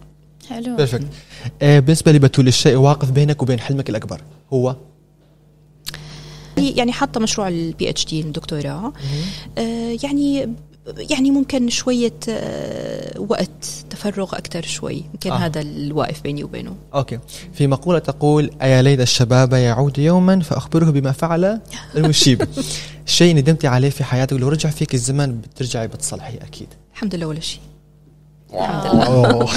حلو. 0.48 0.76
Perfect 0.76 1.06
آه 1.62 1.78
بالنسبة 1.78 2.12
لبتول 2.12 2.48
الشيء 2.48 2.76
واقف 2.76 3.10
بينك 3.10 3.42
وبين 3.42 3.60
حلمك 3.60 3.90
الأكبر 3.90 4.20
هو؟ 4.52 4.76
يعني 6.56 6.92
حاطة 6.92 7.20
مشروع 7.20 7.48
ال 7.48 7.90
PhD 7.90 8.20
الدكتوراه. 8.20 8.92
آه 9.58 9.96
يعني 10.02 10.48
يعني 10.86 11.30
ممكن 11.30 11.68
شوية 11.68 12.12
آه، 12.28 13.20
وقت 13.20 13.64
تفرغ 13.90 14.36
أكثر 14.36 14.62
شوي. 14.62 15.04
يمكن 15.14 15.30
آه. 15.30 15.34
آه. 15.34 15.38
هذا 15.38 15.60
الواقف 15.60 16.22
بيني 16.22 16.44
وبينه. 16.44 16.76
Okay. 16.94 17.18
في 17.52 17.66
مقولة 17.66 17.98
تقول 17.98 18.50
أيا 18.62 18.82
ليت 18.82 19.00
الشباب 19.00 19.52
يعود 19.52 19.98
يوما 19.98 20.40
فأخبره 20.40 20.90
بما 20.90 21.12
فعل 21.12 21.60
المشيب. 21.96 22.48
شيء 23.06 23.34
ندمتي 23.36 23.66
عليه 23.66 23.90
في 23.90 24.04
حياتك 24.04 24.32
لو 24.32 24.48
رجع 24.48 24.70
فيك 24.70 24.94
الزمن 24.94 25.40
بترجعي 25.40 25.88
بتصلحيه 25.88 26.38
أكيد. 26.42 26.68
الحمد 26.94 27.14
لله 27.14 27.26
ولا 27.26 27.40
شيء. 27.40 27.60
أوه. 28.52 29.48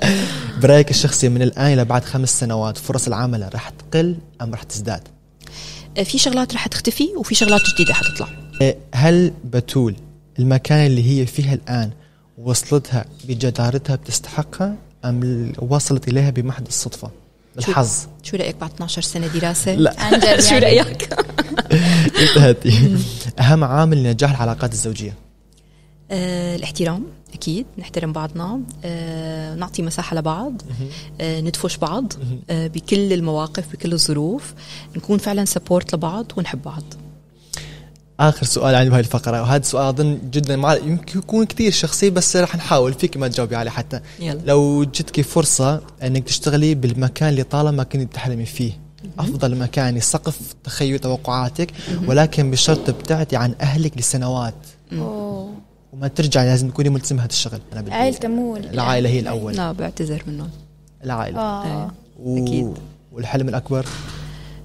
برأيك 0.62 0.90
الشخصي 0.90 1.28
من 1.28 1.42
الآن 1.42 1.72
إلى 1.72 1.84
بعد 1.84 2.04
خمس 2.04 2.40
سنوات 2.40 2.78
فرص 2.78 3.06
العمل 3.06 3.50
رح 3.54 3.68
تقل 3.68 4.16
أم 4.42 4.54
رح 4.54 4.62
تزداد؟ 4.62 5.00
آه، 5.98 6.02
في 6.02 6.18
شغلات 6.18 6.54
رح 6.54 6.66
تختفي 6.66 7.08
وفي 7.16 7.34
شغلات 7.34 7.60
جديدة 7.74 7.94
حتطلع. 7.94 8.28
إيه، 8.60 8.76
هل 8.94 9.32
بتول 9.44 9.94
المكان 10.38 10.86
اللي 10.86 11.20
هي 11.20 11.26
فيها 11.26 11.54
الآن 11.54 11.90
وصلتها 12.38 13.04
بجدارتها 13.28 13.96
بتستحقها 13.96 14.76
أم 15.04 15.52
وصلت 15.58 16.08
إليها 16.08 16.30
بمحض 16.30 16.66
الصدفة؟ 16.66 17.10
بالحظ. 17.56 18.06
شو 18.22 18.36
رأيك 18.36 18.56
بعد 18.56 18.70
12 18.72 19.02
سنة 19.02 19.26
دراسة؟ 19.26 19.74
لا. 19.74 19.94
عن 20.02 20.18
جد 20.20 20.40
شو 20.48 20.54
يعني. 20.54 20.64
رأيك؟ 20.64 21.08
انتهتي 22.22 22.96
أهم 23.38 23.64
عامل 23.64 24.02
لنجاح 24.02 24.30
العلاقات 24.30 24.72
الزوجية؟ 24.72 25.14
آه 26.10 26.56
الاحترام 26.56 27.04
أكيد. 27.34 27.66
نحترم 27.78 28.12
بعضنا. 28.12 28.60
آه 28.84 29.54
نعطي 29.54 29.82
مساحة 29.82 30.16
لبعض. 30.16 30.62
آه 31.20 31.40
ندفش 31.40 31.76
بعض. 31.76 32.12
آه 32.50 32.66
بكل 32.66 33.12
المواقف 33.12 33.72
بكل 33.72 33.92
الظروف. 33.92 34.54
نكون 34.96 35.18
فعلا 35.18 35.44
سبورت 35.44 35.94
لبعض 35.94 36.32
ونحب 36.36 36.62
بعض. 36.62 36.82
آخر 38.20 38.46
سؤال 38.46 38.74
عندي 38.74 38.90
بهاي 38.90 39.00
الفقرة. 39.00 39.42
وهذا 39.42 39.56
السؤال 39.56 39.86
أظن 39.86 40.18
جدا 40.30 40.56
مع 40.56 40.74
يمكن 40.74 41.18
يكون 41.18 41.46
كثير 41.46 41.72
شخصي 41.72 42.10
بس 42.10 42.36
رح 42.36 42.56
نحاول. 42.56 42.92
فيك 42.92 43.16
ما 43.16 43.28
تجاوبي 43.28 43.56
عليه 43.56 43.70
حتى. 43.70 44.00
يلا. 44.20 44.40
لو 44.46 44.84
جتك 44.84 45.20
فرصة 45.20 45.80
أنك 46.02 46.24
تشتغلي 46.24 46.74
بالمكان 46.74 47.28
اللي 47.28 47.42
طالما 47.42 47.82
كنت 47.82 48.14
تحلمي 48.14 48.46
فيه. 48.46 48.72
أفضل 49.18 49.56
مكان 49.56 49.96
يسقف 49.96 50.38
تخيل 50.64 50.98
توقعاتك 50.98 51.70
ولكن 52.06 52.50
بشرط 52.50 52.86
تبتعدي 52.86 53.36
عن 53.36 53.54
أهلك 53.60 53.98
لسنوات. 53.98 54.54
أوه. 54.92 55.54
وما 55.92 56.08
ترجعي 56.08 56.46
لازم 56.46 56.68
تكوني 56.68 56.88
ملتزمة 56.88 57.22
هذا 57.22 57.30
الشغل. 57.30 57.60
بدي 57.72 57.92
عائلته 57.92 58.28
مو 58.28 58.56
العائلة 58.56 59.08
هي 59.08 59.20
الأول. 59.20 59.56
لا 59.56 59.72
بعتذر 59.72 60.22
منهم 60.26 60.50
العائلة. 61.04 61.40
آه. 61.40 61.90
و... 62.22 62.44
أكيد. 62.44 62.74
والحلم 63.12 63.48
الأكبر؟ 63.48 63.86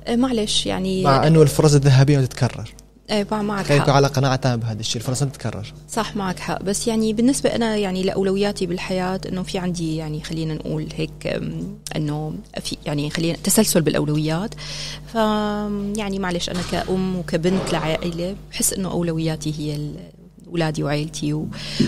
آه 0.07 0.15
معلش 0.15 0.65
يعني 0.65 1.03
مع 1.03 1.27
أنه 1.27 1.41
الفرص 1.41 1.73
الذهبية 1.73 2.17
ما 2.17 2.25
تتكرر. 2.25 2.73
مع- 3.11 3.41
معك 3.41 3.65
حق. 3.65 3.89
على 3.89 4.07
قناعة 4.07 4.35
تامة 4.35 4.55
بهذا 4.55 4.79
الشيء 4.79 5.01
الفرص 5.01 5.19
تتكرر. 5.19 5.73
صح 5.89 6.15
معك 6.15 6.39
حق. 6.39 6.63
بس 6.63 6.87
يعني 6.87 7.13
بالنسبة 7.13 7.55
أنا 7.55 7.75
يعني 7.77 8.03
لأولوياتي 8.03 8.65
بالحياة 8.65 9.21
إنه 9.29 9.43
في 9.43 9.57
عندي 9.57 9.95
يعني 9.95 10.23
خلينا 10.23 10.53
نقول 10.53 10.87
هيك 10.95 11.41
إنه 11.95 12.33
في 12.63 12.77
يعني 12.85 13.09
خلينا 13.09 13.37
تسلسل 13.43 13.81
بالأولويات. 13.81 14.53
ف 15.13 15.15
يعني 15.97 16.19
معلش 16.19 16.49
أنا 16.49 16.59
كأم 16.71 17.15
وكبنت 17.15 17.73
لعائلة 17.73 18.35
بحس 18.51 18.73
إنه 18.73 18.91
أولوياتي 18.91 19.53
هي 19.59 19.79
أولادي 20.47 20.83
وعائلتي 20.83 21.33
و... 21.33 21.47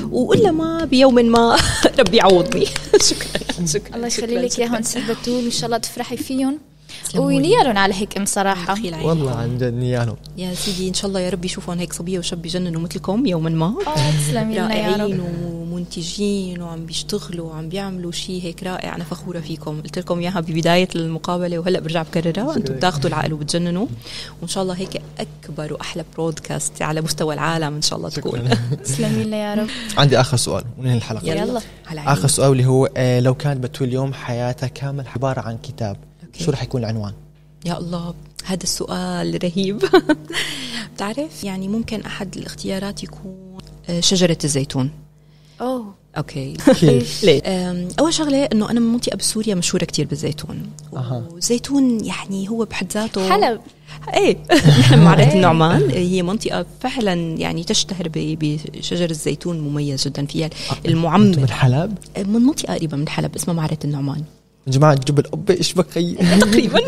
وإلا 0.10 0.52
ما 0.52 0.86
بيوم 0.86 1.16
ما 1.16 1.58
ربي 2.00 2.18
يعوضني. 2.18 2.66
شكرا 3.10 3.66
شكرا 3.66 3.96
الله 3.96 4.08
يخلي 4.08 4.36
لك. 4.36 4.60
اياهم 4.60 4.82
بتول 5.10 5.44
إن 5.46 5.52
شاء 5.52 5.66
الله 5.66 5.78
تفرحي 5.78 6.18
فيهم. 6.18 6.58
وينيرن 7.16 7.78
على 7.78 7.94
هيك 7.94 8.18
أم 8.18 8.26
صراحة. 8.26 8.76
والله 9.04 9.32
عن 9.32 9.58
جد 9.58 9.74
نيانو 9.74 10.16
يا 10.38 10.54
سيدي 10.54 10.90
إن 10.90 10.94
شاء 10.94 11.08
الله 11.08 11.20
يا 11.20 11.30
رب 11.30 11.46
يشوفون 11.46 11.80
هيك 11.80 11.94
صبية 11.94 12.20
وشاب 12.20 12.42
بيجننوا 12.42 12.82
مثلكم 12.82 13.26
يوما 13.26 13.50
ما. 13.50 13.76
آه 13.88 14.12
تسلمي 14.12 14.56
لنا 14.56 14.76
يا 14.76 14.88
رائعين 14.98 15.20
رب 15.20 15.26
ومنتجين 15.46 16.62
وعم 16.62 16.86
بيشتغلوا 16.86 17.50
وعم 17.50 17.70
بيعملوا 17.70 18.12
شيء 18.12 18.44
هيك 18.44 18.64
رائع. 18.64 18.96
أنا 18.96 19.04
فخورة 19.04 19.40
فيكم. 19.40 19.82
قلت 19.82 20.00
لكم 20.00 20.20
إياها 20.20 20.40
ببداية 20.40 20.88
المقابلة 20.96 21.60
وهلأ 21.60 21.80
برجع 21.80 22.02
بكررها. 22.02 22.56
أنتم 22.56 22.74
بتاخذوا 22.74 23.08
العقل 23.08 23.34
وبتجننوا. 23.34 23.88
وإن 24.42 24.48
شاء 24.48 24.64
الله 24.64 24.74
هيك 24.74 25.02
أكبر 25.20 25.74
وأحلى 25.74 26.04
broadcast 26.18 26.82
على 26.82 27.02
مستوى 27.02 27.34
العالم 27.34 27.76
إن 27.76 27.82
شاء 27.82 27.98
الله 27.98 28.10
تكون. 28.10 28.50
تسلمي 28.84 29.24
لنا 29.24 29.38
يا 29.38 29.54
رب. 29.54 29.68
عندي 29.98 30.20
آخر 30.20 30.38
سؤال 30.38 30.64
وننهي 30.78 30.98
الحلقة. 30.98 31.28
يلا. 31.28 31.62
على 31.88 32.00
عيني. 32.00 32.14
آخر 32.14 32.28
سؤال 32.28 32.52
اللي 32.52 32.66
هو 32.66 32.90
آه 32.98 33.20
لو 33.20 33.34
كانت 33.36 33.64
بتول 33.64 33.88
اليوم 33.88 34.14
حياتها 34.14 34.68
كامل 34.68 35.06
عبارة 35.16 35.42
عن 35.42 35.58
كتاب 35.58 35.98
okay. 36.34 36.44
شو 36.44 36.52
رح 36.52 36.64
يكون 36.64 36.82
العنوان؟ 36.82 37.14
يا 37.66 37.78
الله 37.78 38.14
هذا 38.46 38.64
السؤال 38.64 39.44
رهيب 39.44 39.84
بتعرف 40.96 41.44
يعني 41.44 41.68
ممكن 41.68 42.02
أحد 42.02 42.38
الاختيارات 42.38 43.04
يكون 43.04 43.58
آه، 43.90 44.00
شجرة 44.00 44.38
الزيتون 44.44 44.90
أوه 45.62 45.94
okay 46.18 46.54
كيف؟ 46.80 47.24
ليه؟ 47.26 47.42
أول 48.00 48.14
شغلة 48.14 48.44
إنه 48.46 48.70
أنا 48.72 48.80
من 48.80 48.94
منطقه 48.94 49.16
بسوريا 49.18 49.56
مشهورة 49.56 49.86
كتير 49.86 50.06
بالزيتون 50.08 50.70
أها. 50.96 51.28
والزيتون 51.32 52.06
يعني 52.06 52.50
هو 52.50 52.66
بحد 52.66 52.92
ذاته 52.92 53.30
حلب 53.30 53.62
إيه 54.14 54.38
نحن 54.80 55.00
معركة 55.04 55.34
النعمان 55.34 55.90
هي 55.90 56.24
منطقة 56.24 56.66
فعلا 56.80 57.14
يعني 57.14 57.64
تشتهر 57.64 58.08
ب- 58.08 58.40
بشجر 58.74 59.10
الزيتون 59.10 59.60
مميز 59.60 60.08
جدا 60.08 60.26
فيها 60.26 60.50
المعمر 60.86 61.40
من 61.40 61.50
حلب؟ 61.50 61.98
من 62.18 62.42
منطقة 62.42 62.74
قريبة 62.74 62.98
من 62.98 63.08
حلب 63.08 63.36
اسمها 63.36 63.56
معركة 63.56 63.86
النعمان 63.86 64.24
يا 64.68 64.72
جماعة 64.72 64.96
جبل 64.96 65.24
أبي 65.34 65.54
إيش 65.54 65.74
بقي؟ 65.74 66.14
تقريبا. 66.40 66.80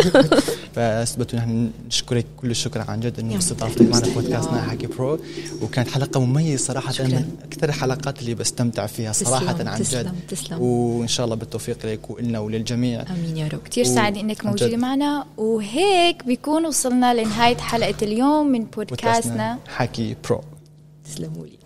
بس 0.78 1.16
بتول 1.16 1.40
نحن 1.40 1.72
نشكرك 1.88 2.26
كل 2.38 2.52
الشكر 2.52 2.82
عن 2.88 3.00
جد 3.00 3.20
إنه 3.20 3.38
استضافتك 3.38 3.82
معنا 3.82 4.08
بودكاستنا 4.14 4.62
حكي 4.62 4.88
برو. 4.88 5.20
وكانت 5.62 5.90
حلقة 5.90 6.20
مميزة 6.26 6.66
صراحة 6.66 6.92
شكراً. 6.92 7.08
من 7.08 7.38
أكثر 7.44 7.70
الحلقات 7.70 8.20
اللي 8.22 8.34
بستمتع 8.36 8.86
فيها 8.86 9.12
صراحة 9.12 9.52
تسلم، 9.54 9.68
عن 9.68 9.76
جد. 9.80 9.84
تسلم، 9.86 10.16
تسلم. 10.30 10.62
وإن 10.62 11.08
شاء 11.08 11.26
الله 11.26 11.36
بالتوفيق 11.36 11.86
لك 11.86 12.10
ولنا 12.10 12.40
وللجميع. 12.40 13.02
آمين 13.12 13.38
يا 13.38 13.48
رب. 13.48 13.60
كتير 13.66 13.86
و- 13.86 13.96
سعيدة 13.96 14.20
إنك 14.22 14.48
جد. 14.48 14.74
معنا. 14.74 15.26
وهيك 15.38 16.26
بيكون 16.26 16.66
وصلنا 16.66 17.14
لنهاية 17.14 17.58
حلقة 17.58 17.96
اليوم 18.02 18.48
من 18.48 18.64
بودكاستنا 18.66 19.60
حكي 19.68 20.16
برو. 20.30 20.42
تسلموا 21.06 21.46
لي. 21.46 21.65